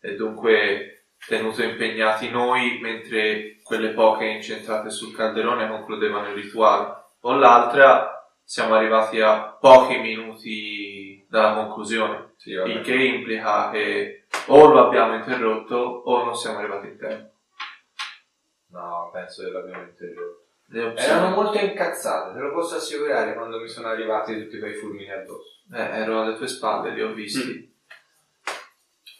e 0.00 0.14
dunque 0.14 0.99
tenuto 1.26 1.62
impegnati 1.62 2.30
noi 2.30 2.78
mentre 2.80 3.58
quelle 3.62 3.90
poche 3.90 4.24
incentrate 4.26 4.90
sul 4.90 5.14
calderone 5.14 5.68
concludevano 5.68 6.28
il 6.28 6.34
rituale. 6.34 6.98
O 7.20 7.34
l'altra, 7.34 8.20
siamo 8.42 8.74
arrivati 8.74 9.20
a 9.20 9.56
pochi 9.60 9.98
minuti 9.98 11.24
dalla 11.28 11.54
conclusione, 11.54 12.32
Sì, 12.36 12.50
il 12.50 12.80
che 12.82 12.94
implica 12.94 13.70
che 13.70 14.26
o 14.46 14.66
lo 14.66 14.86
abbiamo 14.86 15.14
interrotto 15.14 15.76
o 15.76 16.24
non 16.24 16.34
siamo 16.34 16.58
arrivati 16.58 16.88
in 16.88 16.98
tempo. 16.98 17.32
No, 18.70 19.10
penso 19.12 19.44
che 19.44 19.50
l'abbiamo 19.50 19.82
interrotto. 19.82 20.46
Erano 20.72 21.34
molto 21.34 21.58
incazzate, 21.58 22.34
te 22.34 22.40
lo 22.40 22.52
posso 22.52 22.76
assicurare 22.76 23.34
quando 23.34 23.60
mi 23.60 23.68
sono 23.68 23.88
arrivati 23.88 24.40
tutti 24.40 24.58
quei 24.58 24.74
fulmini 24.74 25.10
addosso. 25.10 25.62
Eh, 25.72 25.98
ero 26.00 26.22
alle 26.22 26.36
tue 26.36 26.48
spalle, 26.48 26.90
li 26.90 27.02
ho 27.02 27.12
visti. 27.12 27.69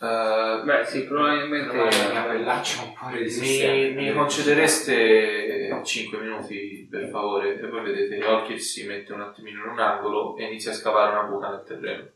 Eh, 0.02 0.62
Beh, 0.64 0.84
sì, 0.86 1.04
probabilmente. 1.04 1.76
Un 1.76 2.94
po' 2.94 3.06
mi, 3.08 3.18
resistente. 3.18 4.00
mi 4.00 4.12
concedereste 4.14 5.82
5 5.84 6.18
minuti 6.18 6.88
per 6.90 7.08
favore 7.08 7.60
e 7.60 7.68
voi 7.68 7.82
vedete 7.82 8.24
Olkir 8.24 8.58
si 8.58 8.86
mette 8.86 9.12
un 9.12 9.20
attimino 9.20 9.62
in 9.62 9.70
un 9.72 9.78
angolo 9.78 10.38
e 10.38 10.44
inizia 10.44 10.70
a 10.70 10.74
scavare 10.74 11.10
una 11.10 11.24
buca 11.24 11.50
nel 11.50 11.64
terreno. 11.64 12.08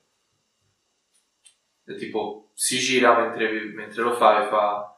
E 1.86 1.94
tipo 1.96 2.50
si 2.54 2.78
gira 2.78 3.18
mentre, 3.18 3.50
mentre 3.74 4.02
lo 4.02 4.14
fa 4.14 4.44
e 4.44 4.48
fa 4.48 4.96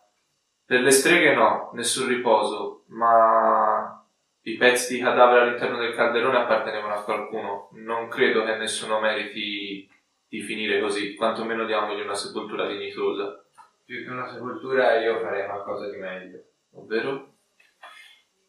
per 0.65 0.81
le 0.81 0.91
streghe 0.91 1.35
no, 1.35 1.71
nessun 1.75 2.07
riposo, 2.07 2.85
ma 2.89 4.01
i 4.43 4.57
pezzi 4.57 4.95
di 4.95 5.03
cadavere 5.03 5.43
all'interno 5.47 5.79
del 5.79 5.95
calderone 5.95 6.39
appartenevano 6.39 6.95
a 6.95 7.03
qualcuno. 7.03 7.71
Non 7.73 8.07
credo 8.07 8.45
che 8.45 8.55
nessuno 8.57 9.01
meriti 9.01 9.89
di 10.29 10.41
finire 10.41 10.81
così, 10.81 11.15
quantomeno 11.15 11.65
diamogli 11.65 12.01
una 12.01 12.15
sepoltura 12.15 12.67
dignitosa. 12.67 13.43
Più 13.85 14.05
che 14.05 14.11
una 14.11 14.27
sepoltura 14.27 14.99
io 14.99 15.21
farei 15.21 15.47
qualcosa 15.47 15.89
di 15.89 15.97
meglio. 15.97 16.43
Ovvero? 16.73 17.35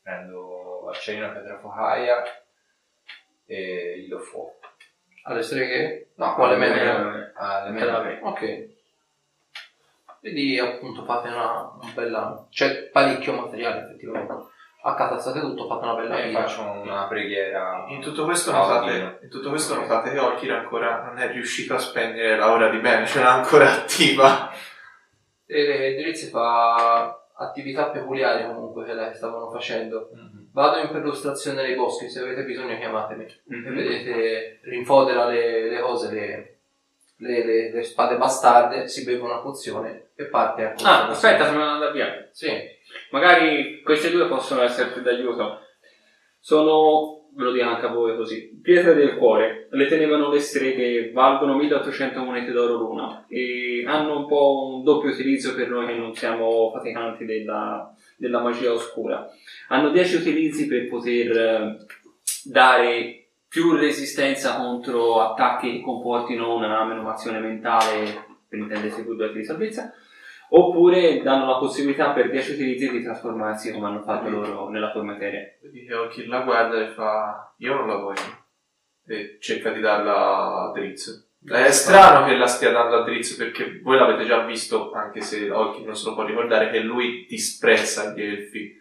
Prendo 0.01 0.87
accenno 0.89 1.27
a 1.27 1.29
pietra 1.29 1.59
focaia 1.59 2.23
e 3.45 3.99
gli 3.99 4.07
do 4.07 4.19
fuoco. 4.19 4.59
Alle 5.23 5.43
streghe? 5.43 6.11
No, 6.15 6.33
quale 6.33 6.55
Alle 6.55 6.65
meno? 6.65 7.31
Alle 7.35 7.69
mele. 7.71 8.19
Ok. 8.23 8.75
Quindi 10.19 10.57
appunto 10.57 11.03
fate 11.05 11.27
una, 11.27 11.71
una 11.79 11.91
bella... 11.93 12.47
c'è 12.49 12.85
parecchio 12.85 13.33
materiale 13.33 13.81
effettivamente. 13.81 14.33
Accatazzate 14.79 15.39
tutto, 15.41 15.67
fate 15.67 15.83
una 15.85 15.95
bella 15.95 16.17
E 16.19 16.27
pila. 16.27 16.41
faccio 16.41 16.61
una 16.61 17.07
preghiera. 17.07 17.85
In 17.89 17.99
tutto 18.01 18.23
questo 18.25 18.51
notate, 18.51 19.19
in 19.23 19.29
tutto 19.29 19.49
questo 19.49 19.75
notate 19.75 20.11
che 20.11 20.19
Olkir 20.19 20.51
ancora 20.53 21.03
non 21.03 21.17
è 21.17 21.29
riuscito 21.31 21.73
a 21.73 21.79
spegnere 21.79 22.37
la 22.37 22.51
ora 22.51 22.69
di 22.69 22.77
bene, 22.77 23.05
ce 23.05 23.19
l'ha 23.19 23.33
ancora 23.33 23.71
attiva. 23.71 24.49
E 25.45 25.95
Drizzy 25.99 26.29
fa 26.29 27.19
attività 27.39 27.89
peculiari 27.89 28.45
comunque 28.45 28.85
che 28.85 28.93
lei 28.93 29.13
stavano 29.13 29.49
facendo. 29.51 30.09
Mhm. 30.13 30.49
Vado 30.53 30.77
in 30.79 30.89
perlustrazione 30.89 31.61
nei 31.63 31.75
boschi, 31.75 32.09
se 32.09 32.21
avete 32.21 32.43
bisogno 32.43 32.77
chiamatemi. 32.77 33.23
E 33.25 33.33
Mhm. 33.45 33.75
vedete, 33.75 34.59
rinfodera 34.63 35.25
le, 35.25 35.69
le 35.69 35.79
cose, 35.79 36.11
le, 36.11 36.57
le- 37.17 37.45
le- 37.45 37.71
le 37.73 37.83
spade 37.83 38.15
bastarde, 38.17 38.87
si 38.87 39.03
beve 39.03 39.21
una 39.21 39.37
pozione 39.39 40.11
e 40.15 40.25
parte 40.25 40.63
a 40.65 40.73
Ah, 40.83 41.07
aspetta, 41.09 41.47
prima 41.47 41.63
di 41.65 41.69
andare 41.71 41.91
via. 41.91 42.29
Sì. 42.31 42.75
Magari 43.11 43.81
queste 43.83 44.11
due 44.11 44.27
possono 44.27 44.61
esserti 44.61 45.01
d'aiuto. 45.01 45.61
Sono, 46.39 47.29
ve 47.35 47.43
lo 47.43 47.51
dico 47.51 47.65
anche 47.65 47.85
a 47.85 47.89
voi 47.89 48.15
così, 48.15 48.59
pietre 48.61 48.93
del 48.93 49.15
cuore. 49.15 49.67
Le 49.71 49.87
tenevano 49.87 50.31
le 50.31 50.39
streghe, 50.39 51.11
valgono 51.11 51.55
1800 51.55 52.19
monete 52.23 52.51
d'oro 52.51 52.77
l'una 52.77 53.25
e 53.27 53.83
hanno 53.85 54.19
un 54.19 54.27
po' 54.27 54.73
un 54.75 54.83
doppio 54.83 55.09
utilizzo 55.09 55.55
per 55.55 55.69
noi 55.69 55.87
che 55.87 55.95
non 55.95 56.13
siamo 56.13 56.71
faticanti 56.73 57.25
della, 57.25 57.93
della 58.17 58.41
magia 58.41 58.71
oscura. 58.71 59.27
Hanno 59.69 59.89
10 59.89 60.15
utilizzi 60.15 60.67
per 60.67 60.87
poter 60.87 61.37
eh, 61.37 61.77
dare 62.43 63.27
più 63.47 63.73
resistenza 63.73 64.57
contro 64.57 65.21
attacchi 65.21 65.71
che 65.71 65.81
comportino 65.81 66.55
una 66.55 66.83
menomazione 66.85 67.39
mentale, 67.39 68.25
per 68.47 68.59
intendersi 68.59 69.03
dati 69.15 69.37
di 69.37 69.43
salvezza, 69.43 69.93
oppure 70.49 71.21
danno 71.21 71.45
la 71.45 71.57
possibilità 71.57 72.11
per 72.11 72.29
10 72.29 72.53
utilizzi 72.53 72.89
di 72.89 73.03
trasformarsi 73.03 73.71
come 73.71 73.87
hanno 73.87 74.01
fatto 74.01 74.29
loro 74.29 74.69
nella 74.69 74.91
forma 74.91 75.15
eterea. 75.15 75.41
Vedi 75.61 75.85
che 75.85 75.93
Olkir 75.93 76.27
la 76.27 76.41
guarda 76.41 76.81
e 76.81 76.87
fa 76.87 77.53
io 77.57 77.73
non 77.75 77.87
la 77.87 77.95
voglio. 77.97 78.45
E 79.05 79.37
cerca 79.39 79.71
di 79.71 79.79
darla 79.79 80.69
a 80.69 80.71
Drizzt. 80.73 81.25
È 81.45 81.71
strano 81.71 82.25
che 82.25 82.35
la 82.35 82.47
stia 82.47 82.71
dando 82.71 82.97
a 82.97 83.03
Drizzt 83.03 83.37
perché 83.37 83.79
voi 83.81 83.97
l'avete 83.97 84.25
già 84.25 84.43
visto, 84.43 84.91
anche 84.91 85.21
se 85.21 85.49
Olkir 85.49 85.85
non 85.85 85.95
se 85.95 86.09
lo 86.09 86.15
può 86.15 86.25
ricordare, 86.25 86.69
che 86.71 86.79
lui 86.79 87.25
disprezza 87.27 88.11
gli 88.13 88.21
elfi. 88.21 88.75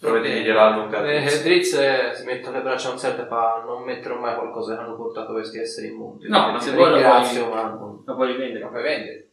Vedete 0.00 0.28
che 0.32 0.42
gliela 0.42 0.66
allunga 0.66 1.04
Eh, 1.04 1.20
Drizzt. 1.20 1.42
Drizz 1.42 1.72
eh, 1.74 2.10
si 2.14 2.24
mette 2.24 2.50
le 2.52 2.62
braccia 2.62 2.88
a 2.88 2.92
un 2.92 2.98
certo 2.98 3.22
e 3.22 3.26
fa 3.26 3.64
non 3.66 3.82
metterò 3.82 4.16
mai 4.16 4.36
qualcosa 4.36 4.76
che 4.76 4.82
hanno 4.82 4.94
portato 4.94 5.32
questi 5.32 5.58
esseri 5.58 5.88
immondi. 5.88 6.28
No, 6.28 6.52
ma 6.52 6.60
se 6.60 6.70
vuoi 6.72 6.90
la 6.90 6.96
ringrazio, 6.96 7.48
ma 7.48 8.14
puoi 8.14 8.28
rivendere? 8.28 8.64
Lo 8.64 8.70
puoi 8.70 8.82
vendere. 8.82 9.27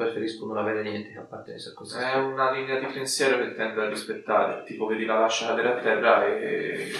Preferisco 0.00 0.46
non 0.46 0.56
avere 0.56 0.82
niente 0.82 1.12
che 1.12 1.18
appartenesse 1.18 1.70
a 1.70 1.72
questo. 1.74 1.98
È 1.98 2.14
una 2.14 2.50
linea 2.50 2.78
di 2.78 2.86
pensiero 2.86 3.36
che 3.36 3.54
tendo 3.54 3.82
a 3.82 3.88
rispettare. 3.88 4.62
Tipo, 4.64 4.86
vedi, 4.86 5.04
la 5.04 5.18
lascia 5.18 5.48
cadere 5.48 5.68
a 5.68 5.80
terra 5.80 6.26
e 6.26 6.90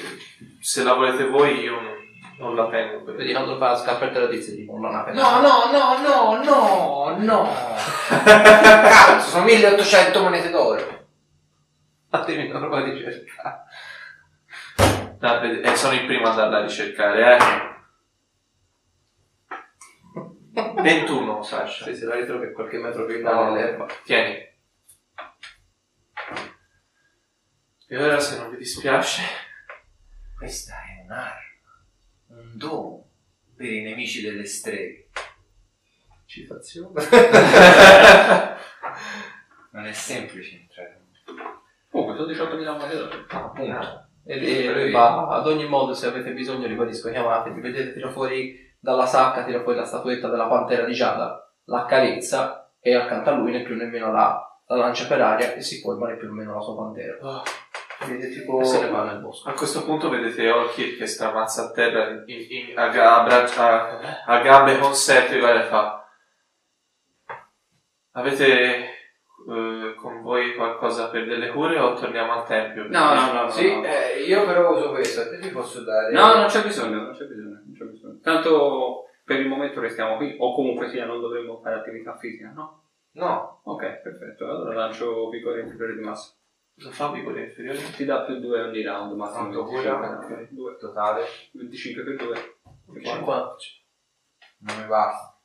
se 0.61 0.83
la 0.83 0.93
volete 0.93 1.27
voi 1.27 1.61
io 1.61 1.81
non, 1.81 1.95
non 2.39 2.55
la 2.55 2.69
tengo 2.69 3.03
per 3.03 3.15
Vedi 3.15 3.33
quando 3.33 3.57
fa 3.57 3.71
la 3.71 3.77
scarpetta 3.77 4.21
da 4.21 4.27
Drizz 4.27 4.55
tipo 4.55 4.77
non 4.77 4.93
la 4.93 5.11
No, 5.13 5.41
no, 5.41 5.71
no, 5.71 5.99
no, 6.03 6.43
no, 6.43 7.17
no. 7.19 7.49
Cazzo, 8.09 9.31
sono 9.31 9.45
1800 9.45 10.23
monete 10.23 10.51
d'oro. 10.51 10.99
Fatemi 12.11 12.51
una 12.51 12.59
prova 12.59 12.83
di 12.83 12.99
cercare. 12.99 13.63
Eh, 15.63 15.77
sono 15.77 15.95
il 15.95 16.07
primo 16.07 16.27
ad 16.27 16.33
andarla 16.33 16.59
a 16.59 16.63
ricercare, 16.63 17.37
eh. 17.37 17.70
21, 20.75 21.43
Sasha. 21.43 21.85
Sì, 21.85 21.95
se 21.97 22.05
la 22.07 22.15
ritrovi 22.15 22.53
qualche 22.53 22.79
metro 22.79 23.05
più 23.07 23.17
in 23.17 23.23
là 23.23 23.35
No. 23.35 23.53
nell'erba. 23.53 23.87
Tieni. 24.05 24.49
E 27.89 27.97
ora, 27.97 28.21
se 28.21 28.37
non 28.39 28.51
vi 28.51 28.57
dispiace, 28.59 29.23
Questa 30.37 30.73
è 30.75 31.03
un'arma, 31.05 31.35
un 32.29 32.57
dono 32.57 33.09
per 33.57 33.67
i 33.71 33.83
nemici 33.83 34.23
delle 34.23 34.47
streghe. 34.47 35.09
Citazione. 36.27 36.93
Non 39.73 39.87
è 39.87 39.93
semplice 39.93 40.57
entrare. 40.57 41.01
Comunque, 41.91 42.17
sono 42.17 42.55
18.000 42.57 42.65
monete 42.77 42.97
d'oro. 42.97 43.25
Appunto. 43.29 44.09
E 44.25 44.35
e 44.35 44.73
lui 44.73 44.93
ad 44.95 45.47
ogni 45.47 45.67
modo 45.69 45.95
se 45.95 46.07
avete 46.07 46.33
bisogno 46.33 46.67
ribadisco 46.67 47.11
chiamatemi, 47.11 47.61
vedete 47.61 47.93
tira 47.95 48.11
fuori 48.11 48.70
dalla 48.81 49.07
sacca, 49.07 49.45
tira 49.45 49.63
fuori 49.63 49.79
la 49.79 49.85
statuetta 49.85 50.29
della 50.29 50.47
pantera 50.47 50.85
di 50.85 50.93
Giada, 50.95 51.53
la 51.65 51.85
carezza 51.85 52.73
e 52.81 52.95
accanto 52.95 53.31
a 53.31 53.35
lui 53.35 53.53
né 53.53 53.63
più 53.63 53.77
nemmeno 53.77 54.11
la, 54.11 54.43
la 54.67 54.77
lancia 54.77 55.07
per 55.07 55.21
aria 55.21 55.53
e 55.53 55.61
si 55.61 55.81
forma 55.81 56.09
né 56.09 56.17
più 56.17 56.27
nemmeno 56.29 56.55
la 56.55 56.61
sua 56.63 56.77
pantera. 56.77 57.17
Oh, 57.21 57.43
vede 58.07 58.31
tipo... 58.31 58.61
E 58.61 58.65
se 58.65 58.81
ne 58.81 58.89
va 58.91 59.05
nel 59.05 59.21
bosco. 59.21 59.49
A 59.49 59.53
questo 59.53 59.85
punto 59.85 60.09
vedete 60.09 60.49
Orchid 60.51 60.97
che 60.97 61.07
stramazza 61.07 61.65
a 61.67 61.71
terra 61.73 62.09
in- 62.09 62.25
in- 62.27 62.79
a, 62.79 62.85
a 62.89 63.25
a- 63.27 64.25
a 64.27 64.41
gambe 64.41 64.79
con 64.79 64.95
sette 64.95 65.37
e 65.39 65.63
fa 65.65 65.99
Avete 68.13 68.47
eh, 69.49 69.95
con 69.97 70.23
voi 70.23 70.55
qualcosa 70.57 71.09
per 71.11 71.27
delle 71.27 71.51
cure 71.51 71.79
o 71.79 71.95
torniamo 71.95 72.33
al 72.33 72.47
tempio? 72.47 72.87
No, 72.89 73.15
no, 73.15 73.33
no. 73.33 73.43
no, 73.43 73.51
Sì, 73.51 73.73
no. 73.73 73.85
eh, 73.85 74.23
io 74.27 74.45
però 74.45 74.75
uso 74.77 74.91
questo, 74.91 75.21
a 75.21 75.29
te 75.29 75.39
ti 75.39 75.49
posso 75.51 75.83
dare... 75.85 76.13
No, 76.13 76.35
non 76.35 76.47
c'è 76.47 76.63
bisogno, 76.63 77.03
non 77.03 77.13
c'è 77.13 77.25
bisogno, 77.27 77.61
non 77.65 77.75
c'è 77.77 77.85
bisogno. 77.85 78.00
Tanto 78.23 79.05
per 79.25 79.41
il 79.41 79.49
momento 79.49 79.81
restiamo 79.81 80.17
qui, 80.17 80.37
o 80.39 80.55
comunque 80.55 80.89
sia, 80.89 81.07
non 81.07 81.21
dovremmo 81.21 81.61
fare 81.61 81.77
attività 81.77 82.17
fisica, 82.17 82.51
no? 82.51 82.83
No, 83.13 83.61
Ok, 83.65 84.01
perfetto. 84.03 84.49
Allora 84.49 84.75
lancio 84.75 85.29
vigore 85.29 85.61
inferiore 85.63 85.95
di 85.95 86.01
massa. 86.01 86.33
Cosa 86.75 86.91
fa 86.91 87.11
piccoli 87.11 87.43
inferiori? 87.43 87.79
Ti 87.79 88.05
dà 88.05 88.23
più 88.23 88.39
2 88.39 88.61
ogni 88.63 88.83
round, 88.83 89.13
massimo 89.15 89.49
Quanto 89.49 89.65
25. 89.65 89.91
cura? 89.99 90.19
Ok, 90.19 90.49
2. 90.51 90.77
totale, 90.79 91.25
25 91.53 92.03
per 92.03 92.17
2. 92.17 92.59
50. 93.03 93.57
non 94.59 94.81
mi 94.81 94.87
basta. 94.87 95.39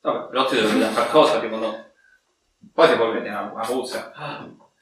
Vabbè, 0.00 0.28
però 0.28 0.46
ti 0.46 0.54
devo 0.56 0.78
dare 0.78 0.92
qualcosa, 0.94 1.40
tipo 1.40 1.56
no. 1.56 1.84
Poi 2.72 2.86
se 2.88 2.96
vuoi 2.96 3.12
vedere 3.12 3.30
una, 3.30 3.52
una 3.52 3.64
puzza. 3.64 4.12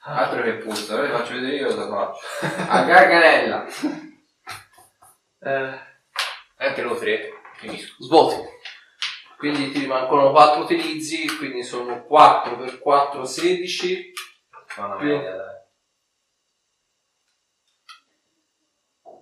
Altro 0.06 0.42
che 0.42 0.54
puzza, 0.54 0.94
ora 0.94 1.04
ti 1.04 1.10
faccio 1.12 1.34
vedere 1.34 1.56
io 1.56 1.66
cosa 1.66 1.88
faccio. 1.88 2.20
A 2.68 2.84
garganella. 2.84 3.64
Eh, 5.38 5.78
Anche 6.56 6.82
lo 6.82 6.96
3, 6.96 7.32
finisco. 7.56 8.02
svolti. 8.02 8.48
Quindi 9.36 9.70
ti 9.72 9.80
rimangono 9.80 10.30
4 10.30 10.62
utilizzi, 10.62 11.26
quindi 11.36 11.62
sono 11.62 12.04
4 12.04 12.56
per 12.56 12.78
4, 12.78 13.24
16. 13.24 14.12
Fa 14.66 14.86
una 14.86 14.96
media, 14.96 15.36
dai. 15.36 15.52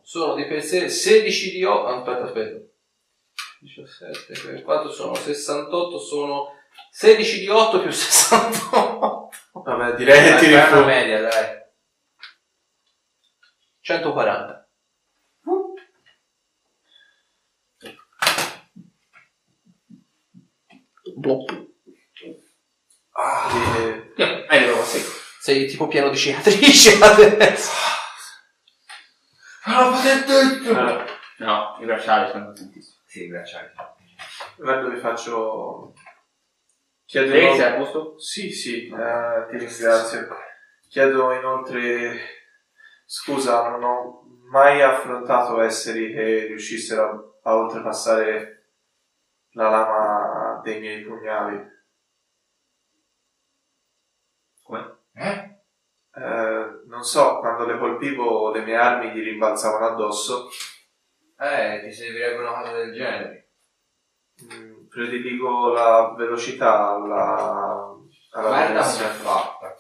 Sono 0.03 0.35
di 0.35 0.45
per 0.47 0.63
sé 0.63 0.89
16 0.89 1.51
di 1.53 1.65
8. 1.65 1.87
Aspetta, 1.87 2.25
aspetta. 2.25 2.61
17 3.61 4.41
per 4.41 4.63
4 4.63 4.91
sono 4.91 5.15
68, 5.15 5.99
sono 5.99 6.53
16 6.91 7.41
di 7.41 7.49
8 7.49 7.81
più 7.81 7.91
68. 7.93 9.29
Vabbè, 9.53 9.95
direi 9.97 10.39
che 10.39 10.51
fai 10.51 10.73
una 10.73 10.85
media, 10.85 11.21
dai. 11.23 11.61
140. 13.81 14.62
Eh, 23.15 24.13
Eh, 24.17 24.47
Hai 24.49 24.59
detto 24.61 24.77
così. 24.77 25.01
Sei 25.41 25.67
tipo 25.67 25.89
pieno 25.89 26.09
di 26.11 26.17
cicatrici 26.17 26.99
adesso. 27.03 27.71
Ah, 29.65 29.91
potete... 29.91 30.69
eh, 30.69 31.05
No, 31.39 31.77
i 31.81 31.85
bracciali 31.85 32.31
sono 32.31 32.53
tantissimi. 32.53 32.97
Sì, 33.07 33.29
bracciali. 33.29 33.69
guarda, 34.57 34.89
vi 34.89 35.01
faccio... 35.01 35.93
Chiedo... 37.05 37.33
Lei 37.33 37.57
sei 37.57 37.73
a 37.73 37.75
posto? 37.75 38.19
Sì, 38.19 38.51
sì, 38.53 38.87
eh, 38.89 39.47
ti 39.51 39.59
ringrazio. 39.59 40.29
Chiedo 40.89 41.33
inoltre 41.33 42.21
scusa, 43.05 43.69
non 43.69 43.83
ho 43.83 44.23
mai 44.51 44.81
affrontato 44.83 45.61
esseri 45.61 46.13
che 46.13 46.47
riuscissero 46.47 47.41
a 47.43 47.55
oltrepassare 47.57 48.69
la 49.55 49.69
lama 49.69 50.22
dei 50.63 50.81
miei 50.81 51.03
pugnali. 51.03 51.71
Come? 54.63 54.97
Eh? 55.15 55.51
Eh, 56.15 56.83
non 56.87 57.03
so, 57.03 57.39
quando 57.39 57.65
le 57.67 57.79
colpivo 57.79 58.53
le 58.53 58.63
mie 58.63 58.77
armi 58.77 59.11
gli 59.13 59.23
rimbalzavano 59.25 59.87
addosso. 59.87 60.49
Eh, 61.39 61.81
ti 61.85 61.93
servirebbe 61.93 62.39
una 62.43 62.53
cosa 62.61 62.73
del 62.73 62.93
genere. 62.93 63.51
Mm, 64.45 64.87
prediligo 64.89 65.73
la 65.73 66.15
velocità 66.17 66.91
alla, 66.91 67.97
alla 68.33 68.49
Guarda 68.49 68.83
come 68.83 69.05
è 69.05 69.13
fatta. 69.13 69.75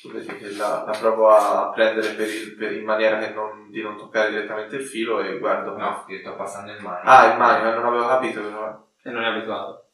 Che 0.00 0.50
la, 0.52 0.84
la 0.86 0.96
provo 0.98 1.28
a 1.30 1.70
prendere 1.72 2.14
per 2.14 2.28
il- 2.28 2.54
per- 2.56 2.72
in 2.72 2.84
maniera 2.84 3.18
che 3.18 3.30
non- 3.30 3.68
di 3.68 3.82
non 3.82 3.96
toccare 3.96 4.30
direttamente 4.30 4.76
il 4.76 4.84
filo 4.84 5.20
e 5.20 5.38
guardo. 5.38 5.76
No, 5.76 6.04
ti 6.06 6.18
sto 6.20 6.36
passando 6.36 6.72
il 6.72 6.80
mani. 6.80 7.00
Ah, 7.04 7.32
il 7.32 7.38
mani, 7.38 7.62
non 7.64 7.84
avevo 7.84 8.06
capito 8.06 8.40
però. 8.40 8.86
E 9.02 9.10
non 9.10 9.24
è 9.24 9.26
abituato. 9.26 9.87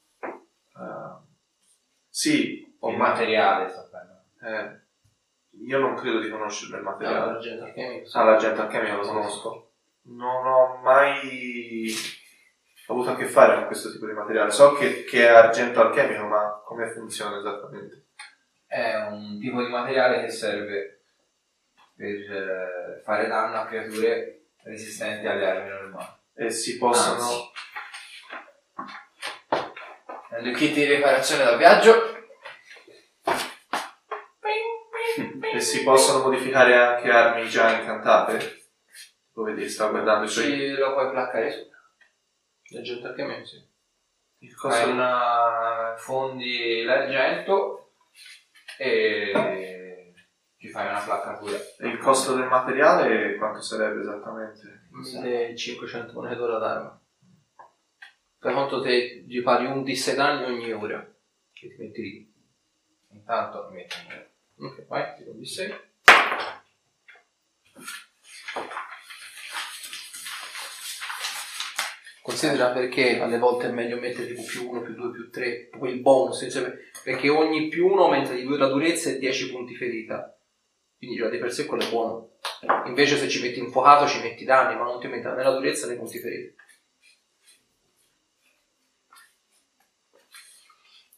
Sì, 2.17 2.65
ho 2.79 2.91
Il 2.91 2.97
ma- 2.97 3.09
materiale 3.09 3.73
parlando. 3.91 4.23
eh, 4.41 4.81
io 5.67 5.79
non 5.81 5.97
credo 5.97 6.21
di 6.21 6.31
conoscerlo 6.31 6.77
il 6.77 6.85
materiale. 6.85 7.33
l'argento 7.33 7.65
alchemico. 7.65 8.09
Ah, 8.17 8.23
l'agente 8.23 8.61
alchemico 8.61 8.97
lo 8.99 9.03
conosco. 9.03 9.71
Non 10.03 10.47
ho 10.47 10.77
mai 10.81 11.93
avuto 12.87 13.11
a 13.11 13.17
che 13.17 13.25
fare 13.27 13.57
con 13.57 13.67
questo 13.67 13.91
tipo 13.91 14.07
di 14.07 14.13
materiale. 14.13 14.53
So 14.53 14.75
che, 14.75 15.03
che 15.03 15.27
è 15.27 15.31
argento 15.31 15.81
alchemico, 15.81 16.25
ma 16.27 16.63
come 16.65 16.93
funziona 16.93 17.37
esattamente? 17.39 18.05
È 18.65 18.95
un 19.09 19.41
tipo 19.41 19.61
di 19.61 19.69
materiale 19.71 20.21
che 20.25 20.31
serve 20.31 21.03
per 21.97 22.07
eh, 22.15 23.01
fare 23.03 23.27
danno 23.27 23.57
a 23.57 23.67
creature 23.67 24.51
resistenti 24.63 25.27
alle 25.27 25.51
armi 25.51 25.69
normali. 25.69 26.13
E 26.35 26.51
si 26.51 26.79
possono... 26.79 27.23
Anzi. 27.23 27.53
Il 30.43 30.57
kit 30.57 30.75
di 30.75 30.85
riparazione 30.85 31.45
da 31.45 31.57
viaggio. 31.57 32.13
E 35.55 35.61
si 35.61 35.85
possono 35.85 36.25
modificare 36.25 36.77
anche 36.77 37.11
armi 37.11 37.49
già 37.49 37.79
incantate? 37.79 38.63
Lo 39.35 39.45
vedi, 39.45 39.69
sta 39.69 39.87
guardando 39.87 40.25
i 40.25 40.29
suoi... 40.29 40.47
Ci 40.47 40.71
lo 40.73 40.93
puoi 40.93 41.11
placcare 41.11 41.51
su. 41.51 41.69
L'argento 42.71 43.07
alchemico, 43.07 43.45
sì. 43.45 43.73
Il 44.39 44.55
costo 44.55 44.81
Fai 44.81 44.91
una 44.91 45.95
fondi 45.97 46.83
l'argento 46.83 47.93
e 48.77 50.13
ci 50.59 50.69
fai 50.69 50.89
una 50.89 51.01
placcatura. 51.01 51.57
E 51.57 51.87
il 51.87 51.99
costo 51.99 52.35
del 52.35 52.47
materiale 52.47 53.37
quanto 53.37 53.63
sarebbe 53.63 54.01
esattamente? 54.01 54.89
1500 54.91 56.13
monete 56.13 56.37
d'oro 56.37 56.59
d'arma. 56.59 57.04
Per 58.45 58.53
quanto 58.53 58.83
te 58.83 59.25
gli 59.27 59.41
pari 59.41 59.65
un 59.65 59.83
di 59.83 59.97
6 59.97 60.17
danni 60.17 60.45
ogni 60.45 60.71
ora. 60.71 61.01
Che 61.51 61.67
ti 61.67 61.77
metti 61.79 62.03
lì. 62.03 62.33
Intanto 63.13 63.69
mi 63.71 63.77
metto 63.77 63.95
in 64.07 64.67
Ok, 64.67 64.87
vai, 64.87 65.17
tiro 65.17 65.31
un 65.31 65.39
di 65.39 65.47
6. 65.47 65.75
Considera 72.21 72.69
perché 72.69 73.19
alle 73.19 73.39
volte 73.39 73.69
è 73.69 73.71
meglio 73.71 73.99
mettere 73.99 74.27
tipo 74.27 74.43
più 74.43 74.69
1, 74.69 74.83
più 74.83 74.93
2, 74.93 75.11
più 75.11 75.31
3, 75.31 75.69
quel 75.71 76.01
bonus, 76.01 76.43
insomma, 76.43 76.71
perché 77.03 77.31
ogni 77.31 77.69
più 77.69 77.87
1 77.87 78.05
aumenta 78.05 78.35
di 78.35 78.43
2 78.43 78.59
la 78.59 78.69
durezza 78.69 79.09
e 79.09 79.19
10 79.19 79.53
punti 79.53 79.75
ferita. 79.75 80.39
Quindi 80.99 81.17
già 81.17 81.31
di 81.31 81.39
per 81.39 81.51
sé 81.51 81.65
quello 81.65 81.83
è 81.83 81.89
buono. 81.89 82.33
Invece 82.85 83.17
se 83.17 83.27
ci 83.27 83.41
metti 83.41 83.59
infuocato 83.59 84.07
ci 84.07 84.21
metti 84.21 84.45
danni, 84.45 84.77
ma 84.77 84.85
non 84.85 85.01
ti 85.01 85.07
aumenta 85.07 85.33
né 85.33 85.43
la 85.43 85.53
durezza 85.53 85.87
né 85.87 85.95
i 85.95 85.97
punti 85.97 86.19
ferita. 86.19 86.63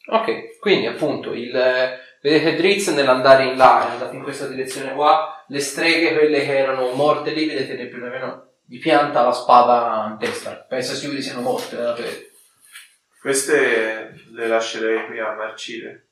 Ok, 0.08 0.58
quindi 0.58 0.86
appunto 0.86 1.32
il, 1.32 1.54
eh, 1.54 1.98
vedete 2.22 2.54
Drizzt 2.56 2.94
nell'andare 2.94 3.44
in 3.44 3.56
là, 3.56 3.86
è 3.88 3.90
andato 3.92 4.14
in 4.14 4.22
questa 4.22 4.46
direzione 4.46 4.92
qua, 4.94 5.44
le 5.48 5.60
streghe, 5.60 6.12
quelle 6.14 6.44
che 6.44 6.56
erano 6.58 6.90
morte 6.92 7.32
lì, 7.32 7.46
vedete 7.46 7.86
più 7.86 7.98
né 7.98 8.08
meno 8.08 8.44
gli 8.64 8.78
pianta 8.78 9.22
la 9.22 9.32
spada 9.32 10.06
in 10.10 10.18
testa. 10.18 10.54
Pensa 10.68 10.94
sicuro 10.94 11.20
siano 11.20 11.40
morte. 11.40 11.76
eh, 11.76 11.92
per- 11.94 12.24
Queste 13.20 14.14
le 14.32 14.46
lascerei 14.46 15.06
qui 15.06 15.18
a 15.18 15.34
marcire. 15.34 16.08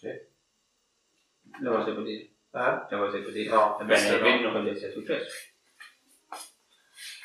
Le 0.00 1.68
vuoi 1.68 1.84
sempre 1.84 2.02
dire? 2.04 2.22
Eh? 2.52 2.86
Le 2.90 2.96
vuoi 2.96 3.10
sempre 3.12 3.32
dire? 3.32 3.50
No, 3.50 3.78
Ebbene, 3.80 3.86
queste 4.00 4.16
no. 4.18 4.24
vedi 4.24 4.38
quello 4.42 4.64
che 4.64 4.76
sia 4.76 4.90
successo. 4.90 5.30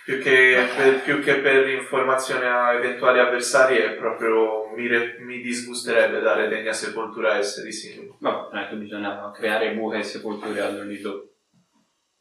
Più 0.08 0.22
che, 0.22 0.70
per, 0.74 1.01
più 1.01 1.22
che 1.22 1.39
per 1.39 1.68
informazione 1.68 2.47
a 2.47 2.72
eventuali 2.72 3.20
avversari 3.20 3.76
è 3.76 3.93
proprio 3.95 4.70
mi, 4.74 4.88
re- 4.88 5.18
mi 5.20 5.41
disgusterebbe 5.41 6.22
dare 6.22 6.47
degna 6.47 6.72
sepoltura 6.72 7.34
a 7.34 7.38
esseri 7.39 7.74
simili. 7.74 8.16
Vabbè, 8.18 8.53
non 8.53 8.64
è 8.64 8.70
che 8.70 8.76
bisogna 8.78 9.30
creare 9.32 9.74
buche 9.74 9.97
e 9.97 10.03
sepolture 10.03 10.72
dove. 10.72 11.30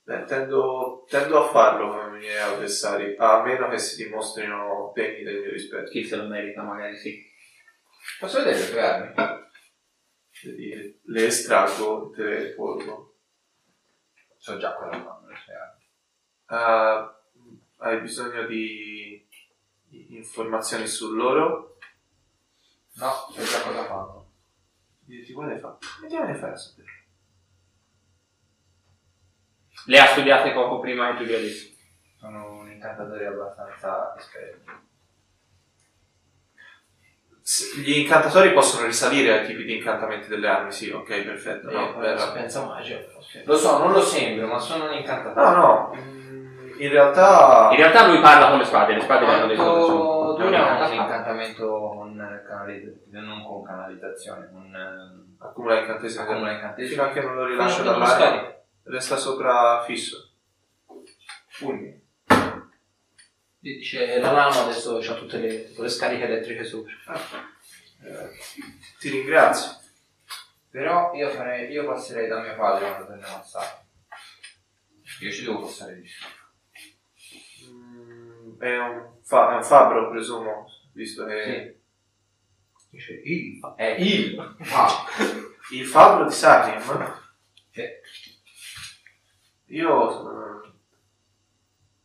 Beh, 0.03 0.25
tendo, 0.25 1.05
tendo 1.09 1.45
a 1.45 1.49
farlo 1.49 1.91
con 1.91 2.17
i 2.17 2.19
miei 2.19 2.39
avversari, 2.39 3.15
a 3.17 3.41
meno 3.45 3.69
che 3.69 3.79
si 3.79 4.03
dimostrino 4.03 4.91
degni 4.93 5.23
del 5.23 5.43
mio 5.43 5.51
rispetto. 5.53 5.89
Chi 5.89 6.05
se 6.05 6.17
lo 6.17 6.25
merita, 6.25 6.63
magari 6.63 6.97
sì. 6.97 7.23
Posso 8.19 8.39
vedere 8.39 8.59
le 8.59 8.69
tue 8.69 8.81
armi? 8.81 9.15
Quindi 10.41 11.01
le 11.05 11.27
estraggo 11.27 12.11
te 12.11 12.25
le 12.25 12.47
porgo. 12.49 13.19
So 14.39 14.57
già 14.57 14.75
cosa 14.75 14.91
fanno 14.91 15.29
le 15.29 15.37
tue 15.45 15.55
armi. 15.55 15.85
Ah, 16.47 17.16
hai 17.79 18.01
bisogno 18.01 18.47
di, 18.47 19.27
di 19.89 20.17
informazioni 20.17 20.87
su 20.87 21.13
loro? 21.15 21.79
No, 22.95 23.11
so 23.31 23.43
già 23.43 23.63
cosa 23.63 23.85
fanno. 23.85 24.31
Di 25.01 25.23
di 25.23 25.33
quale 25.33 25.59
fa? 25.59 25.77
Ne 26.03 26.35
fai 26.35 26.51
a 26.51 26.57
sapere. 26.57 27.05
Le 29.87 29.99
ha 30.01 30.07
studiate 30.07 30.53
poco 30.53 30.81
prima 30.81 31.13
e 31.13 31.17
tu 31.17 31.25
di 31.25 31.35
adesso. 31.35 31.69
Sono 32.19 32.59
un 32.59 32.71
incantatore 32.71 33.27
abbastanza 33.27 34.15
esperto. 34.19 34.85
Gli 37.77 37.99
incantatori 37.99 38.53
possono 38.53 38.87
risalire 38.87 39.39
ai 39.39 39.47
tipi 39.47 39.63
di 39.63 39.77
incantamenti 39.77 40.27
delle 40.27 40.49
armi, 40.49 40.73
sì, 40.73 40.91
ok, 40.91 41.23
perfetto. 41.23 41.71
No, 41.71 41.95
bella. 41.95 42.33
pensa 42.33 42.65
magica. 42.65 42.99
ok. 43.17 43.43
Lo 43.45 43.57
so, 43.57 43.79
non 43.79 43.93
lo 43.93 44.03
sembro, 44.03 44.49
ma 44.49 44.59
sono 44.59 44.87
un 44.87 44.95
incantatore. 44.95 45.51
no, 45.51 45.57
no, 45.57 45.95
mm, 45.95 46.16
in 46.79 46.89
realtà... 46.91 47.69
In 47.71 47.77
realtà 47.77 48.07
lui 48.07 48.21
parla 48.21 48.49
con 48.49 48.59
le 48.59 48.65
spade, 48.65 48.95
le 48.95 49.01
spade. 49.01 49.25
Quanto 49.25 49.47
Due 49.47 49.57
dura 50.51 50.87
un 50.87 50.93
incantamento 50.93 51.67
con 51.67 52.17
canalizzazione, 52.47 53.27
non 53.27 53.43
con 53.45 53.65
canalizzazione, 53.65 54.51
con 54.53 54.75
eh, 54.75 55.27
Accumula 55.39 55.81
incantesimi. 55.81 56.23
accumula 56.23 56.47
Fino 56.47 56.59
incantesimi. 56.59 57.01
a 57.01 57.11
che 57.11 57.21
non 57.21 57.35
lo 57.35 57.45
rilascio 57.45 57.83
Quando 57.83 58.05
dall'aria, 58.05 58.63
resta 58.85 59.17
sopra 59.17 59.83
fisso. 59.85 60.33
Fulmine. 61.49 62.03
Dice 63.59 64.21
la 64.21 64.33
lama 64.33 64.63
adesso 64.63 64.99
ha 64.99 65.15
tutte 65.15 65.39
le, 65.39 65.69
tutte 65.69 65.83
le 65.83 65.89
scariche 65.89 66.25
elettriche 66.25 66.65
sopra. 66.65 66.93
Eh, 68.03 68.31
ti 68.99 69.11
ringrazio. 69.11 69.79
Però 70.71 71.13
io, 71.15 71.31
farei, 71.31 71.71
io 71.71 71.87
passerei 71.87 72.29
da 72.29 72.41
mio 72.41 72.55
padre 72.55 72.87
quando 72.87 73.07
torniamo 73.07 73.37
a 73.37 73.43
Sara. 73.43 73.85
Io 75.21 75.31
ci 75.31 75.45
devo 75.45 75.63
passare 75.63 75.95
di 75.95 76.03
più. 76.03 76.13
È, 78.59 78.77
un 78.79 79.19
fa- 79.23 79.53
è 79.53 79.57
un 79.57 79.63
fabbro, 79.65 80.11
presumo, 80.11 80.67
visto 80.93 81.25
che... 81.27 81.81
Dice 82.91 83.13
il 83.25 83.61
È 83.77 83.97
il 83.99 84.39
ah, 84.73 85.05
Il 85.73 85.85
fabbro 85.87 86.27
di 86.27 86.33
Sarim? 86.33 86.81
Sì. 87.71 87.83
Io... 89.67 90.31
eh, 90.31 90.71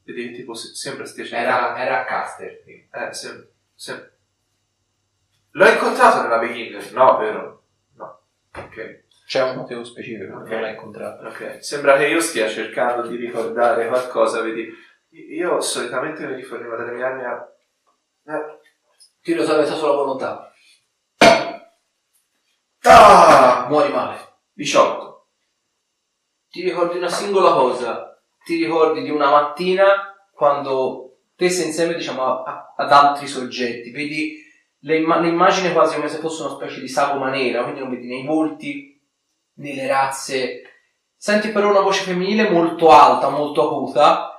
Vedi 0.03 0.33
tipo 0.33 0.53
se- 0.53 0.73
sembra 0.73 1.05
stia 1.05 1.23
era, 1.37 1.77
era 1.77 2.01
a 2.01 2.05
Caster 2.05 2.61
prima. 2.63 3.07
Eh, 3.07 3.13
sem- 3.13 3.47
sem- 3.75 4.09
L'ho 5.51 5.67
incontrato 5.69 6.21
nella 6.23 6.39
beginner? 6.39 6.91
No, 6.93 7.17
vero? 7.17 7.63
No. 7.95 8.21
Ok. 8.55 9.03
C'è 9.25 9.43
un 9.43 9.57
motivo 9.57 9.83
specifico, 9.83 10.37
Ok. 10.39 10.49
non 10.49 10.61
l'hai 10.61 10.71
incontrato. 10.71 11.27
Ok, 11.27 11.63
sembra 11.63 11.95
che 11.97 12.07
io 12.07 12.19
stia 12.19 12.49
cercando 12.49 13.07
di 13.07 13.15
ricordare 13.15 13.87
qualcosa, 13.87 14.41
vedi. 14.41 14.67
Io 15.11 15.59
solitamente 15.59 16.25
mi 16.25 16.35
rifornivo 16.35 16.75
dalle 16.75 16.91
mie 16.93 17.03
armi 17.03 17.25
a... 17.25 17.53
Eh. 18.27 18.59
Tiro 19.21 19.43
salvezza 19.43 19.75
sulla 19.75 19.91
volontà. 19.93 20.51
Ah! 22.83 23.67
Muori 23.69 23.91
male. 23.91 24.17
18. 24.53 25.27
Ti 26.49 26.61
ricordi 26.63 26.97
una 26.97 27.09
singola 27.09 27.51
cosa? 27.51 28.21
Ti 28.43 28.55
ricordi 28.55 29.03
di 29.03 29.09
una 29.09 29.29
mattina 29.29 30.15
quando 30.33 31.17
te 31.35 31.49
sei 31.49 31.67
insieme 31.67 31.93
diciamo 31.93 32.43
a- 32.43 32.73
ad 32.75 32.91
altri 32.91 33.27
soggetti, 33.27 33.91
vedi 33.91 34.37
le 34.79 34.97
imma- 34.97 35.19
l'immagine 35.19 35.73
quasi 35.73 35.95
come 35.95 36.07
se 36.07 36.17
fosse 36.17 36.43
una 36.43 36.53
specie 36.55 36.79
di 36.79 36.87
sagoma 36.87 37.29
nera, 37.29 37.61
quindi 37.63 37.79
non 37.81 37.89
vedi 37.89 38.07
nei 38.07 38.25
volti, 38.25 38.99
né 39.55 39.75
le 39.75 39.87
razze. 39.87 40.61
Senti 41.15 41.49
però 41.49 41.69
una 41.69 41.81
voce 41.81 42.03
femminile 42.03 42.49
molto 42.49 42.89
alta, 42.89 43.29
molto 43.29 43.67
acuta 43.67 44.30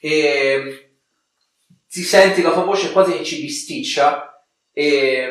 e 0.00 0.94
ti 1.88 2.02
senti 2.02 2.40
la 2.42 2.52
tua 2.52 2.62
voce 2.64 2.90
quasi 2.92 3.12
che 3.18 3.24
ci 3.24 3.40
bisticcia 3.42 4.44
e, 4.72 5.28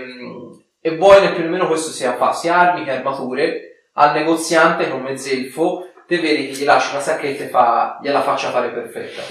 e 0.79 0.95
vuoi 0.97 1.21
che 1.21 1.33
più 1.33 1.45
o 1.45 1.47
meno 1.49 1.67
questo 1.67 1.89
sia 1.91 2.15
fa 2.17 2.33
sia 2.33 2.55
armi 2.57 2.83
che 2.85 2.91
armature 2.91 3.87
al 3.93 4.13
negoziante 4.13 4.89
come 4.89 5.17
zelfo 5.17 5.91
te 6.05 6.19
vedi 6.19 6.47
che 6.47 6.53
gli 6.53 6.63
lascia 6.65 6.91
una 6.91 7.01
sacchetta 7.01 7.43
e 7.43 7.47
fa, 7.47 7.99
gliela 8.01 8.21
faccia 8.23 8.51
fare 8.51 8.69
perfetta. 8.71 9.21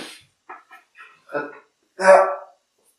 Ah, 1.96 2.28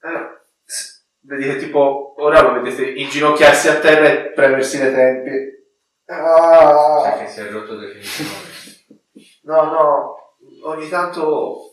eh, 0.01 0.41
s- 0.65 1.05
vedi 1.21 1.43
che 1.43 1.57
tipo 1.57 2.13
ora 2.17 2.41
lo 2.41 2.59
vedete 2.61 2.89
inginocchiarsi 2.89 3.69
a 3.69 3.79
terra 3.79 4.07
e 4.09 4.31
premersi 4.31 4.77
le 4.79 4.93
tempie. 4.93 5.63
Ah, 6.07 7.01
Sai 7.03 7.19
che 7.19 7.27
si 7.31 7.39
è 7.39 7.49
rotto 7.49 7.77
definitivamente. 7.77 9.03
no, 9.43 9.63
no, 9.63 10.15
ogni 10.63 10.89
tanto 10.89 11.68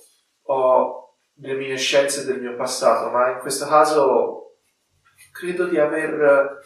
ho 0.46 1.14
reminiscenze 1.40 2.24
del 2.24 2.40
mio 2.40 2.56
passato, 2.56 3.10
ma 3.10 3.30
in 3.30 3.38
questo 3.40 3.66
caso 3.66 4.56
credo 5.32 5.66
di 5.66 5.78
aver 5.78 6.60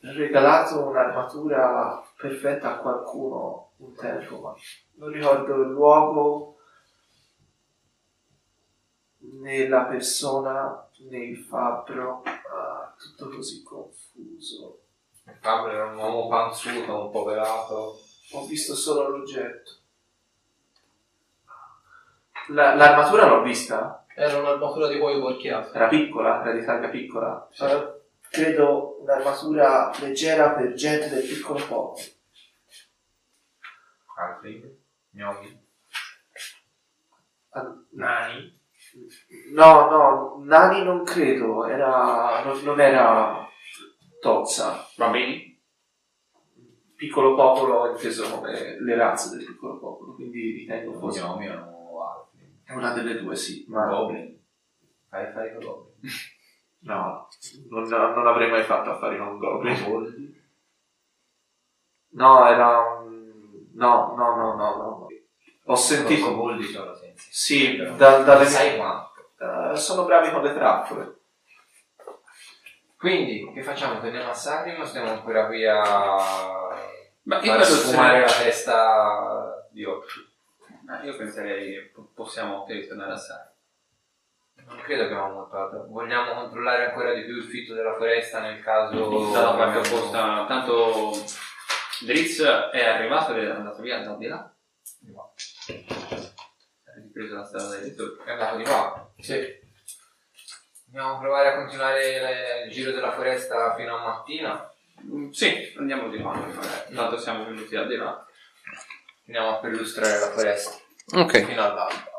regalato 0.00 0.86
un'armatura 0.86 2.02
perfetta 2.16 2.74
a 2.74 2.78
qualcuno 2.78 3.72
un 3.78 3.94
tempo, 3.94 4.40
ma 4.40 4.54
non 4.94 5.10
ricordo 5.10 5.62
il 5.62 5.68
luogo 5.70 6.56
né 9.18 9.68
la 9.68 9.84
persona 9.84 10.88
né 11.08 11.18
il 11.18 11.38
fabbro, 11.38 12.22
ah, 12.24 12.94
tutto 12.98 13.28
così 13.28 13.62
confuso. 13.62 14.80
Il 15.26 15.36
Fabio 15.40 15.70
era 15.70 15.86
un 15.86 15.96
uomo 15.96 16.28
panzuto, 16.28 17.04
un 17.04 17.10
po' 17.10 17.24
pelato. 17.24 18.00
Ho 18.32 18.46
visto 18.46 18.74
solo 18.74 19.08
l'oggetto. 19.08 19.77
La- 22.48 22.74
l'armatura 22.74 23.26
l'ho 23.26 23.42
vista? 23.42 24.04
Era 24.14 24.38
un'armatura 24.38 24.88
di 24.88 24.98
cuoio 24.98 25.20
porchiato. 25.20 25.72
Era 25.72 25.86
piccola, 25.88 26.40
era 26.42 26.52
di 26.52 26.64
taglia 26.64 26.88
piccola. 26.88 27.48
Sì. 27.52 27.64
Eh, 27.64 28.00
credo 28.30 29.00
un'armatura 29.02 29.92
leggera 30.00 30.50
per 30.50 30.72
gente 30.72 31.08
del 31.08 31.26
piccolo 31.26 31.64
popolo. 31.66 31.96
Altri? 34.16 34.76
Gnomi? 35.10 35.66
Ah, 37.50 37.74
Nani? 37.90 38.56
No, 39.52 39.88
no, 39.90 40.42
Nani 40.44 40.82
non 40.82 41.04
credo, 41.04 41.66
era, 41.66 42.42
non, 42.44 42.60
non 42.62 42.80
era 42.80 43.46
tozza. 44.20 44.84
Bambini? 44.96 45.46
Piccolo 46.96 47.36
popolo 47.36 47.90
inteso 47.90 48.28
come 48.28 48.80
le 48.80 48.96
razze 48.96 49.36
del 49.36 49.44
piccolo 49.46 49.78
popolo, 49.78 50.14
quindi 50.14 50.50
ritengo 50.50 50.98
fosse 50.98 51.20
Gnomi 51.20 51.46
erano 51.46 51.76
altri. 52.02 52.27
È 52.68 52.74
una 52.74 52.92
delle 52.92 53.18
due, 53.18 53.34
sì. 53.34 53.64
Ma 53.68 53.86
Goblin? 53.86 54.38
Fai 55.08 55.32
fai 55.32 55.54
con 55.54 55.64
Goblin. 55.64 56.12
no, 56.84 57.28
non, 57.70 57.88
non 57.88 58.26
avrei 58.26 58.50
mai 58.50 58.62
fatto 58.62 58.90
affari 58.90 59.16
con 59.16 59.38
Goblin. 59.38 60.36
No, 62.10 62.46
era 62.46 62.78
un... 62.78 63.70
No, 63.72 64.14
no, 64.14 64.36
no, 64.36 64.54
no, 64.54 64.76
no. 64.76 65.06
Ho 65.64 65.74
Sentito. 65.76 66.34
Boldi 66.34 66.64
sono 66.64 66.94
sensi. 66.94 67.28
Sì, 67.30 67.76
da- 67.96 68.18
dalle 68.18 68.44
Sai 68.44 68.76
quanto? 68.76 69.32
Eh, 69.38 69.76
sono 69.76 70.04
bravi 70.04 70.30
con 70.30 70.42
le 70.42 70.52
trappole. 70.52 71.16
Quindi, 72.98 73.50
che 73.54 73.62
facciamo? 73.62 73.98
Torniamo 73.98 74.28
a 74.28 74.34
Sarim 74.34 74.78
o 74.78 74.84
stiamo 74.84 75.10
ancora 75.10 75.46
qui 75.46 75.64
a 75.64 75.80
Ma 77.22 77.40
io, 77.40 77.52
far 77.52 77.64
sfumare 77.64 78.20
la 78.20 78.26
testa 78.26 79.68
di 79.70 79.84
Occhi? 79.84 80.27
Ma 80.88 81.02
io 81.02 81.16
penserei 81.16 81.72
che 81.74 81.90
po- 81.94 82.10
possiamo 82.14 82.60
ok, 82.60 82.86
tornare 82.88 83.12
a 83.12 83.16
Sara. 83.16 83.52
Non 84.66 84.78
credo 84.78 85.02
che 85.06 85.12
abbiamo 85.12 85.34
molto 85.34 85.56
altro. 85.56 85.86
Vogliamo 85.86 86.32
controllare 86.34 86.86
ancora 86.86 87.12
di 87.12 87.24
più 87.24 87.36
il 87.36 87.44
fitto 87.44 87.74
della 87.74 87.94
foresta 87.94 88.40
nel 88.40 88.62
caso... 88.62 89.30
Dalla 89.30 89.54
parte 89.54 89.78
abbiamo- 89.78 89.96
opposta, 89.96 90.44
tanto 90.48 91.12
Dritz 92.00 92.40
è 92.72 92.84
arrivato 92.86 93.34
ed 93.34 93.44
è 93.48 93.50
andato 93.50 93.82
via 93.82 94.02
da 94.02 94.14
di 94.14 94.26
là. 94.26 94.50
Di 94.98 95.12
qua. 95.12 95.22
Ha 95.24 96.92
ripreso 97.02 97.34
la 97.34 97.44
strada 97.44 97.68
del 97.68 97.82
ritorno. 97.82 98.24
È 98.24 98.30
andato 98.30 98.56
di 98.56 98.64
qua. 98.64 99.12
Sì. 99.18 99.66
Vogliamo 100.90 101.18
provare 101.18 101.48
a 101.48 101.56
continuare 101.56 102.62
il 102.64 102.70
giro 102.72 102.92
della 102.92 103.12
foresta 103.12 103.74
fino 103.76 103.94
a 103.94 104.02
mattina? 104.02 104.72
Mm, 105.04 105.30
Sì, 105.30 105.74
andiamo 105.76 106.08
di 106.08 106.18
qua. 106.18 106.32
Tanto 106.94 107.18
siamo 107.18 107.44
venuti 107.44 107.74
da 107.74 107.84
di 107.84 107.96
là. 107.96 108.26
Andiamo 109.28 109.50
a 109.50 109.60
perlustrare 109.60 110.18
la 110.20 110.30
foresta 110.30 110.70
Ok. 111.14 111.44
fino 111.44 111.62
all'alba. 111.62 112.17